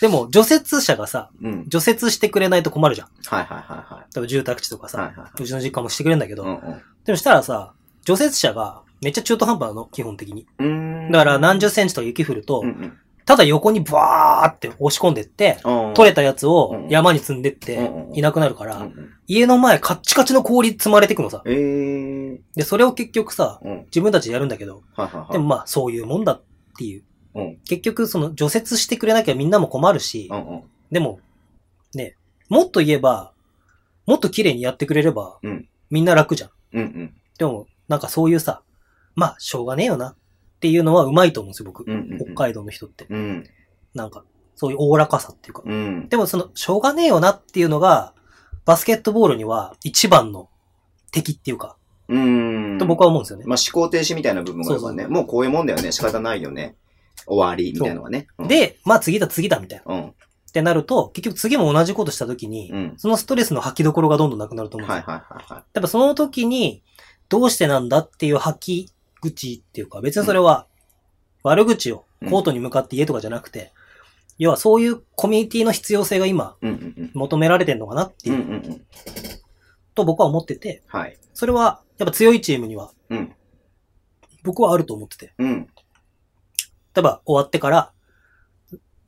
[0.00, 1.64] でも、除雪車がさ、うん。
[1.68, 3.08] 除雪してくれないと困るじゃん。
[3.26, 4.14] はいはいはいはい。
[4.14, 6.82] 例えば住宅地とかさ、はいはいはうちの実家もしてくれるんだけど、うんうん。
[7.04, 7.72] でもしたらさ、
[8.04, 10.46] 除雪車がめっちゃ中途半端なの、基本的に。
[10.58, 11.10] うーん。
[11.10, 12.98] だから何十センチとか雪降ると、うんうん。
[13.24, 15.58] ただ横にバーって押し込んでって、
[15.94, 18.88] 取れたやつを山に積んでってうんうんいなくなるかたら、
[19.26, 21.42] 家の前カッチカチの氷積まれてくのさ。
[21.44, 22.38] えー。
[22.54, 23.84] で、それを結局さ、うん。
[23.86, 25.32] 自分たちでやるんだけど、はいはいはい。
[25.32, 26.42] でもまあそういうもんだっ
[26.78, 27.02] ていう。
[27.36, 27.56] うん。
[27.68, 30.62] 結局その除雪してくれなきゃみんなも困るしう、んうん。
[30.90, 31.20] でも、
[31.94, 32.16] ね、
[32.48, 33.32] もっと言えば、
[34.06, 36.50] もっと綺麗にやってくれればうん、みんな楽じゃん。
[36.72, 37.14] うんうん。
[37.38, 38.62] でも、なんかそういうさ、
[39.14, 40.16] まあしょうがねえよなっ
[40.60, 41.84] ていうのはうまいと思うんですよ、僕。
[41.86, 42.34] うんうん。
[42.34, 43.06] 北海道の人って。
[43.08, 43.44] うん。
[43.94, 45.62] なんか、そういうおおらかさっていうか。
[45.64, 46.08] うん。
[46.08, 48.14] でもその、しょうがねえよなっていうのが、
[48.64, 50.48] バスケットボールには一番の
[51.12, 51.76] 敵っていうか、
[52.08, 52.78] うん。
[52.78, 53.44] と僕は思うんですよね。
[53.46, 55.02] まあ、思考停止みたいな部分があるからね。
[55.04, 55.92] そうもうこういうもんだよね。
[55.92, 56.76] 仕方ないよね。
[57.26, 58.28] 終わり、みたいなのはね。
[58.38, 59.94] うん、で、まあ次だ次だみたいな。
[59.94, 60.04] うん。
[60.08, 60.12] っ
[60.52, 62.94] てなると、結局次も同じことした時に、うん。
[62.96, 65.04] そのストレスの吐きどころがどんどんなくなると思うんですよ。
[65.06, 65.64] はいはいはいはい。
[65.74, 66.82] やっぱその時に、
[67.28, 70.66] どうしてなんだっていう吐き口っていうか、別にそれは、
[71.42, 73.72] 悪口をコートに向かって言えとかじゃなくて、
[74.38, 78.36] 要はそういうコミュニティの必要性が今うんうん求められてんのかなってうん。
[78.36, 78.86] ういう、んうんうん。
[79.94, 81.18] と僕は思ってて、はい。
[81.34, 83.32] それはやっぱ強いチームにはうん。
[84.42, 85.34] 僕はあると思ってて。
[85.38, 85.68] うん。
[86.96, 87.92] 例えば終わってから、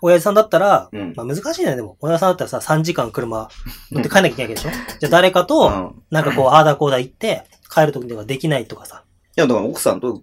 [0.00, 1.96] 親父さんだったら、うんまあ難しいね、でも。
[2.00, 3.48] 親父さんだったらさ、3時間車
[3.90, 4.98] 乗って帰んなきゃいけないわけでしょ？
[5.00, 9.02] じゃあ誰かと、うんなんかこう、ああだこうだ言って、帰る時にはできないとかさ。
[9.36, 10.22] いや、だから奥さんと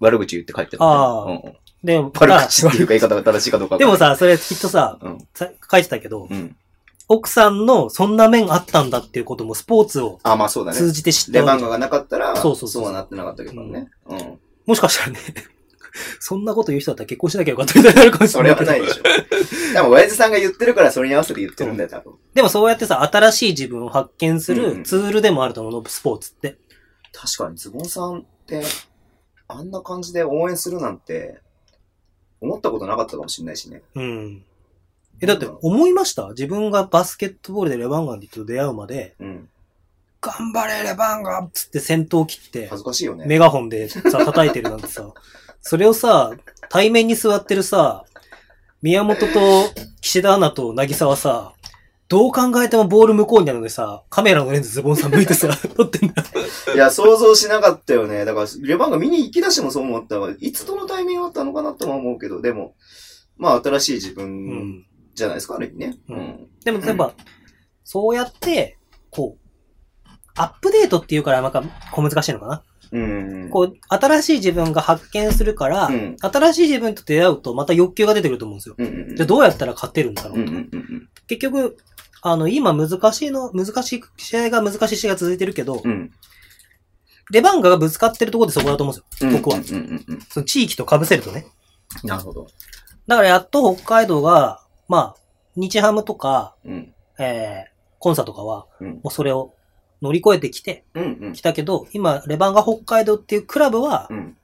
[0.00, 1.42] 悪口言って帰ってる、ああうんうん。
[1.84, 2.12] で、悪
[2.48, 3.78] 口っていうか言い方が正しいかどうか。
[3.78, 5.18] でも、さ、それきっとさ、うん。
[5.32, 6.56] さ書いてたけど、うん。
[7.10, 10.78] 奥さんのそんな面あったんだっていうこともスポーツをあ、まあそうだね。
[10.78, 13.88] 通じて知ったレわけじゃんバンガがなかったら、そうそうそうはなってなかったけどね。
[14.06, 14.38] うん。
[14.66, 15.18] もしかしたらね、
[16.20, 18.72] そんなこと言う人だったら結婚しなきゃよかったみたいになるかもしそれないけど。
[18.72, 19.74] れはないでしょ。
[19.74, 22.14] でも、親父さんが言ってるから、それに合わせて言ってるんだよ、多分。
[22.34, 26.56] でもそうやってさ、新しい自分を発見するツールでもあると思うの、スポーツって。
[27.12, 28.62] 確かに、ズボンさんって、
[29.48, 31.40] あんな感じで応援するなんて、
[32.40, 33.82] 思ったことなかったかもしれないしね。
[33.94, 34.44] うん。
[35.20, 36.28] え、だって思いました？
[36.28, 39.48] 自分がバスケットボールでレバンガンと出会うまで、うん。
[40.20, 43.24] 頑張れレバンガンつって先頭切って恥、ずかしいよね。
[43.26, 45.12] メガホンでさ、叩いてるなんてさ、
[45.68, 46.32] それをさ、
[46.70, 48.06] 対面に座ってるさ、
[48.80, 49.70] 宮本と
[50.00, 51.52] 岸田アナと渚はさ、
[52.08, 56.24] どう考えてもボール向こうになるのでさ、カメラのレンズズボンさん向いてさ、 撮ってんだ。
[56.74, 58.24] いや、想像しなかったよね。
[58.24, 60.32] だから、レバンガ見に行き出してもそう思ったわ。
[60.38, 62.74] いつとのタイミングだったのかなとは思うけど、でも、
[63.36, 64.86] まあ、新しい自う分ん。
[65.14, 65.98] じゃないですか、ある意味ね。
[66.08, 66.48] ううんん。
[66.64, 67.12] でも、やっぱ、
[67.84, 68.78] そうやって、
[69.10, 71.62] こう、アップデートっていうから、なんか、
[71.92, 72.62] 小難しいのかな。
[72.92, 73.48] うん。
[73.50, 78.74] こう、新しい自分が発見するから、うん新しい自分と出会うと、また欲求が出てくると思うんですよ。
[78.78, 80.40] うんうんどうやったら勝てるんだろうと。
[80.40, 81.08] うんうんうんうん。
[81.26, 81.76] 結局、
[82.22, 86.10] あの、今難しいの、難しい、試合が難しい試合が続いてるけど、うん。
[87.30, 89.30] レバンガがぶつかってるところでそこだと思うんですよ。
[89.32, 90.20] 僕はうんうんうんうん。
[90.28, 91.46] その地域と被せるとね。
[92.04, 92.46] なるほど。
[93.06, 95.16] だからやっと北海道が、まあ、
[95.56, 96.94] 日ハムとか、うん。
[97.18, 99.54] えー、コンサとかは、うんもうそれを
[100.02, 101.40] 乗り越えてきて、うんうんき。
[101.40, 104.36] たけど、今、レバンガ北海道っていうクラブは、うん。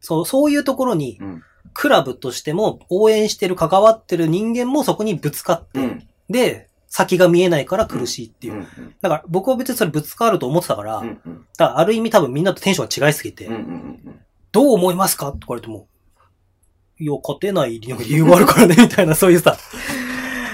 [0.00, 1.42] そう、そういうところに、うん。
[1.74, 6.06] クラブとしても応援してる、関わってる人間もそこにぶつかって、うん。
[6.28, 8.54] で、先が見えないから苦しいっていう。
[8.54, 8.94] うん。
[9.00, 11.20] だから僕は別にそれぶつかると思ってたから、うん。
[11.24, 11.46] うん。
[11.56, 13.48] だからある意味多分みんなとテンションが違いすぎて。
[14.52, 15.28] どう思いますか？
[15.28, 15.86] って言われても、
[16.98, 19.56] いや、勝てない理由があるからね、みたいな、そういうさ。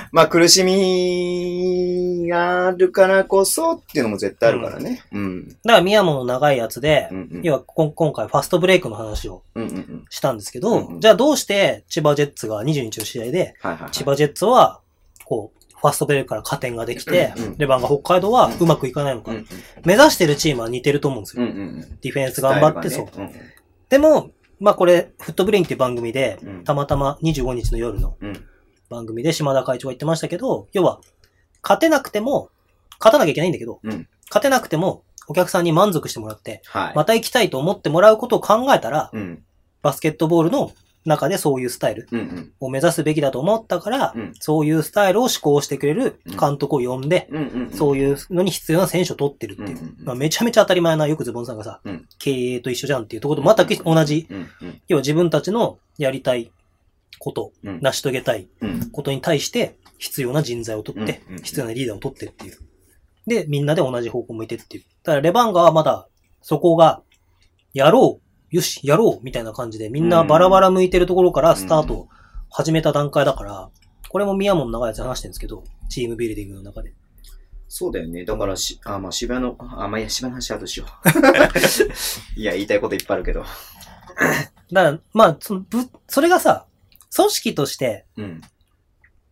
[0.13, 5.03] まあ、苦しみがあるからこそっていうのも絶対あるからね。
[5.13, 5.49] うん。
[5.49, 7.41] だから宮本の長いやつで、うんうん。
[7.43, 10.05] 要はこん今回ファストブレイクの話をうんうんうん。
[10.11, 13.91] したんですけど、うんうんじゃあどうして千葉ジェッツが22日の試合で、はいはいはい。
[13.93, 14.81] 千葉ジェッツは、
[15.25, 19.33] こう、ファストブレイクから加点ができて、レバンが北海道はうまくいかないのか。
[19.85, 21.45] 目指してるチームは似てると思うんですよ。
[21.45, 21.81] うんうんうん。
[22.01, 23.05] ディフェンス頑張ってそう。
[23.05, 23.21] う。
[23.21, 23.31] うん
[23.89, 24.31] でも、
[24.61, 28.45] まあこれ、フットブレインっていう番組で、うんたまたま25日の夜のうん。
[28.89, 31.01] 番組で島田会長が言ってましたけど、要は、
[31.62, 32.51] 勝てなくても、
[32.98, 36.94] 勝たなきゃいけないんだけど、うん勝てなくても、お客さんに満足してもらって、はい。
[36.94, 39.43] また行きたいと思ってもらうことを考えたら、うん。
[39.81, 40.73] バスケットボールの
[41.06, 42.52] 中でそういうスタイルうんうん。
[42.60, 47.70] を目指すべきだと思ったから、うんそういうスタイルを思考してくれる監督を呼んで、うんうん。
[47.73, 49.69] そういうのに必要な選手を取ってるっていう。
[49.69, 54.81] うんうんうんまあ、めちゃめちゃ当たり前な、よくズボンさんがさ、うん経営と一緒じゃんっていうところと全く同じ、うんうん。
[54.89, 56.51] 要は自分たちのやりたい
[57.19, 58.91] こと、うん成し遂げたいうん。
[58.91, 62.59] ことに対して必要な人材を取って、必要なリーダーを取ってっていう。
[63.27, 64.85] で、みんなで同じ方向向いてっていう。
[65.03, 66.09] だからレバンガはまだ、
[66.41, 67.03] そこが、
[67.75, 72.09] やろう、よし、やろう、みたいな感じで、みんなバラバラ向いてるところからスタートを
[72.51, 73.71] 始めた段階だから、
[74.09, 76.95] これも宮本長いやつ話してるんですけど、チームビルディングの中で。
[77.69, 78.25] そうだよね。
[78.25, 80.87] だからし、あ、まあ渋谷の、あ、まあいいや、渋谷の話はどうしよ
[82.37, 82.41] う。
[82.41, 83.41] いや、言いたいこといっぱいあるけど。
[83.43, 86.67] だから、まあ、その、ぶ、それがさ、
[87.15, 88.41] 組織として、うん。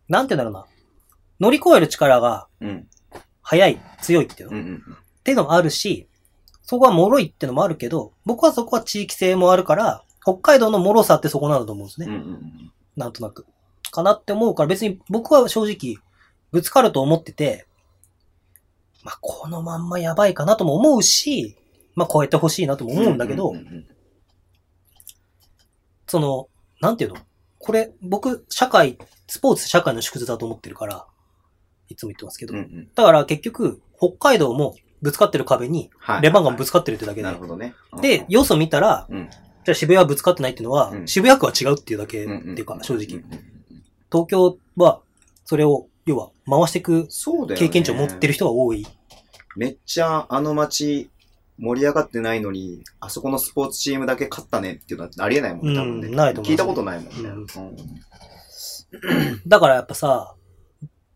[0.07, 0.65] なんて言うんだろうな。
[1.39, 2.87] 乗り越える力がうん。
[3.41, 4.57] 速い、強いっていうの。
[4.57, 6.07] っうんうんていうのもあるし、
[6.63, 12.07] そこは脆いってのもあるけど、僕はそこは地域性もあるから、北海道の脆さってそこなんだと思うんですね。
[12.07, 12.13] うん。
[12.13, 13.45] うんうんなんとなく。
[13.91, 16.01] かなって思うから、別に僕は正直、
[16.51, 17.67] ぶつかると思ってて、
[19.03, 21.55] まあ、このまんまやばいかなとも思うし、
[21.93, 22.99] まあ、超えてほしいなともうん。
[22.99, 23.87] 思うんだけど、うんうん
[26.07, 26.47] その、
[26.81, 27.17] なんていうの？
[27.59, 28.97] これ、僕、社会、
[29.27, 31.05] スポーツ社会の縮図だと思ってるから、
[31.89, 32.53] いつも言ってますけど。
[32.53, 32.89] うんうん。
[32.93, 36.21] だから結局、北海道もぶつかってる壁に、はい。
[36.21, 37.37] レバンガもぶつかってるってだけでなる。
[37.37, 37.73] ほどね。
[38.01, 39.29] で、要素見たら、うん。
[39.29, 42.23] じゃあ渋谷はぶつかってないっていうのは、うん渋谷区は違うっていうだけ。
[42.23, 43.23] っていうか、正直。
[44.11, 45.01] 東京は、
[45.45, 47.07] それを、要は、回していく。
[47.55, 48.87] 経験値を持ってる人が多い。
[49.55, 51.09] めっちゃあの街
[51.59, 56.07] 盛り上がってないのに、あそこのスポーツチームだけ勝ったねっていうのはありえないもんね、多分ね。
[56.07, 57.29] うんないと思う聞いたことないもんね。
[57.29, 57.37] うん。
[57.39, 57.45] うん。
[59.47, 60.35] だからやっぱさ、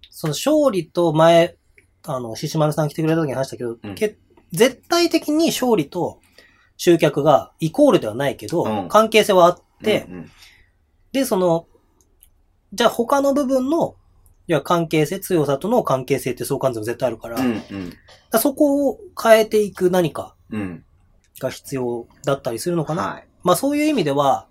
[0.09, 1.57] その勝利と前、
[2.03, 3.95] あの、獅子丸さん来てくれた時に話したけど、うん。
[3.95, 4.17] け
[4.51, 6.19] 絶対的に勝利と
[6.77, 8.89] 集客がイコールではないけど、うん。
[8.89, 10.31] 関係性はあって、うんうん。
[11.11, 11.67] で、その、
[12.73, 13.95] じゃあ他の部分の、
[14.51, 17.93] いや、関係性、強さとの関係性って相関図も絶対あるから、うんうん
[18.31, 20.83] らそこを変えていく何かうん。
[21.39, 23.03] が必要だったりするのかな。
[23.03, 23.27] はい。
[23.43, 24.47] まあそういう意味では、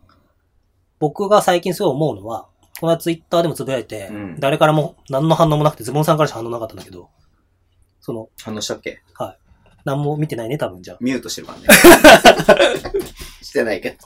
[1.01, 2.49] 僕が最近すごい思うのは、
[2.81, 7.11] この間ツイッターでもつぶやいて、うん誰からも何の反応もなくて、ズボンさんからしか反応なかったんだけど、
[8.01, 9.03] その、反応したっけ？
[9.85, 11.67] 何も見てないね、多分じゃミュートしてるからね。
[13.43, 13.97] してないけど。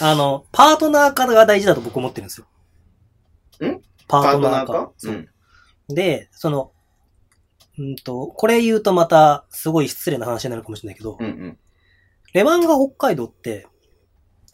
[0.00, 0.10] あ。
[0.10, 2.40] あの、パートナー化が大事だと僕思ってるんです
[3.60, 3.68] よ。
[3.68, 3.80] ん？
[4.08, 4.66] パパーートナー化。
[4.66, 5.28] トナーかそううん
[5.88, 6.72] で、その、
[7.78, 11.58] うんと、これ言うとまた、すごい失礼な話になるかもしれないけど、うんうん。
[12.32, 13.66] レバンガ北海道って、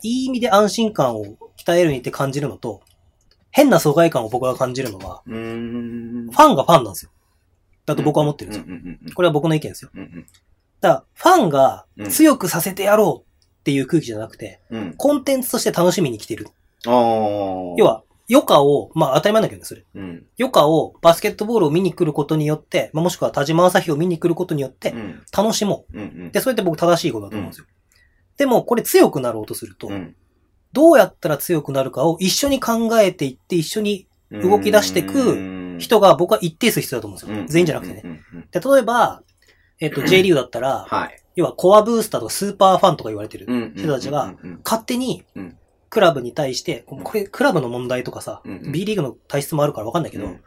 [0.02, 1.24] いい意味で安心感を
[1.56, 2.82] 鍛えるにって感じるのと、
[3.50, 5.22] 変な疎外感を僕が感じるのは。
[5.24, 6.26] ファン
[6.56, 7.10] がファンなんですよ。
[7.86, 9.14] だと僕は思ってるんですよ。
[9.14, 9.90] これは僕の意見ですよ。
[9.94, 10.26] うん
[10.80, 14.60] だから、ファンがうん強くさせてやろうっていう空気じゃなくて。
[14.96, 16.48] コンテンツとして楽しみに来てる。
[16.84, 18.02] 要、は、
[18.32, 19.84] 余暇を、まあ当たり前だけどね、それ。
[19.94, 20.26] うん。
[20.38, 25.22] 余暇をバスケットボールを見に来ることによって、まあ、もしくは田島朝日を見に来ることによってう、ん。
[25.36, 26.30] 楽しもうんうんう。
[26.30, 27.66] で、それって僕正しいことだと思うんですよ。
[28.38, 30.16] でも、これ強くなろうとすると、うん。
[30.72, 35.34] どうやったら強くなるかを一緒に考えていって、一緒に動き出してくう
[35.76, 37.44] ん人が僕は一定数必要だと思うんですよ。
[37.48, 38.20] 全員じゃなくてね。
[38.50, 39.22] で、例えば、
[39.80, 41.18] えっと、 J リーグだったら、はい。
[41.34, 45.56] 要はコアブースターとかスーパーファンとか言われてるうん人たちが、うん勝手にうん、
[45.92, 50.40] クラブに対して、これ、クラブの問題とかさ、うんうん B リーグの体質もあるからわかんないけど、うん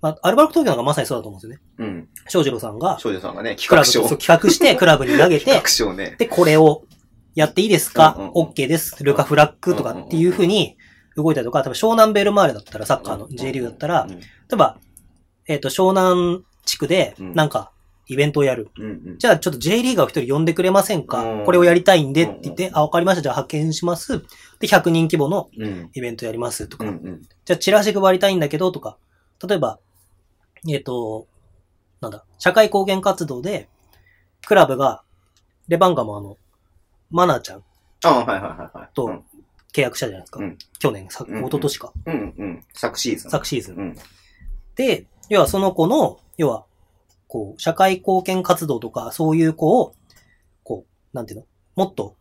[0.00, 1.92] まあ、アルバルク東京なんかまさにそうだと思うんですよね。
[1.92, 2.08] うん。
[2.28, 6.16] 翔士郎さんが、少女さんがね、企クラ画う企画して、クラブに投げて企、画ね。
[6.18, 6.82] で、これを
[7.36, 9.02] やっていいですか、うんうんうん ?OK です。
[9.04, 10.76] ルカ・フラッグとかっていう風に
[11.16, 14.16] 動いたりとか、多分湘南ベルマーレだったら、サッカーの J リーグだったら、例
[14.52, 14.78] えば、
[15.46, 17.70] えっ、と、湘南地区で、うんなんか、
[18.06, 18.68] イベントをやる。
[18.78, 19.18] うんうん。
[19.18, 23.22] じゃあ、ちょっと J リーガーを一人呼んでくれませんか、うんこれをやりたいんでって言って、うんあ、わかりました。
[23.22, 24.20] じゃあ派遣します。
[24.60, 25.90] で、100人規模のうん。
[25.94, 26.84] イベントやりますとか。
[26.84, 27.22] うんうん。
[27.44, 28.96] じゃあ、チラシ配りたいんだけどとか。
[29.46, 29.78] 例えば、
[30.70, 31.26] えっ、と、
[32.00, 33.68] なんだ、社会貢献活動で、
[34.46, 35.02] クラブが、
[35.68, 36.36] レバンガもあの、
[37.10, 37.62] マナーちゃん
[38.04, 38.88] ああ、はいはいはいはい。
[38.94, 39.24] とうん
[39.74, 40.40] 契約したじゃないですか。
[40.40, 41.92] うん去年、さ、うんうん一昨年か。
[42.06, 42.64] うんうん。
[42.74, 43.30] 昨シーズン。
[43.30, 43.76] 昨シーズン。
[43.76, 43.96] うん。
[44.76, 46.64] で、要はその子の、要は、
[47.34, 49.96] こう、社会貢献活動とか、そういう子を、
[50.62, 51.46] こう、なんていうの？
[51.74, 52.14] もっと、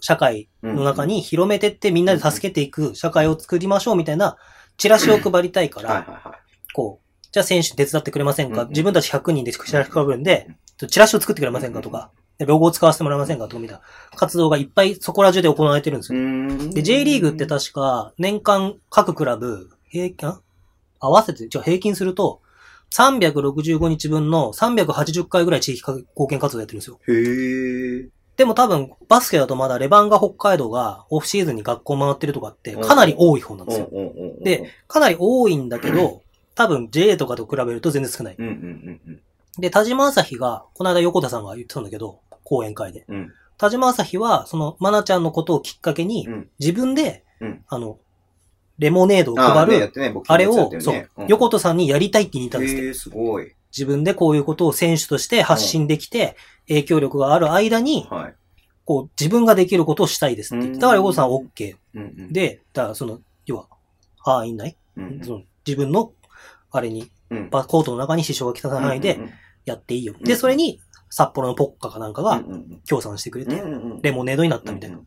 [0.00, 4.36] 社会の中に広めてってみんなで助けていく社会を作りましょうみたいな、
[4.78, 6.34] チラシを配りたいから。
[6.74, 8.64] こう、じゃあ選手手伝ってくれませんか？
[8.64, 10.48] 自分たち100人でチラシ配るんで、
[10.88, 11.80] チラシを作ってくれませんか？
[11.80, 13.46] とか、でロゴを使わせてもらえませんか？
[13.46, 13.82] とかみたいな。
[14.16, 16.72] 活動がいっぱいそこら中で行われてるんですうよ。
[16.72, 20.40] で、J リーグって確か、年間各クラブ、平均、あ？
[20.98, 22.41] 合わせて、じゃ平均すると、
[22.92, 27.00] 365日分の380回ぐらい地域貢献活動やってるんですよ。
[27.08, 28.08] へえ。
[28.36, 33.90] でも多分、バスケだとまだレバンガ北海道がオフシーズンに学校回ってるとかってかなり多い方なんですよ。
[34.42, 36.22] で、かなり多いんだけど、
[36.54, 38.36] 多分 JA とかと比べると全然少ない。
[39.58, 43.04] で、田島朝日が、この間横田さんが言ってたんだけど、講演会で。
[43.08, 43.16] うん。
[43.16, 43.32] うん。
[43.58, 47.98] 田島朝日は、その、まなちゃんのことをきっかけに、うん自分で、うんあの、
[48.82, 49.92] レモネードを配る、
[50.26, 52.94] あれを、そう横田さんにやりたいって言ったんですって。
[52.94, 53.52] すごい。
[53.70, 56.36] 自分でこういうことを選手として発信できて、
[56.66, 58.34] 影響力がある間に、はい。
[58.84, 60.80] こう、自分ができることをしたいですって言って。
[60.80, 61.76] だから横田さんは OK。
[62.32, 63.66] で、だからその、要は、
[64.18, 66.12] 範囲内、うんうん、その自分の、
[66.72, 69.30] あれに、うん、バコートの中に支障が来た範囲でうんうん
[69.64, 70.14] やっていいよ。
[70.18, 72.42] うんで、それに、札幌のポッカかなんかが
[72.84, 73.62] 協賛してくれて、
[74.02, 74.98] レモネードになったみたいな。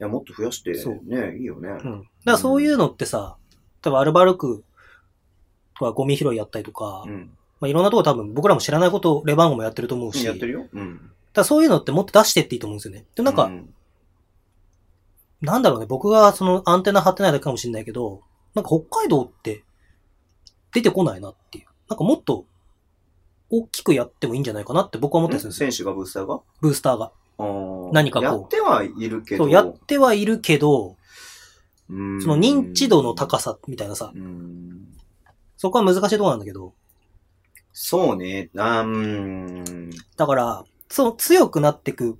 [0.00, 1.68] いや、もっと増やして、そうね、いいよね。
[1.68, 1.80] うん。
[1.80, 3.36] だからそういうのってさ、
[3.82, 4.64] 多分アルバルク
[5.78, 7.30] とかゴミ拾いやったりとか、うん。
[7.60, 10.66] まあ、いろんなとこ多分僕らも知らないことをレバンゴもやってると思うし、やってるよ。
[10.72, 11.10] うん。
[11.32, 13.04] だそういうのってもっと出してっていいと思うんですよね。
[13.14, 13.74] で、なんか、うん
[15.40, 18.22] なんだろうね、僕がそのアンテナ張ってないだけかもしれないけど、
[18.54, 19.62] なんか北海道って
[20.72, 21.66] 出てこないなっていう。
[21.88, 22.44] なんかもっと
[23.48, 25.70] 大きくやってもいいんじゃないかなって僕は思ったりするんですよ。
[25.70, 26.40] 選手がブースターが？
[26.60, 27.12] ブースターが。
[27.92, 29.44] 何かこうやってはいるけど。
[29.44, 30.96] そう、やってはいるけど、
[31.88, 34.88] うんその認知度の高さみたいなさ、うん
[35.56, 36.74] そこは難しいところなんだけど、
[37.72, 38.50] そうね。
[38.54, 39.90] うーん。
[40.16, 42.16] だから、そう、強くなってく、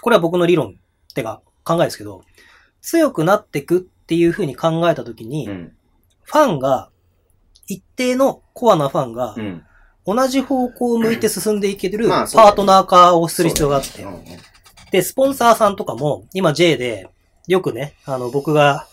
[0.00, 0.78] これは僕の理論
[1.10, 2.22] ってか考えですけど、
[2.80, 5.72] 強くなってくっていうふうに考えたときに、うん。
[6.22, 6.90] ファンが、
[7.66, 9.64] 一定のコアなファンがう、ん。
[10.04, 14.04] 同じ方向を向いて進んでいけるパートナー化をする必要があって
[14.92, 17.08] で、スポンサーさんとかも、今 J で、
[17.48, 18.86] よくね、あの、僕が、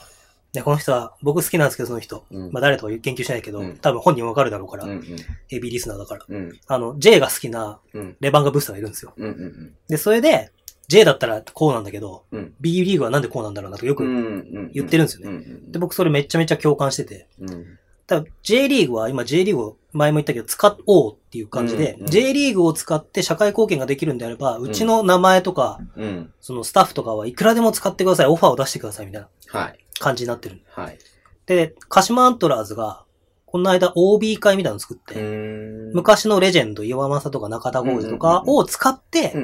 [0.53, 2.25] ね、この人は、僕好きなんですけど、その人。
[2.31, 5.03] うんまあ誰とは言及しないけど、うん多分本人わかるだろうから、うんうん。
[5.47, 6.25] ヘビーリスナーだから。
[6.27, 6.59] うん。
[6.65, 8.17] あの、J が好きなうん。
[8.19, 9.13] レバンガブースターがいるんですよ。
[9.15, 9.25] うん。
[9.25, 9.75] うん。
[9.87, 10.51] で、それで、
[10.87, 12.53] J だったらこうなんだけど、うん。
[12.59, 14.71] B リーグはなんでこうなんだろうなとよくうん。
[14.73, 15.37] 言ってるんですよね。
[15.37, 17.27] ねで、僕それめちゃめちゃ共感してて。
[17.39, 17.77] うん。
[18.09, 26.33] ただ J リーグは今 J リーグを前も言ったけど使おうっていう感じで、うんうん J リーグを使って社会貢献ができるんであれば、うちの名前とか、うん。
[26.41, 29.29] そのスタッフとかはいくらでも使ってください、オファーを出してくださいみたいな
[29.59, 29.85] はい。
[29.99, 30.59] 感じになってる。
[30.71, 30.97] はい。
[31.45, 33.03] で、鹿島アントラーズが、
[33.45, 35.93] この間 OB 会みたいなの作って、うん。
[35.93, 39.35] 昔のレジェンド、岩政とか中田浩二とかを使って、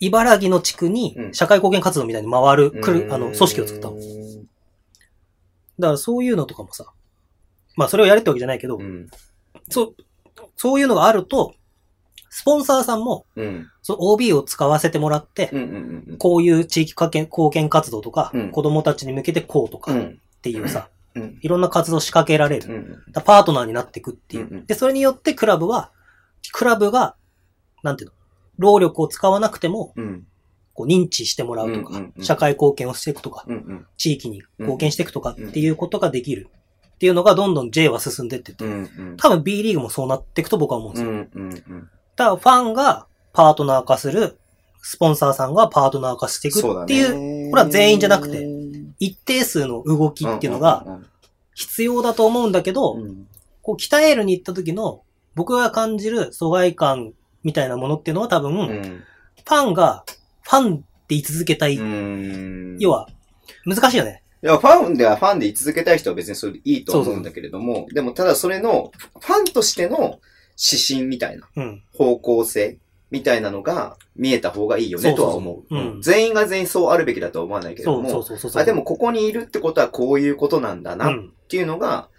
[0.00, 2.80] 茨城の地区にうん社会貢献活動みたいに回る、うん。
[2.82, 3.96] くる、あの、組織を作ったの。
[5.78, 6.93] だからそういうのとかもさ、
[7.76, 9.08] まあそれをやれってわけじゃないけど、うん。
[9.68, 9.94] そう、
[10.56, 11.54] そういうのがあると、
[12.30, 13.70] スポンサーさんも、うん。
[13.82, 16.16] その OB を使わせてもらって、うんうんうん。
[16.18, 20.20] こういう地域貢献貢献活動とか、うん子供たちに向けてこうとかっうん。
[20.42, 21.38] ていうさ、うん。
[21.40, 22.74] いろんな活動を仕掛けられる。
[22.74, 23.22] うん。
[23.22, 24.46] パートナーになっていくっていう。
[24.48, 25.92] うんうんで、それによってクラブは、
[26.52, 27.14] クラブが、
[27.82, 28.16] なんていうの、
[28.58, 30.26] 労力を使わなくても、うん。
[30.74, 33.86] こう認知してもらうとか、うんうんうん社会貢献をしていくとか、うんうん。
[33.96, 36.48] 地域に貢献していくとかっていうことができる。
[37.04, 39.16] っていうのがどんどん J は進んでってって、うんうん。
[39.18, 41.10] 多分 B リーグもそうなっていくと僕は思うんですよ。
[41.10, 41.90] うんうんうん。
[42.16, 44.38] ただファンがパートナー化する、
[44.80, 47.50] スポンサーさんがパートナー化していくっていう、ね。
[47.50, 48.48] これは全員じゃなくて
[49.00, 50.86] 一定数の動きっていうのが
[51.52, 53.26] 必要だと思うんだけど、うん、
[53.60, 55.02] こう鍛えるに行った時の
[55.34, 57.12] 僕が感じる疎外感
[57.42, 59.02] みたいなものっていうのは多分、フうん。
[59.44, 60.06] ァンが
[60.40, 61.76] ファンって言い続けたい。
[61.76, 62.78] うん。
[62.78, 63.08] 要は、
[63.66, 64.23] 難しいよね。
[64.44, 70.20] いや、ファンではファンで居続けたい人は別にそれでいいと思うんだけれども、でもただそれの、ファンとしての
[70.58, 71.82] 指針みたいな、うん。
[71.94, 72.76] 方向性
[73.10, 75.64] みたいなのが見えた方がいいよねとは思う。
[75.70, 78.22] そうんん全員が全員そうあるべきだとは思わないけれども、
[78.66, 81.32] でもここにいるってことはこういうことなんだなっうん。
[81.48, 82.10] ていうのが、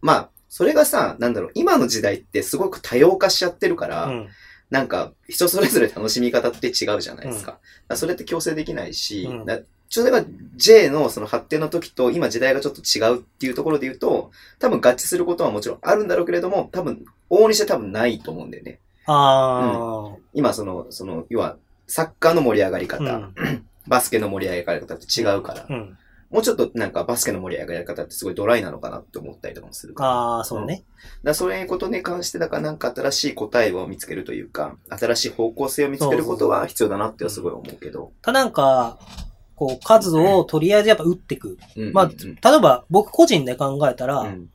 [0.00, 4.28] まあ、それがさ、なんだろう、今の時代ってすごく多様化しちゃってるから、うん。
[4.70, 7.52] なんか、人それぞれ楽しみ方って違うじゃないですか。
[7.52, 7.60] だか
[7.90, 9.46] らそれって強制できないし、うん
[9.88, 10.24] だそれが
[10.56, 18.80] J のその発展の時と今時代がちょっと違うっていうところで言うと、多分合致することはもちろんあるんだろうけれども、多分、往々にして多分ないと思うんだよね。
[19.06, 21.56] あ今その、その、要は、
[21.86, 22.88] サッカーの盛り上がりあ。
[22.88, 23.66] 方、うん。
[23.88, 25.98] バスケの盛り上がり方って違うから、うん。
[26.30, 30.10] もうちょっとなんかバスケの盛り上がり方ってすごいドライなのかなって思ったりとかもするから。
[30.10, 30.84] ああ、そうね。
[31.24, 38.12] だそういうことに関して、だからなんか新しい答えを見つけるというか、新しい方向性を見つけることは必要だなってはすごい思うけど。
[38.20, 38.98] ただなんか、
[39.58, 41.58] こう、数をとりあえずやっぱ打っていく。
[41.92, 44.48] まあ、うんうんうん例えば僕個人で考えたら、うん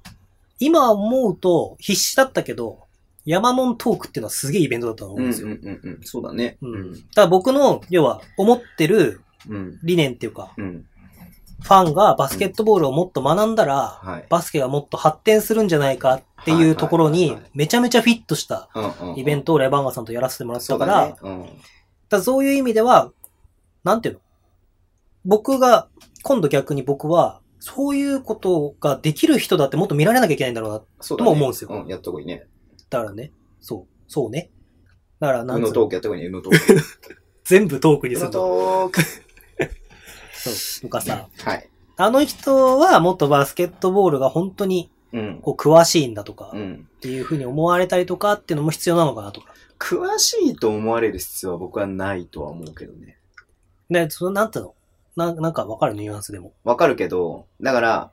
[0.59, 2.79] 今思うと必死だったけど、
[3.25, 5.47] 山門トークっていうのはすげえイベントだったと思うんですよ。
[5.47, 5.99] うんうんうんうん。
[6.03, 6.57] そうだね。
[6.61, 7.01] ううんん。
[7.13, 9.79] ただ僕の、要は、思ってるうん。
[9.83, 10.85] 理念っていうか、うん。
[11.61, 14.25] ファンがバスケットボールをもっと学んだら、はい。
[14.29, 21.17] バスケがもっと発展するんじゃないかっていうところにめちゃめちゃフィットしたうんうんイベントをレバンガさんとやらせてもらったから。
[21.21, 21.41] うん。
[21.43, 21.53] だか
[22.09, 23.11] らそういう意味では、
[23.83, 24.19] なんていうの？
[25.25, 25.87] 僕が、
[26.23, 30.81] 今度逆に僕は、そういうことができる人だってもっと見られなきゃいけないんだろうな。
[30.99, 31.29] そうだね。
[31.29, 32.45] とも思うんですようん、やった方がいいね。
[32.89, 33.31] だからね。
[33.61, 33.93] そう。
[34.07, 34.51] そうね。
[35.19, 36.81] だから、なうんのつうのトークやった方がいいね、うのトーク。
[37.45, 38.39] 全部トークにうのすると。
[38.39, 39.01] トーク。
[40.33, 40.89] そう。
[40.89, 41.69] とかさ、はい。
[41.95, 45.39] あの人はもっとバスケットボールが本当にうん。
[45.41, 46.87] こう詳しいんだとか、っうん。
[46.99, 49.53] ていうふうに思われたりとかっていうのも必要なのかなとか。
[49.79, 53.17] 詳しいと思われる必要は僕はないとは思うけどね。
[53.89, 54.75] ね、そのなんていうの？
[55.15, 56.53] ななんかわかるニュアンスでも。
[56.63, 58.11] わかるけど、だから、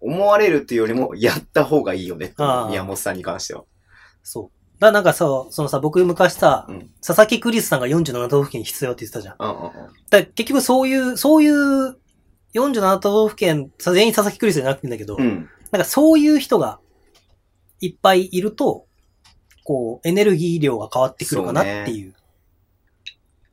[0.00, 2.54] 思われるっていうよりも、やった方がいいよねって思う。
[2.54, 3.64] あー宮本さんに関しては。
[4.22, 4.56] そう。
[4.78, 6.90] だからなんかそう、そのさ、僕昔さ、うん。
[7.04, 9.38] 佐々木クリスさんが47都道府県に必要って言ってたじゃん。
[9.38, 9.72] だかうんうんうん。
[10.10, 11.96] ら結局そういう、そういう
[12.54, 15.48] 47都道府県、さ全員佐々木クリスじゃなくていいんだけど、うん。
[15.70, 16.78] なんかそういう人が
[17.80, 18.86] いっぱいいると、
[19.64, 22.14] こう、エネルギー量が変わってくるかなっていう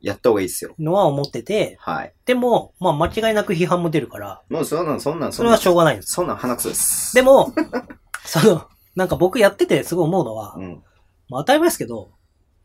[0.04, 0.76] やった方がいいですよ。
[0.78, 2.14] のは思ってて、はい。
[2.26, 6.12] でも、まあ間違いなく批判も出るから、もうそんなん、そんなん、それはしょうがないんです。
[6.12, 7.16] そんなん鼻くそです。
[7.16, 7.54] でも、
[8.26, 10.84] その、なんか僕やっててすごい思うのは、うん。
[11.30, 12.12] まあ当たり前ですけど、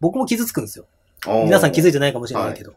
[0.01, 0.87] 僕も傷つくんですよ。
[1.27, 2.75] 皆さん気づいてないかもしれないけど。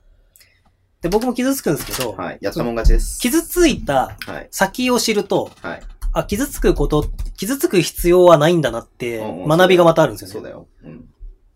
[1.02, 2.38] で、僕も傷つくんですけど、はい。
[2.42, 3.20] やったもん勝ちです。
[3.20, 4.48] 傷ついたはい。
[4.52, 5.82] 先を知ると、はい。
[6.14, 7.06] あ、傷つくこと、
[7.38, 10.34] 傷つく必要はないんだなってうんうん学びがまたあるんですよね。
[10.34, 10.68] そうだよ。
[10.84, 11.10] うん。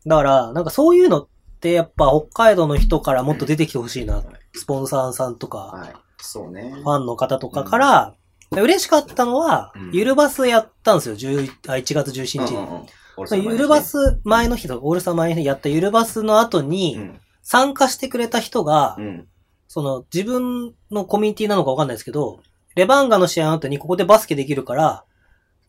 [0.08, 1.28] だから、なんかそういうの
[1.66, 4.18] ってやっぱ北海道の人からもっと出てきてほしいな。
[4.18, 4.26] はい
[4.58, 5.94] スポンサーさんとか、はい。
[6.18, 6.72] そうね。
[6.72, 8.16] ファンの方とかから、
[8.52, 11.16] 嬉しかったのは、うんゆるバスやったんですよ。
[11.16, 12.58] 11あ1月17日に。
[12.58, 12.86] うんうんうん
[13.18, 17.20] 俺そのゆるバス前の日と、オールスター前の日やったゆるバスの後に、うん。
[17.44, 19.28] 参加してくれた人が、うん。
[19.68, 22.42] その自分のコミュニティなのかわかんないですけど、
[22.76, 25.04] レバンガの試合の後にここでバスケできるから、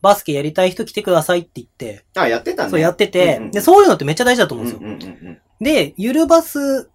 [0.01, 2.69] バスケやりたい人来てくださいって言って、あ、やってたね。
[2.69, 5.15] そうやってて、うんうんで、そういうのってめっちゃ大事だと思ううんんですよ。
[5.19, 5.41] うんうんうん。
[5.59, 6.89] で、ゆるバス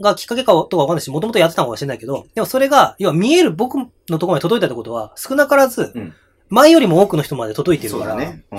[0.00, 6.14] がきっかけかとかわかんないし、もともとやってたのかもしれないけど、でもそれが、要は見える僕のところまで届いたってことは、少なからずうん、
[6.48, 8.44] 前よりも多くの人まで届いてるから、そうだね。
[8.50, 8.58] うん。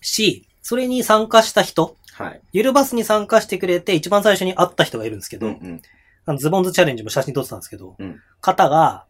[0.00, 2.40] し、それに参加した人、はい。
[2.52, 5.82] ゆるバスに参加してくれて一番最初に会った人がいるんですけど、うんうん。
[6.26, 9.06] あのズボンズチャレンジも写真撮ってたんですけど、うん方が、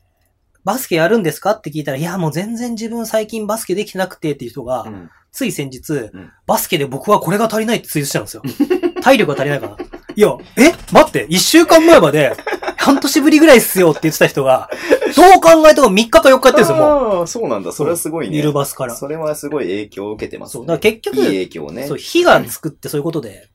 [0.65, 5.11] バスケやるんですかって聞いたら、いや、もう全然自分最近バスケできてなくてっていう人が、うん。
[5.31, 8.43] つい先日、んバスケで僕はこれが足りないってツイートしたんですよ。
[9.05, 9.77] 体力が足りないから。
[10.17, 10.73] いや、え？
[10.93, 12.35] 待って、一週間前まで、
[12.79, 14.71] 半年ぶりぐらいっすよって言ってた人が、
[15.15, 16.85] どう考えても3日か4日やってるんですよ、も
[17.21, 17.73] ああ、そうなんだ。
[17.73, 18.31] それはすごいう。
[18.31, 18.37] ね。
[18.37, 18.95] ゆるバスから。
[18.95, 20.53] それはすごい影響を受けてます、ね。
[20.53, 20.67] そう。
[20.67, 21.87] だから結局、いい影響をね。
[21.87, 23.51] そう、火がつくってそういうことで、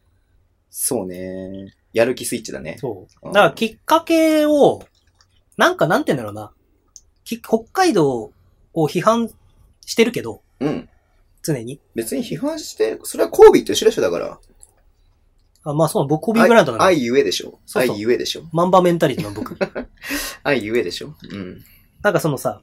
[0.70, 1.74] そうね。
[1.94, 2.78] やる気スイッチだね。
[2.80, 3.28] そう。
[3.28, 4.84] うんだからきっかけを、
[5.58, 6.52] なんかなんて言うんだろうな。
[7.24, 8.32] き北海道
[8.74, 9.30] を批判
[9.86, 10.90] してるけど、うん。
[11.42, 11.80] 常に。
[11.96, 14.40] 別に批判して、それはコービーと一緒でしょ、だから。
[15.64, 16.84] あまあそう、僕コビーブランドなの。
[16.84, 17.60] 愛ゆえでしょ。
[17.66, 18.44] そうそう愛ゆえでしょ。
[18.54, 19.58] マンバメンタリティの僕。
[20.44, 21.16] 愛ゆえでしょ。
[21.32, 21.62] うん。
[22.02, 22.62] なんかそのさ、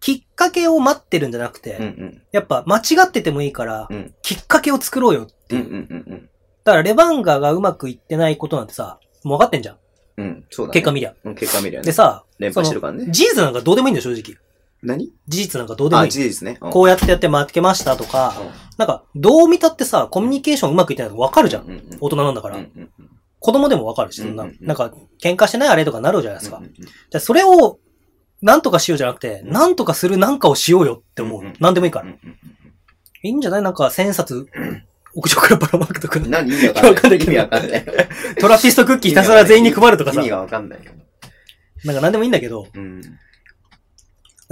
[0.00, 2.22] きっかけを待ってるんじゃなくて、うんうん。
[2.32, 5.64] やっぱ間違っててもいいから、うんきっかけを作ろうよっていう。
[5.64, 6.30] うんうんうん
[6.62, 9.76] だからレバンガがうまくいってないことなんてさ、もう分かってんじゃん。
[10.18, 10.26] うん。
[10.26, 10.74] うん、そうだね。
[10.74, 11.14] 結果見りゃ。
[11.24, 11.86] うん、結果見りゃね。
[11.86, 13.06] でさ、連敗してるからね。
[13.10, 14.36] 事実なんかどうでもいいんだよ、正直。
[14.82, 15.12] 何？
[15.28, 16.10] 事実なんかどうでもいあ、い。
[16.10, 16.58] 事実ね。
[16.60, 18.34] うんこうやってやって負けましたとか、
[18.78, 21.62] なんか、どう見たってさ、コミュニケーションうまくいってないの分かるじゃん。
[21.64, 22.56] うんうん大人なんだから。
[22.56, 23.10] うんうんうん
[23.42, 24.92] 子供でも分かるし、そんな、うんうんうんなんか、
[25.22, 26.58] 喧嘩してないあれとかなるじゃないですか。
[26.58, 27.78] うんうんうんじゃあそれを、
[28.42, 31.40] なんとかしようじゃなくて、うんなんとかするなんかをしようよって思う。
[31.40, 32.06] うんうんなんでもいいから。
[32.06, 32.36] うんうん
[33.22, 33.62] いいんじゃない？
[33.62, 34.46] なんか、千冊、
[35.14, 36.48] 屋上からばらまくとかう、ん何？
[36.50, 37.18] 意味わかんない。
[37.18, 37.84] 意味わかんない。
[38.40, 40.92] トラピストクッキーひたすら全員に配るとかさ、意味がわかんないよ。
[41.84, 43.02] なんかなんでもいいんだけど、だうん。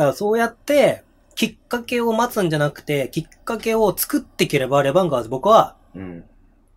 [0.05, 1.05] からそうやって、
[1.35, 6.25] きっかけを待つんじゃなくて、きっかけを作っていければ、レバンガーズ僕はうん。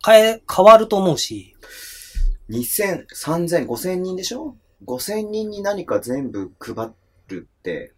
[0.06, 1.56] 変え、変わると思うし、
[2.49, 6.91] 2000、3000、5000人でしょ ?5000 人に何か全部配
[7.27, 7.93] るって、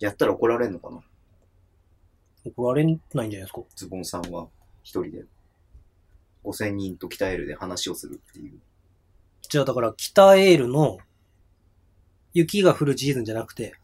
[0.00, 1.00] やったら怒られんのかな？
[2.44, 3.62] 怒られないんじゃないですか？
[3.74, 4.48] ズボンさんは
[4.82, 5.24] 一人で。
[6.44, 8.58] 5000人と鍛えるで話をするっていう。
[9.48, 10.98] じゃあだから、北エールの
[12.32, 13.74] 雪が降るシーズンじゃなくて、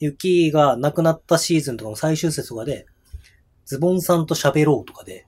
[0.00, 2.86] 雪がなくなったシーズンとかの最終節とかで、
[3.66, 5.26] ズボンさんと喋ろうとかで、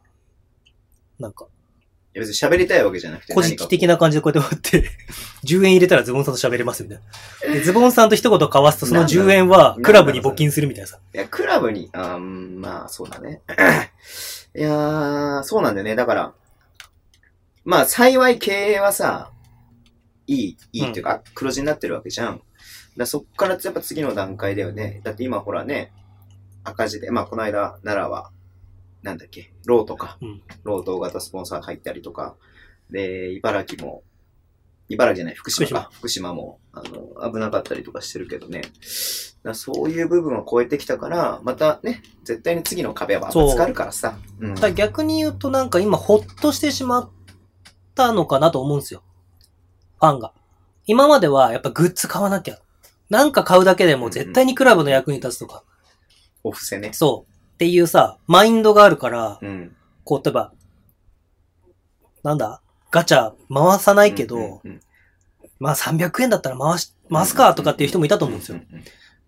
[1.19, 1.47] なんか、
[2.13, 3.35] いや別に喋りたいわけじゃなくて。
[3.35, 3.95] 古事記的な。
[3.95, 4.91] な感じでこうやって待って、
[5.47, 7.01] 10円入れたらズボンさんと喋れますみたい
[7.47, 7.55] な。
[7.55, 10.99] で、ズボンさんと一言交わすとその10円はクラブに募金するみたいなさ。
[11.15, 13.43] いや、クラブに、あまあ、そうだね。
[14.57, 15.95] いやー、そうなんだよね。
[15.95, 16.35] だから、
[17.65, 19.31] まあ、幸い経営はさ、
[20.27, 22.41] いい、いいっていうか、黒字になってるわけじゃん。
[23.01, 25.01] だそっからやっぱ次の段階だよね。
[25.05, 25.90] だって今ほらね、
[26.64, 28.31] 赤字で、まあ、この間、奈良は、
[29.02, 32.36] なんだっけ、ローとか、うんロー同型スポンサー入ったりとか、
[32.90, 34.02] で、茨城も、
[34.90, 35.89] 茨城じゃない、福島か。
[35.94, 38.64] 福島も、あの、危なかったりとかしてるけどね。
[39.44, 44.18] だそういう部分を超えてきたから、またね、絶対に次の壁はぶつかるからさ。
[44.40, 44.74] うん。
[44.74, 47.10] 逆に言うとなんか今ほっとしてしまっ
[47.94, 49.02] たのかなと思うんですよ。
[49.98, 50.35] ファンが。
[50.85, 52.59] 今まではやっぱグッズ買わなきゃ。
[53.11, 55.62] なんか買うだけでも絶対にクラブの役に立つとか。
[56.43, 56.93] お布施ね。
[56.93, 57.32] そう。
[57.55, 59.77] っていうさ、マインドがあるから、うん。
[60.05, 60.53] こう、例えば、
[62.23, 64.81] なんだガチャ回さないけど、うんうんうん
[65.59, 68.59] まあ300円だったら回し、回すかとかっていう人もいたと思うんですよ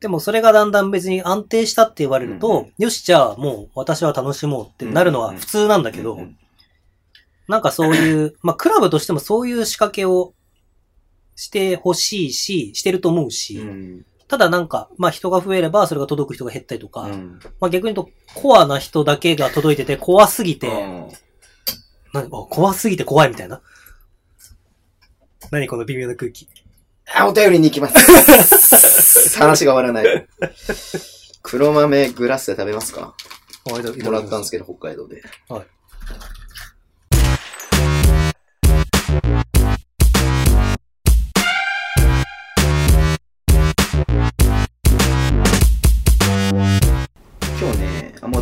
[0.01, 6.39] でもそれがだんだん別に安定したって言われると、よし、じゃあもう私は楽しもうってなるのは普通なんだけど、うんうん
[7.49, 10.33] なんかそういう、まあクラブとしてもそういう仕掛けを
[11.45, 21.09] してほしいし、してると思うし、うんただなんか、まあ人が増えればそれが届く人が減ったりとか、うんまあ逆に言うとコアな人だけが届いてて怖すぎて、うん
[22.15, 23.61] 何あ怖すぎて怖いみたいな。
[25.51, 26.49] 何この微妙な空気。
[27.15, 29.37] あ、お便りに行きます。
[29.39, 30.29] 話が終わらない。
[31.43, 33.15] 黒豆グラスで食べますか？
[33.69, 33.79] も
[34.11, 35.23] らったんですけど、北海道で。
[35.49, 35.67] はい。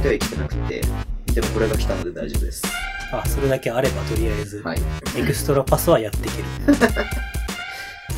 [0.00, 0.82] お便り来てなくて、
[1.34, 2.62] でもこれが来たので大丈夫です。
[3.12, 4.78] あ、それだけあればとりあえず、はい。
[5.14, 6.44] エクストラパスはやっていける。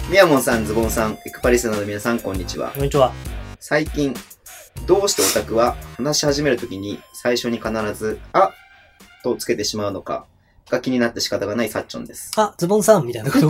[0.08, 2.70] みやもんさん、ズボンさん、エクパリスナの皆さん、こんにちは。
[2.70, 3.12] こんにちは。
[3.58, 4.14] 最近、
[4.86, 8.52] どうしてオタクは話し始めるときに最初に必ず、あ
[9.24, 10.26] とつけてしまうのか
[10.70, 12.30] が気になって仕方がないサッチョンです。
[12.36, 13.48] あ、ズボンさんみたいなこと？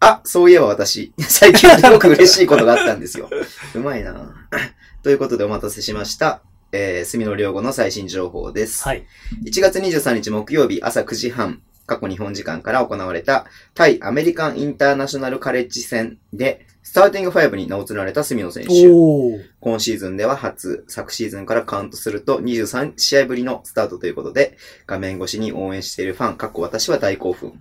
[0.00, 3.28] あ、そういえば私、 最近すごく嬉しいことがあったんですよ。
[3.74, 4.34] うまいな
[5.02, 6.42] ということでお待たせしました。
[6.70, 8.82] えー、住野良吾の最新情報です。
[8.82, 9.06] はい。
[9.44, 18.68] 1月23日木曜日朝9時半、過去日本時間から行われた対アメリカンインターナショナルカレッジ戦で、スターティング5に名を連ねた住野選手。
[19.60, 24.56] 今シーズンでは初、昨シーズンからカウントすると23試合ぶりのスタートということで、
[24.86, 27.60] 画面越しに応援しているファン、かっこ私は大興奮。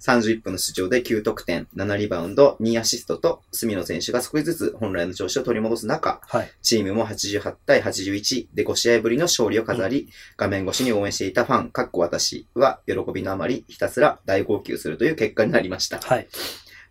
[0.00, 6.50] 31分の出場で9得点、7リバウンド、2アシストと、隅野選手が少しずつ本来の調子を取り戻す中、はい。
[6.62, 15.98] チームも88対81で5試合ぶりの勝利を飾り、画面越しに応援していたファン、かっこ私は喜びのあまりひたすら大号泣するという結果になりました。
[15.98, 16.28] はい。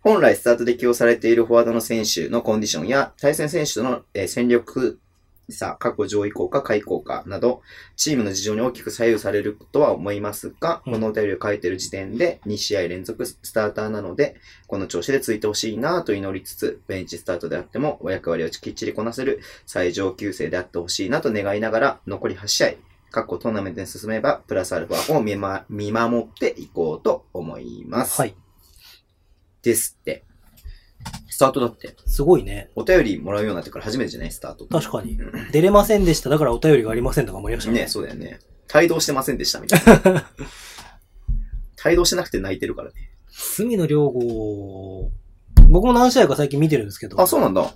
[0.02, 5.00] 本来スタートで起用されているフォワードの選手のコンディションや対戦選手との、えー戦力
[5.48, 7.62] 差、過去上位効果、下位効果など、
[7.96, 14.36] チームの事情に大きく左右されるとは思いますが、うんこのお便りを書いている時点で2試合連続スターターなので、
[14.66, 22.74] この調子でついてほしいなと祈りつつ、ベンチスタートであっても、お役割をきっちりこなせる最上級生であってほしいなと願いながら、残り8試合、
[23.10, 28.20] 過去トーナメントに進めば、プラスアルファを見,、ま、見守っていこうと思います。
[28.20, 28.34] はい。
[29.62, 30.25] ですって。
[31.28, 31.94] スタートだって。
[32.06, 32.70] すごいね。
[32.76, 34.30] お便りもらうようになってから初めてじゃない？
[34.30, 34.74] スタートって。
[34.74, 35.18] 確かに。
[35.52, 36.30] 出れませんでした。
[36.30, 38.40] だからお便りがありませんとかもありましたね、そうだよね。
[38.74, 40.24] 帯同してませんでしたみたいな。
[41.84, 42.94] 帯同してなくて泣いてるからね。
[43.28, 45.10] 隅野良吾、
[45.68, 47.20] 僕も何試合か最近見てるんですけど。
[47.20, 47.60] あ、そうなんだ。
[47.60, 47.72] はい。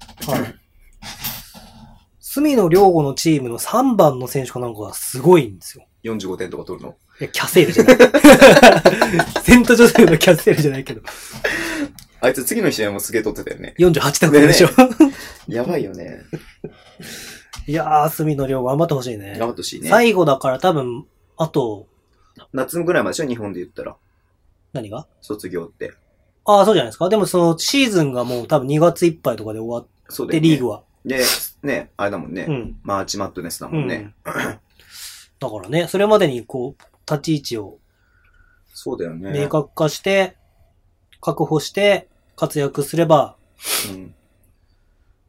[2.18, 5.84] 隅野良吾のチームの3番の選手かなんかがすごいんですよ。
[6.04, 6.96] 45点とか取るの？
[7.20, 7.96] いや、キャセールじゃない。
[9.44, 11.02] セントジョセフのキャセールじゃないけど。
[12.22, 13.74] あいつ次の試合もすげえ取ってたよね。
[13.78, 14.68] 48得点でしょ。
[15.48, 16.20] やばいよね。
[17.66, 19.48] いやー、隅野良吾頑張ってほしいね頑。
[19.48, 19.88] 張ってほしいね。
[19.88, 21.06] 最後だから多分、
[21.36, 21.86] あと、
[22.52, 23.96] 夏ぐらいまででしょ日本で言ったら。
[24.72, 25.06] 何が？
[25.20, 25.94] 卒業って。
[26.44, 27.08] ああ、そうじゃないですか。
[27.08, 30.40] でもそのシーズンがもう多分2月いっぱいとかで終わって、ね。
[30.40, 30.82] リーグは。
[31.04, 31.22] で、
[31.62, 32.46] ね、あれだもんね。
[32.48, 32.76] うん。
[32.82, 33.74] マーチマットネスだうん。
[33.74, 34.14] もんね。
[34.24, 37.78] だからね、それまでにこう、立ち位置を
[38.74, 39.32] そうだよね。
[39.38, 40.36] 明確化して、
[41.20, 42.08] 確保して、
[42.40, 43.36] 活躍すれば、
[43.90, 44.14] うん。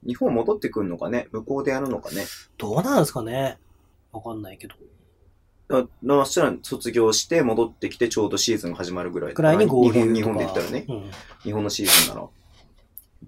[0.08, 1.28] 日本戻ってくるのかね？
[1.34, 2.24] 向こうでやるのかね？
[2.58, 3.60] どうなんですかね？
[4.14, 4.76] わかんないけど。
[5.70, 9.92] そしたら卒業して戻ってきてちょうどシーズンが始まるぐらいくらいに合流。
[9.92, 10.86] 日本、日本で言ったらね。
[10.88, 11.12] うん。
[11.44, 12.28] 日本のシーズンなら。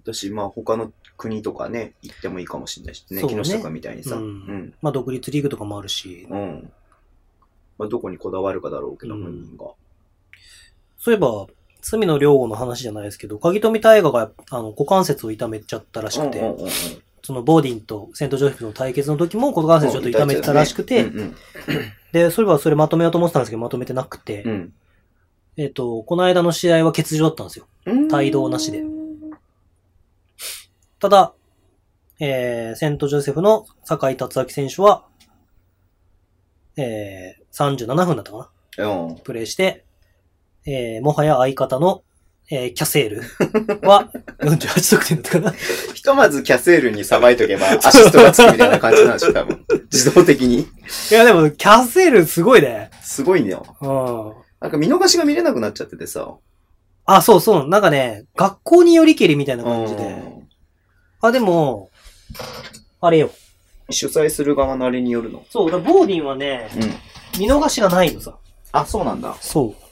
[0.02, 3.22] 私、まあ他の国とかね、行ってもいいかもしれないしね。
[3.22, 4.16] ね木下君みたいにさ。
[4.16, 4.74] ううんん。
[4.80, 6.26] まあ、独立リーグとかもあるし。
[6.30, 6.72] うん。
[7.76, 9.72] まあどこにこだわるかだろうけど、うん本人が。
[10.98, 11.46] そういえば、
[11.84, 16.70] 罪の良吾の話じゃないですけど、鍵富大河が、あの、股関節を痛めちゃったらしくて、うんうんうんうん
[17.26, 21.34] そのボーディンとセントジョセフの対決の時も股関節ちょっと痛めてたらしくて、うん
[22.12, 24.72] で、そういえばそれまとめようと思ってたんですけど、まとめてなくて、うん。
[25.56, 27.66] えっ、と、この間の試合は欠場だったんですよ。
[27.86, 28.14] うん。
[28.14, 28.84] 帯同なしで
[31.00, 31.32] ただ、
[32.20, 35.06] えー、セントジョセフの坂井達明選手は、
[36.76, 39.16] えー、37分だったかなうん。
[39.16, 39.83] プレイして、
[40.66, 42.02] えー、もはや相方の、
[42.50, 43.22] えー、キャセール
[43.86, 45.52] は48得点だったかな
[45.94, 49.64] ひとまずキャセールにさばいとけば、アシストがつくみたいな感じなんでしょ、多分。
[49.92, 50.60] 自動的に。
[50.60, 50.66] い
[51.10, 52.90] やでも、キャセールすごいね。
[53.02, 53.64] すごいねよ。
[53.80, 54.32] うん。
[54.60, 56.34] なんか見逃しが見れなくなっちゃっててさ。
[57.06, 57.68] あ、そうそう。
[57.68, 60.02] なんかね、学校によりけりみたいな感じで。
[60.02, 60.44] うん
[61.24, 61.90] あ、でも、
[63.00, 63.30] あれよ。
[63.88, 65.42] 主催する側のあれによるの。
[65.48, 66.78] そう、だボーディンはね、う
[67.38, 67.40] ん。
[67.40, 68.36] 見逃しがないのさ。
[68.72, 69.34] あ、そうなんだ。
[69.40, 69.83] そう。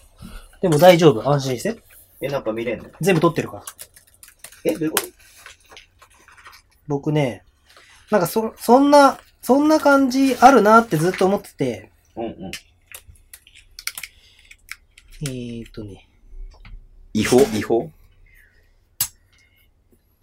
[0.62, 1.28] でも大丈夫。
[1.28, 1.82] 安心して。
[2.20, 2.88] え、なんか見れんの？
[3.00, 3.64] 全部撮ってるから。
[4.64, 5.04] え、どういうこと？
[6.86, 7.44] 僕ね、
[8.10, 12.50] なんかそ、そんな、そんな感じあるなってずっと思ってて、うんうん。
[15.22, 16.08] えーっとね、
[17.12, 17.40] 違法？
[17.40, 17.90] 違法？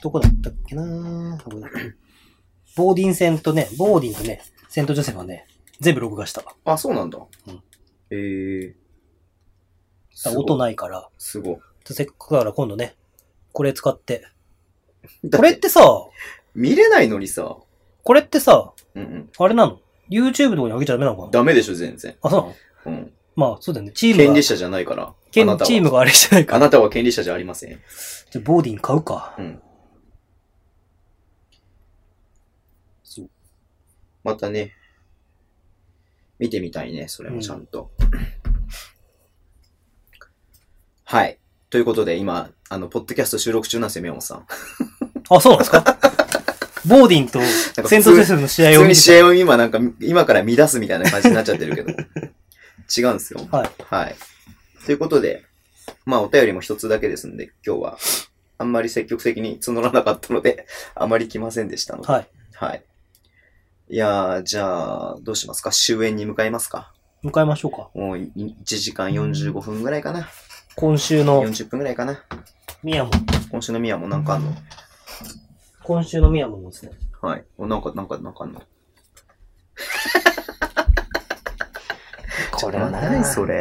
[0.02, 1.38] どこだったっけな？
[2.78, 5.48] ボーディン戦とね、ボーディンとね、セントジョセフはね、
[5.82, 6.44] 全部録画した。
[6.64, 7.20] あ、そうなんだ。
[7.48, 7.64] うん
[8.12, 8.79] えー。
[10.24, 11.58] だから音ないから、すごい。
[11.86, 12.96] せっかくだから今度ね、
[13.52, 14.26] これ使って。
[15.26, 15.82] だこれってさ、
[16.54, 17.58] 見れないのにさ。
[18.04, 19.30] これってさ、うんうん。
[19.38, 19.80] あれなの
[20.10, 21.30] ?YouTube とかに上げちゃダメなのかな？
[21.32, 22.16] ダメでしょ、全然。
[22.22, 22.56] あ、そうなの
[22.86, 23.14] うん。
[23.36, 23.94] まあ、そうだよね。
[23.94, 25.14] チームが、権利者じゃないから。
[25.32, 26.58] 権あなたはチームがあれしてないから。
[26.58, 27.70] あなたは権利者じゃありません。
[27.70, 29.36] じゃあ、ボーディン買うか。
[29.38, 29.62] うん。
[33.04, 33.30] そう。
[34.24, 34.74] またね、
[36.40, 37.92] 見てみたいね、それもちゃんと。
[41.12, 41.40] はい。
[41.72, 44.46] ということで、今、あの、ポッドキャスト収録中なんですよ、宮本さん。
[45.30, 45.84] あ、そうなんですか？
[46.86, 47.40] ボーディンと
[47.88, 51.90] セントセフの試合普通にを見て試合を今なんか、今から乱すみたいな感じになっちゃってるけど。
[52.96, 53.48] 違うんですよ。
[53.52, 53.72] はい。
[53.90, 54.16] はい。
[54.86, 55.46] ということで、
[56.06, 57.98] まあお便りも一つだけですんで、今日は、
[58.60, 62.08] あんまり積極的に募らなかったので、 あまり来ませんでしたので。
[62.12, 62.28] はい。
[62.54, 62.84] はい。
[63.90, 65.72] いやー、じゃあ、どうしますか？
[65.72, 66.94] 終焉に向かいますか？
[67.24, 67.90] 迎えましょうか。
[67.96, 70.30] もうい1時間45分ぐらいかな。
[70.80, 72.24] 今週の40分ぐらいかな。
[72.84, 73.12] 宮も、
[73.52, 74.56] 今週の宮もなんかあんの？
[75.84, 76.94] 今週の宮もですね。
[77.22, 77.44] はい。
[77.58, 78.62] おなんか、なんか、なんかあんの？
[82.54, 83.60] これはな何それ？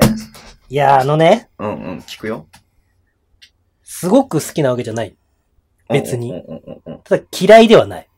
[0.68, 2.46] いや、あのね、うんうん、聞くよ。
[3.82, 5.16] すごく好きなわけじゃない。
[5.88, 7.00] 別にうんうんうんうん。
[7.02, 8.08] ただ嫌いではない。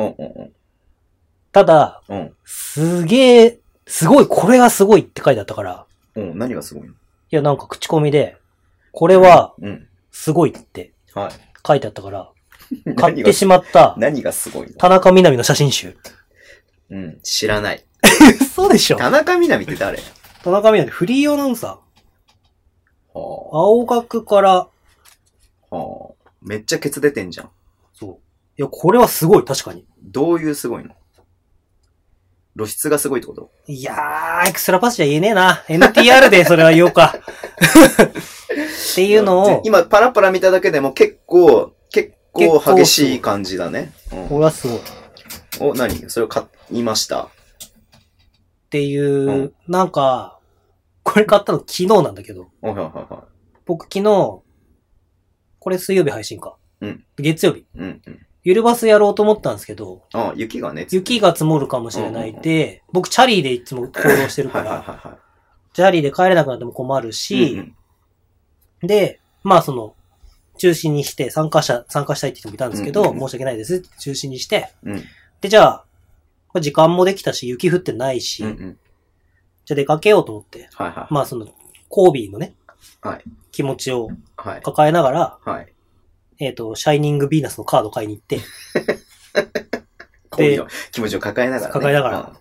[0.00, 0.52] うんうん
[1.52, 2.18] ただ、うん。
[2.18, 2.36] うん。
[2.44, 6.36] すげえ、すごい、これがすごいって書いてあったから、うん。
[6.38, 6.92] 何がすごいの？
[6.92, 6.96] い
[7.30, 8.36] や、なんか口コミで、
[8.92, 9.88] これはうん。
[10.10, 11.32] すごいってはい。
[11.66, 12.30] 書いてあったから、
[12.96, 14.74] 買ってしまった何がすごいの？
[14.74, 15.96] 田中みな実の写真集。
[16.90, 17.20] うん。
[17.22, 17.84] 知らない。
[18.40, 19.98] 嘘でしょ田中みな実って誰？
[20.42, 21.70] 田中みな実、フリーアナウンサー。
[21.70, 21.80] は
[23.52, 24.68] 青学から、
[25.70, 25.76] あ。
[25.76, 26.30] はあ。
[26.42, 27.50] めっちゃケツ出てんじゃん。
[27.92, 28.10] そう。
[28.56, 29.84] いや、これはすごい、確かに。
[30.02, 30.94] どういうすごいの？
[32.56, 33.50] 露出がすごいってこと？
[33.66, 35.62] いやー、エクストラパスじゃ言えねえな。
[35.68, 37.14] NTR でそれは言おうか。
[38.92, 43.92] っていうのを、今、パラパラ見ただけでも結構、結構激しい感じだね。
[44.28, 44.80] これはすごい。
[45.60, 46.08] お、何？
[46.10, 47.28] それを買いました？
[48.70, 50.38] ていう、うんなんか、
[51.02, 53.24] これ買ったの昨日なんだけど、はいはいはいは
[53.66, 54.42] 僕昨日、こ
[55.70, 56.56] れ水曜日配信か。
[56.80, 57.60] うん月曜日。
[57.60, 57.66] い。
[57.76, 58.26] うんうん。
[58.42, 60.86] ゆるバスやろうと思ったんですけど、あ、雪がね。
[60.90, 65.18] 雪が積もるかもしれないで、僕チャリでいつも行動してるかはいはいら、はいは
[65.72, 67.12] チャリで帰れなくなっても困るい。
[67.12, 67.76] し、うん
[68.82, 69.94] で、まあその、
[70.56, 73.82] 中止にして参加者、参加したいって人もいたんですけど、うんうんうん申し訳ないです。
[73.98, 74.72] 中止にして。
[74.84, 74.92] うん。
[74.94, 75.04] うん
[75.40, 78.78] で、じゃあ、時間もできたし、雪降ってないし、うんうん。
[79.64, 81.14] じゃあ出かけようと思って、はいはい。
[81.14, 81.48] まあその、
[81.88, 82.54] コービーのね、
[83.00, 83.24] はい。
[83.52, 84.62] 気持ちをはい。
[84.62, 85.72] 抱えながら、はい。
[86.40, 88.40] えっ、と、シャイニングヴィーナスのカード買いに行って、
[90.30, 91.72] こういう気持ちを抱えながらね。
[91.72, 92.32] 抱えながら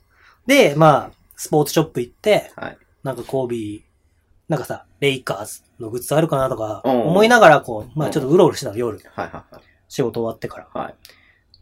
[0.48, 3.82] で、まあ、スポーツショップ行って、はいなんかコービー、
[4.50, 8.98] なんかさ、レイカーズのグッズあるかなとか、うん思いながらこう、まうんあちょっとうろうろしてたの、夜。
[8.98, 9.04] うん。
[9.04, 9.64] はいはいはい。
[9.88, 10.82] 仕事終わってから。
[10.82, 10.96] はい。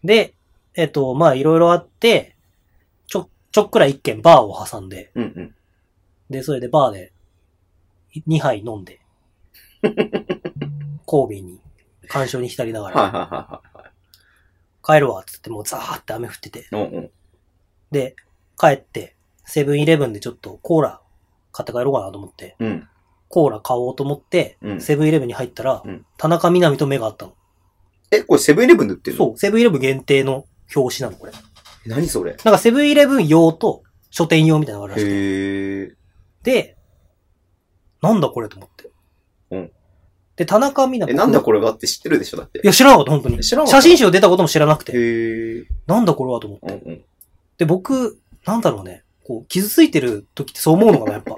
[0.04, 0.34] で、
[0.74, 2.36] えっ、と、まあいろいろあって、
[3.08, 5.56] ちょ、ちょっくら一軒バーを挟んで、うんうん。
[6.30, 7.14] で、それでバーで
[8.28, 9.00] 2杯飲んで、
[11.06, 11.60] コービーに、
[12.08, 13.92] 干渉に浸りながら、はいはいはいはい。
[14.84, 17.12] 帰るわ、つってもうザーって雨降ってて、うんうん。
[17.92, 18.16] で、
[18.58, 19.16] 帰って、
[19.46, 21.02] セブンイレブンでちょっとコーラ
[21.52, 22.88] 買って帰ろうかなと思って、うん。
[23.30, 27.34] コーラ買おうと思って、うんセブンイレブンに入ったら、うん田中みな実と目があったの。
[28.12, 29.26] え、これセブンイレブンで売ってるの？
[29.26, 31.34] そう、セブンイレブン限定の表紙なの、これ。
[31.86, 32.38] え何それ？
[32.44, 35.14] なんかセブンイレブン用と書店用みたいなのがあるらしくて。
[35.14, 35.96] へえ。
[36.44, 36.78] で、
[38.02, 38.87] なんだこれと思って。
[40.38, 42.60] うんで、田中みなえ、なんだこれがって知ってるでしょだって。
[42.60, 43.40] いや、知らなかった、本当に。
[43.40, 44.92] 知らなかった写真集出たことも知らなくて。
[44.94, 45.66] へえ。
[45.88, 46.82] なんだこれはと思って。
[46.86, 47.02] うんうん。
[47.58, 49.04] で、僕、なんだろうね。
[49.26, 51.36] こう、傷ついてる時ってそう思うのかな、やっぱ。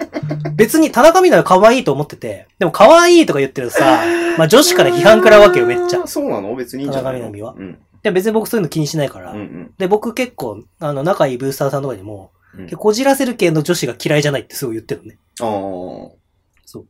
[0.53, 4.03] 別に田中みな実可愛いと思ってて、でも可愛いとか言ってるとさ、
[4.37, 6.07] まあ女子から批判食らうわけよ、めっちゃあー。
[6.07, 6.53] そうなの？
[6.55, 7.77] 別にいいんじゃないの田中みな実はうん。
[8.03, 9.31] で、別に僕そういうの気にしないから。
[9.31, 12.69] うんうんで、僕結構、あの、仲いいブースターさんとかにも、うん。
[12.69, 15.17] こじらせる系の女子が嫌いじゃないってすごい言ってるのね。
[15.41, 16.19] ああ。
[16.67, 16.85] で、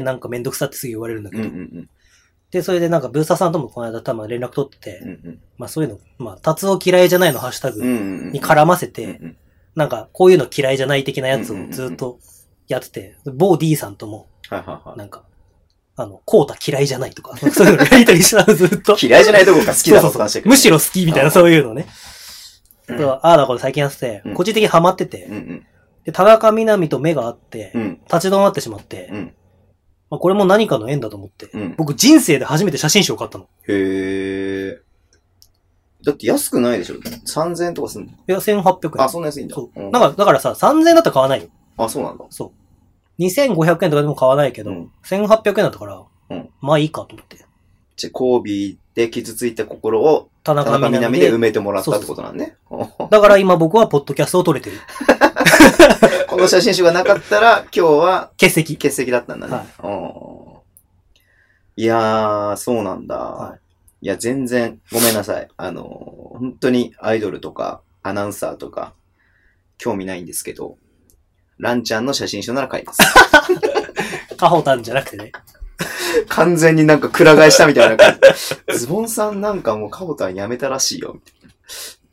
[0.00, 1.80] なんかめんどくさってすぐ言われるんだけうんうど。
[1.80, 1.88] ん
[2.50, 5.08] で、それでなんかブースターさんともこの間多分連絡取ってて、うん。
[5.08, 7.86] うんまあそういうの、まあ、達夫嫌いじゃないのハッシュタグうん。
[7.86, 8.32] うんうん。
[8.32, 9.36] に絡ませて、うんうん
[9.76, 12.18] なんかこういうの嫌いじゃない的なやつをずっと
[12.66, 14.26] やってて、某 D さんとも、
[14.96, 15.22] なんか、
[15.94, 18.96] あの、コータ嫌いじゃないとか、 そういうのやりとりしたのずっと。
[18.96, 19.06] い。
[19.06, 21.86] 嫌いじゃないとこが好きだそうそうそうと話してむしろ好きみたいなそういうのね。
[22.88, 25.66] うんああだこれ最近やっててうん、個人的にハマっててうん、うん。
[26.04, 28.00] で、田中みな実と目があってう、ん。
[28.12, 29.32] 立ち止まってしまってう、ん。
[30.10, 31.74] まあこれも何かの縁だと思って、うん。
[31.76, 33.44] 僕人生で初めて写真集を買ったの。
[33.68, 34.80] へえ。
[36.02, 38.10] だって安くないでしょ ?3000 円とかすんの？
[38.10, 39.04] いや、1800円。
[39.04, 39.54] あ、そんな安いんだ。
[39.54, 39.80] そう。
[39.80, 41.48] んなんか、だからさ、3000円だったら買わないよ。
[41.76, 42.24] あ、そうなんだ。
[42.30, 42.52] そ
[43.18, 43.22] う。
[43.22, 47.44] 2500円とかでも買わないけど、うん1800円だったから、うんまあいいかと思って。
[47.96, 52.56] じゃ、コービーで傷ついた心を田中田中みなみで埋めてもらったってことなんね。
[53.10, 54.76] だから今僕はポッドキャストを撮れてる。
[56.30, 58.76] この写真集がなかったら、 今日は欠席。
[58.76, 59.54] 欠席だったんだね。
[59.54, 60.40] はいうん
[61.76, 63.58] いやー、そうなんだ。、は
[64.02, 65.48] いや、全然、ごめんなさい。
[65.56, 65.82] あの、
[66.34, 68.92] 本当にアイドルとか、アナウンサーとか、
[69.78, 70.76] 興味ないんですけど、
[71.58, 73.00] ランちゃんの写真集なら買います。
[74.36, 75.32] カホタンじゃなくてね。
[76.28, 78.18] 完全になんかくら替えしたみたいな感
[78.68, 78.78] じ。
[78.78, 81.18] ズボンさんなんかもうカホタンやめたらしいよ。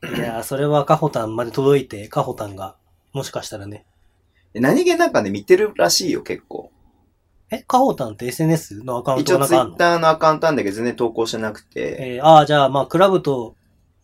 [0.04, 2.76] いやー、それはカホタンまで届いて、カホタンが、
[3.12, 3.86] もしかしたらね。
[4.54, 6.72] 何気なんかね、見てるらしいよ、結構。
[7.50, 9.72] え、カホタンって SNS のアカウン一応トがなんかあんの？
[9.72, 13.56] ツイッターのアカウントなんだけど全然投稿してなくて、えー、ああ、じゃあまあ、クラブと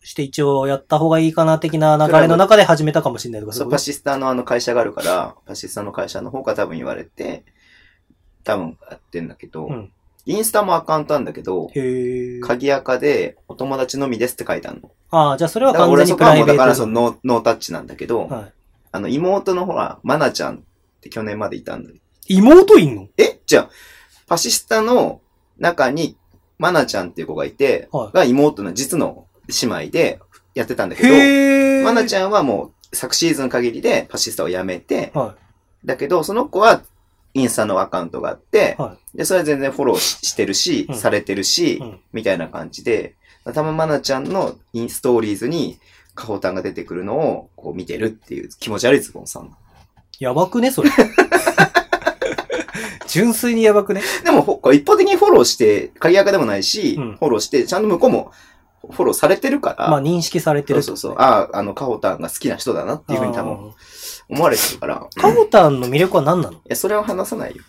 [0.02, 7.44] して一応やった方がいいかな的な流れの中で始めたかもしれないとか、そう、いパシスタのあの会社があるから、パシスタの会社の方が多分言われて、
[8.44, 9.90] 多分やってんだけど、うん
[10.26, 12.40] インスタもアカウントなんだけど、へー。
[12.40, 14.90] 鍵垢でお友達のみですって書いてあるの。
[15.10, 16.56] ああ、じゃあそれはだから俺は完全にプそこはもうだ。
[16.56, 18.52] からそのノーノータッチなんだけど、はい。
[18.94, 20.60] あの妹のほら、マナちゃんっ
[21.00, 21.96] て去年までいたんだよ。
[22.28, 23.08] 妹いんの？
[23.18, 23.40] え？
[23.44, 23.70] じゃあ、
[24.28, 25.20] パシスタの
[25.58, 26.16] 中に、
[26.58, 28.16] まなちゃんっていう子がいて、はい。
[28.16, 29.26] が妹の実の
[29.62, 30.20] 姉妹で
[30.54, 31.84] やってたんだけど。
[31.84, 35.34] まなちゃんはもう昨シーズン限りでパシスタを辞めて、は
[35.84, 36.80] だけど、その子は
[37.34, 40.94] インスタのアカウントがあって、はで、それは全然フォローししてるし、うん。
[40.94, 42.00] されてるし、うん。
[42.12, 43.16] みたいな感じで、
[43.52, 45.80] たままなちゃんのインストーリーズに
[46.14, 49.56] カホタンが出てくるのをこう見てるっていう気持ち悪いズボンさん。
[50.18, 50.90] やばくね、それ。
[53.08, 54.02] 純粋にやばくね？
[54.24, 58.32] でも、ほこう一方的にフォローして、鍵垢でもないし、うんフォローして、ちゃんと向こうも
[58.90, 61.22] フォローされてるから、まあ認識されてるねそうそうそう。
[61.22, 63.56] ああ、あの、カホタンが好きな人だなっていうふうに多分あ
[64.28, 65.08] 思われてるから。
[65.16, 66.58] ーカホタンの魅力は何なの？
[66.58, 67.62] いや、それは話さないよ。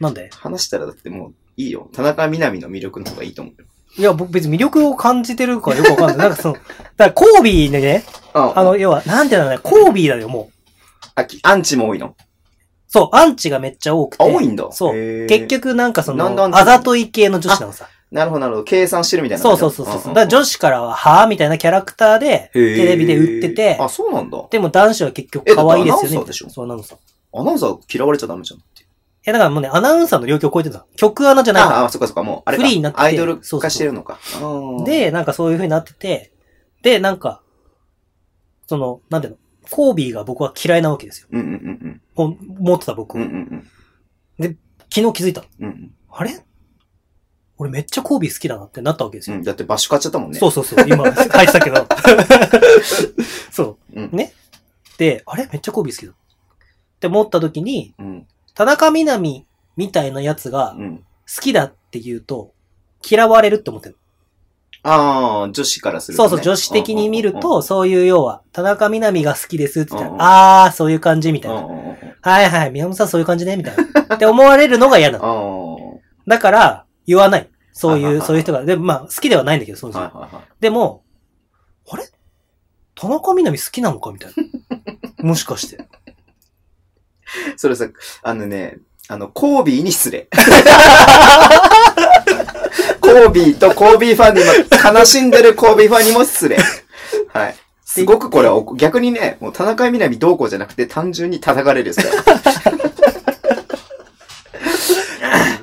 [0.00, 0.30] なんで？
[0.32, 1.90] 話したらだってもういいよ。
[1.92, 3.66] 田中みな実の魅力の方がいいと思うよ。
[3.96, 6.16] いや、僕別に魅力を感じてるかよくわかんない。
[6.18, 6.64] なんかその、だか
[6.98, 8.04] らコービーでね、
[8.34, 11.08] ああの、要は、なんていうのね、コービーだよ、もう。
[11.14, 12.14] あきアンチも多いの？
[12.86, 14.22] そう、アンチがめっちゃ多くて。
[14.22, 14.70] あ、多いんだ。
[14.70, 14.96] そう。
[14.96, 15.46] へー結。
[15.48, 16.58] 局なんかその、なんでアンチ？
[16.58, 17.88] あざとい系の女子なのさ。
[18.10, 18.64] なるほど、なるほど。
[18.64, 19.66] 計算してるみたいなそ感じだ。
[19.66, 20.08] うそうそうそう。
[20.08, 24.46] んんだから女子からは、はぁみたいなキャラクターで、へーテレビで売っててあ、そうなんだ。
[24.50, 26.08] でも男子は結局可愛いですよね。
[26.08, 26.50] えだってアナウンサーでしょ？
[26.50, 26.98] そう、アナウンサー。
[26.98, 27.00] い
[27.34, 28.60] アナウンサー嫌われちゃダメじゃん。
[29.28, 30.86] や、だからもうね、アナウンサーの領域を超えてるんだ。
[30.96, 32.62] 曲アナじゃないああ、そっかそっか、もう、あれか。
[32.62, 34.18] フリーになっててアイドル化してるのか。
[34.84, 36.32] で、なんかそういう風になってて、
[36.82, 37.42] で、なんか、
[38.66, 39.38] その、なんていうの、
[39.70, 41.28] コービーが僕は嫌いなわけですよ。
[41.30, 41.50] うんうんう
[41.88, 43.22] んほん持ってた僕うん。
[43.22, 44.56] うをんうん
[44.92, 45.46] 昨日気づいたの。
[45.60, 45.66] うん。
[45.66, 46.32] うんあれ？
[47.58, 49.36] 俺めっちゃコービー好きだなってなったわけですよ。
[49.36, 49.42] うん。
[49.44, 50.38] だって場所買っちゃったもんね。
[50.38, 50.88] そうそうそう。
[50.88, 51.86] 今、書いてたけど。
[53.52, 54.00] そう。
[54.00, 54.10] うん。
[54.12, 54.32] ね
[54.96, 55.48] で、あれ？
[55.52, 56.12] めっちゃコービー好きだ。
[56.12, 56.14] っ
[57.00, 58.26] て思った時に、うん。
[58.58, 60.96] 田中みな実みたいなやつがうん。
[60.98, 62.54] 好きだって言うと、
[63.08, 63.96] 嫌われるって思ってる。
[64.82, 66.28] ああ、女子からすると、ね。
[66.28, 71.60] そうそう、女子的に見ると、そういう要は、田中みな実が好きですって言ったうんうんら、あー、そういう感じみたいな。
[71.60, 71.94] うんうんうんうん。
[72.22, 73.76] はいはい、宮本さんそういう感じねみたい
[74.08, 74.16] な。
[74.16, 76.00] って思われるのが嫌なの。
[76.26, 77.48] あだから、言わない。
[77.72, 78.64] そういう、はいはいはいそういう人が。
[78.64, 80.08] で、まあ、好きではないんだけど、そのあ。
[80.08, 80.44] 人はいはいはい。
[80.60, 81.04] でも、
[81.88, 82.04] あれ？
[82.94, 84.32] 田中みな実好きなのかみたい
[85.20, 85.22] な。
[85.28, 85.86] もしかして。
[87.56, 87.86] それさ、
[88.22, 88.78] あのね、
[89.08, 90.28] あの、コービーに失礼。
[93.00, 94.52] コービーとコービーファンに今、
[95.00, 96.58] 悲しんでるコービーファンにも失礼。
[97.28, 97.56] はい。
[97.84, 102.22] すごくこれはお、逆にね、もう田中みな実どうこうじゃなくて単純に叩かれるですから。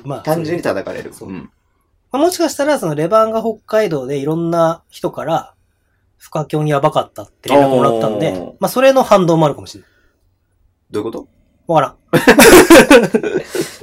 [0.04, 1.12] まあ、単純に叩かれる。
[1.12, 1.50] そううん。
[2.12, 5.54] まあもしかしたら、そのレバンが北海道でいろんな人から、
[6.16, 9.90] フカキョンやばかったって連絡もらったんでまあ、それの反動もあるかもしれない。
[10.90, 11.28] どういうこと？
[11.66, 11.96] わからん。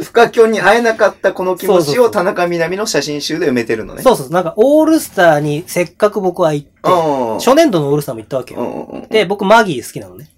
[0.04, 4.02] 不可教に会えなかったこの気持ちを田中みな実の写真集で埋めてるのね。
[4.04, 7.40] そうそう、なんかオールスターにせっかく僕は行って、うん。
[7.40, 9.08] 初年度のオールスターも行ったわけよ。
[9.10, 10.30] で、僕マギー好きなのね。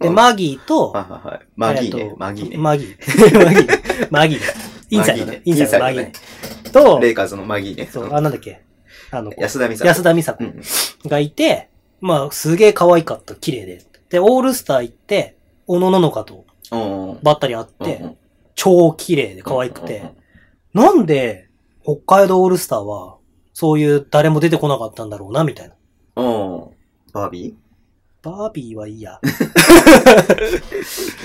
[0.00, 0.94] で、うんマギーと。
[1.56, 2.16] マギーねえっと。
[2.16, 2.56] マギーね。
[2.56, 3.36] マギー。
[3.44, 4.08] マギー。
[4.10, 4.46] マギーね。
[4.88, 5.42] インサイドね。
[5.44, 6.12] インサイドのマギーね。
[6.72, 7.88] と、レイカーズのマギーね。
[7.92, 8.62] そうう、んあ、なんだっけ？
[9.10, 9.86] あの、安田美沙。
[9.86, 10.38] 安田美沙。
[11.06, 11.68] がいて、
[12.00, 13.82] まあ、すげえ可愛かった、綺麗で。
[14.08, 16.44] で、オールスター行って、おのののかとうん。
[17.22, 18.16] ばったり会っうんて、
[18.54, 20.12] 超綺麗で可愛くて、
[20.74, 21.48] なんで、
[21.82, 23.16] 北海道オールスターは、
[23.52, 25.74] そういう誰も出てこなかったんだろうな、みたいな。
[26.16, 26.54] うん。
[26.54, 26.70] うん。
[27.12, 27.56] バービ
[28.22, 29.18] バービーはいいや。
[29.22, 29.30] ー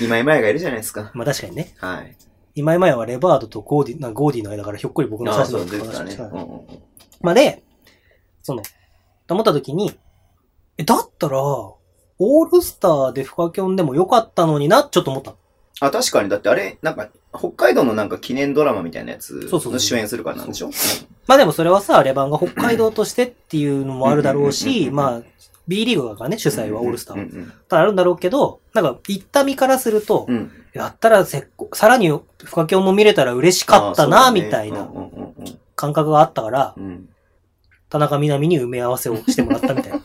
[0.04, 1.10] 今井前がいるじゃないですか。
[1.14, 1.74] まあ確かにね。
[1.76, 2.16] はい。
[2.54, 6.30] 今今やはレバードとゴーディ、なゴーディの間からひょっこり僕のああ、写真そう、の話出てたね。
[6.32, 6.60] うんうん
[7.20, 7.62] まあで、
[8.42, 8.62] その、
[9.26, 9.92] と思った時に、
[10.78, 11.38] え、だったら、
[12.18, 15.36] オールスターでフカキョンでもよかったのにな、ちょっと思ったの。
[15.80, 16.28] あ、確かに。
[16.28, 20.70] だってあれ、なんか、北海道のなんか記念ドラマみたいなやつそうそうそうの主演するからなんでしょ？
[21.26, 25.22] まあでもそれはさ、レバンが北海道としてっていうのもあるだろうし、うんまあ、
[25.68, 30.50] B リーグがね、主催はオールスターうんうんあるんだろうけど、なんか、行った身からするとう、ん。
[30.72, 32.22] やったらせっこ、さらにフ
[32.52, 37.08] カキョンも見れたら嬉しかったな、みたいなうんうんうんうん感覚があったから、うん。
[37.90, 40.00] 田中みな実に埋め合わせをしてもらったみたいな。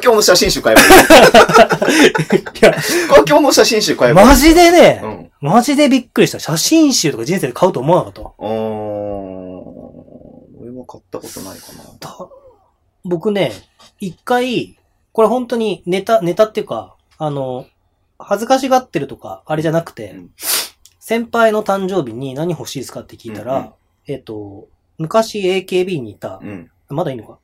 [0.00, 0.88] い不可教の写真集買えばいい。
[2.64, 4.28] や、不可教の写真集買えばいい。
[4.28, 5.30] マジでね、うん。
[5.40, 6.38] マジでびっくりした。
[6.38, 8.32] 写真集とか人生で買うと思わなかったわ。
[8.38, 8.46] あー、
[10.60, 11.84] 俺も買ったことないかな。
[11.98, 12.28] た
[13.04, 13.52] 僕ね、
[13.98, 14.78] 一回、
[15.12, 17.66] これ本当にネタ、ネタっていうか、あの、
[18.18, 20.30] 恥ずかしがってるとか、あれじゃなくて、うん
[21.02, 23.72] 先輩の誕生日に何欲しいですかって聞いたら、うんうん
[24.06, 26.70] えっ、と、昔 AKB にいた、うん。
[26.88, 27.38] まだいいのか？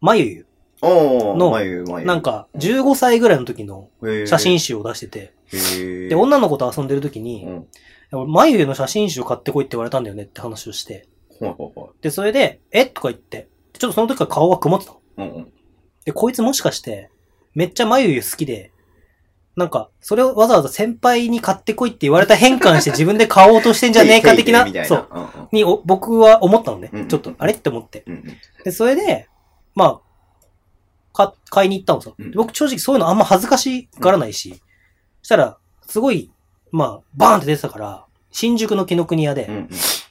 [0.00, 0.46] まゆゆ。
[0.82, 2.06] おー、の眉眉。
[2.06, 3.90] なんか、15歳ぐらいの時の
[4.26, 7.66] 写真集を出してて、で、女の子と遊んでる時に、うん。
[8.12, 11.06] 俺まゆゆの写真集買ってこいって言われたんだよねって話をして、
[12.02, 12.86] で、それで、え？
[12.86, 15.46] とか言って、ちょっとその時から顔が曇ってたの。
[16.04, 17.10] で、こいつもしかして、
[17.54, 18.72] めっちゃまゆゆ好きで、
[19.56, 25.08] なんか、それをわざわざ先輩に買ってこいって言われた変換して 自分で買おうとしてんじゃねえか的なそう。
[25.52, 26.90] にお僕は思ったのね。
[27.08, 27.52] ちょっと、あれ？
[27.54, 28.04] って思って。
[28.64, 29.28] で、それで、
[29.74, 30.09] まあ、
[31.12, 32.12] か、買いに行ったのさ。
[32.16, 34.60] うんで僕正直そういうのあんま恥ずかしがらないし、
[35.20, 36.30] そしたら、すごい、
[36.70, 39.68] まあ、バーンって出てたから、新宿の紀ノ国屋で、うんうん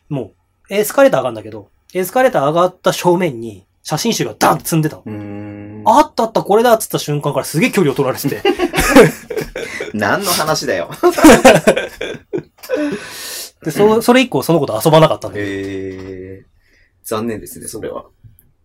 [0.10, 0.34] も
[0.70, 5.04] う、エスカレーター上がるんだけど、エスカレーター上がった正面に、写真集がダンって積んでたの。
[5.86, 8.42] あったあった、これだっつった瞬間からすげえ距離を取られてて。
[9.94, 10.92] 何の話だよ。
[13.64, 15.46] で、そ、それ以降その子と遊ばなかったんだよ。
[15.48, 16.48] えー、
[17.04, 18.06] 残念ですね、それは。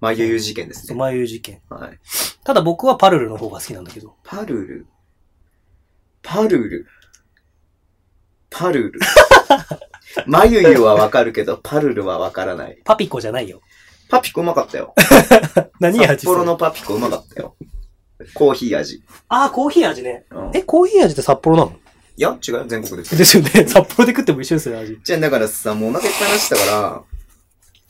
[0.05, 0.95] まゆゆ事件ですね。
[0.95, 1.63] 眉事件。
[1.71, 1.99] はい。
[2.45, 4.15] ただ僕はパルルの方が好きなんだけど。
[4.23, 4.87] パルル？
[6.23, 6.87] パルル？
[8.51, 9.01] パルル？
[10.27, 12.79] まゆゆはわかるけど、パルルはわからない。
[12.85, 13.63] パピコじゃないよ。
[14.11, 14.95] パピコうまかったよ。
[15.81, 17.57] 何味札幌のパピコうまかったよ。
[18.35, 19.03] コーヒー味。
[19.29, 20.27] あー、コーヒー味ね。
[20.31, 21.73] うん、え、コーヒー味って札幌なの？
[22.17, 23.17] いや、違うよ、全国です。
[23.17, 23.51] ですよね。
[23.67, 25.01] 札幌で食っても一緒ですよね、味。
[25.03, 27.03] じゃあ、だからさ、もうお腹いっぱいになってたから、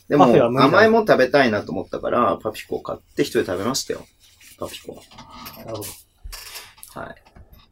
[0.07, 4.05] でも甘いもん食べたいなと思ったから、パピコを買って一人で食べましたよ。
[4.59, 5.01] パピコ。
[5.57, 6.99] なるほど。
[6.99, 7.15] はい。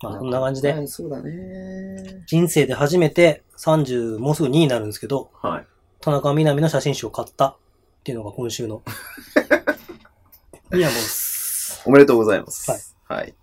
[0.02, 2.24] まあ、こんな感じで、はい、そうだね。
[2.26, 5.68] 人生で初めて30、もうすぐ2になるんですけど、はい。
[6.02, 7.58] 田中みな実の写真集を買ったっ
[8.04, 8.82] ていうのが今週の。
[10.74, 13.00] いや、もうす、おめでとうございます。
[13.08, 13.22] はい。
[13.22, 13.36] はい。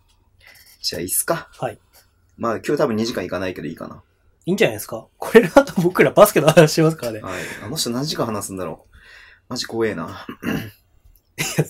[0.83, 1.49] じゃあ、いいっすか。
[1.53, 1.79] はい。
[2.37, 4.03] まあ、今日多分2時間いかないけどいいかな。
[4.47, 5.07] いいんじゃないですか？
[5.19, 7.21] これらと僕らバスケの話しますからね。
[7.21, 7.35] はい。
[7.65, 8.97] あの人何時間話すんだろう？
[9.49, 10.27] マジ怖えな。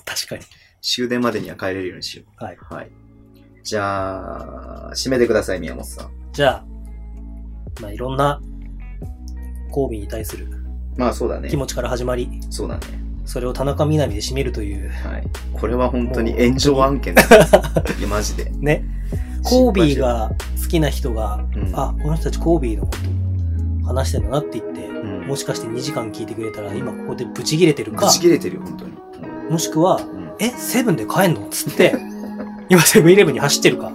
[0.05, 0.43] 確かに。
[0.83, 2.45] 終電までには帰れるようにしよう。
[2.45, 2.59] はい。
[2.71, 2.91] はい。
[3.63, 6.11] じゃあ、締めてください、宮本さん。
[6.33, 6.65] じゃあ、
[7.83, 8.41] まあ、いろんな、
[9.69, 10.49] 交尾に対する
[10.97, 11.57] まあ、そうだね気。
[11.59, 12.83] 持ちから始まり、そうだね。
[13.27, 15.27] それを田中みな実で締めるという、はい。
[15.53, 17.23] これは本当に炎上案件だ。
[17.99, 18.51] いや、マジで。
[18.51, 18.85] ね。
[19.43, 20.32] コービーが
[20.62, 22.93] 好きな人が、うんあ、この人たちコービーのこ
[23.82, 28.93] と話してんだなって言って、うんもしかして2時間聞いてくれたら、今ここでブチ切れてるかぶ、ち切れてるよ、本当に。
[29.49, 31.49] もしくは、うんえ、セブンで帰んの？
[31.51, 31.95] つって、
[32.69, 33.93] 今セブンイレブンに走ってるか。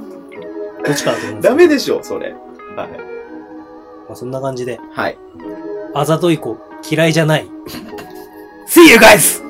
[0.86, 2.32] どっちかだと思うダメでしょ、それ。
[2.32, 2.38] はい。
[4.08, 5.18] まあ、そんな感じで、はい。
[5.94, 6.58] あざとい子
[6.90, 7.48] 嫌いじゃない。
[8.68, 9.45] See you guys!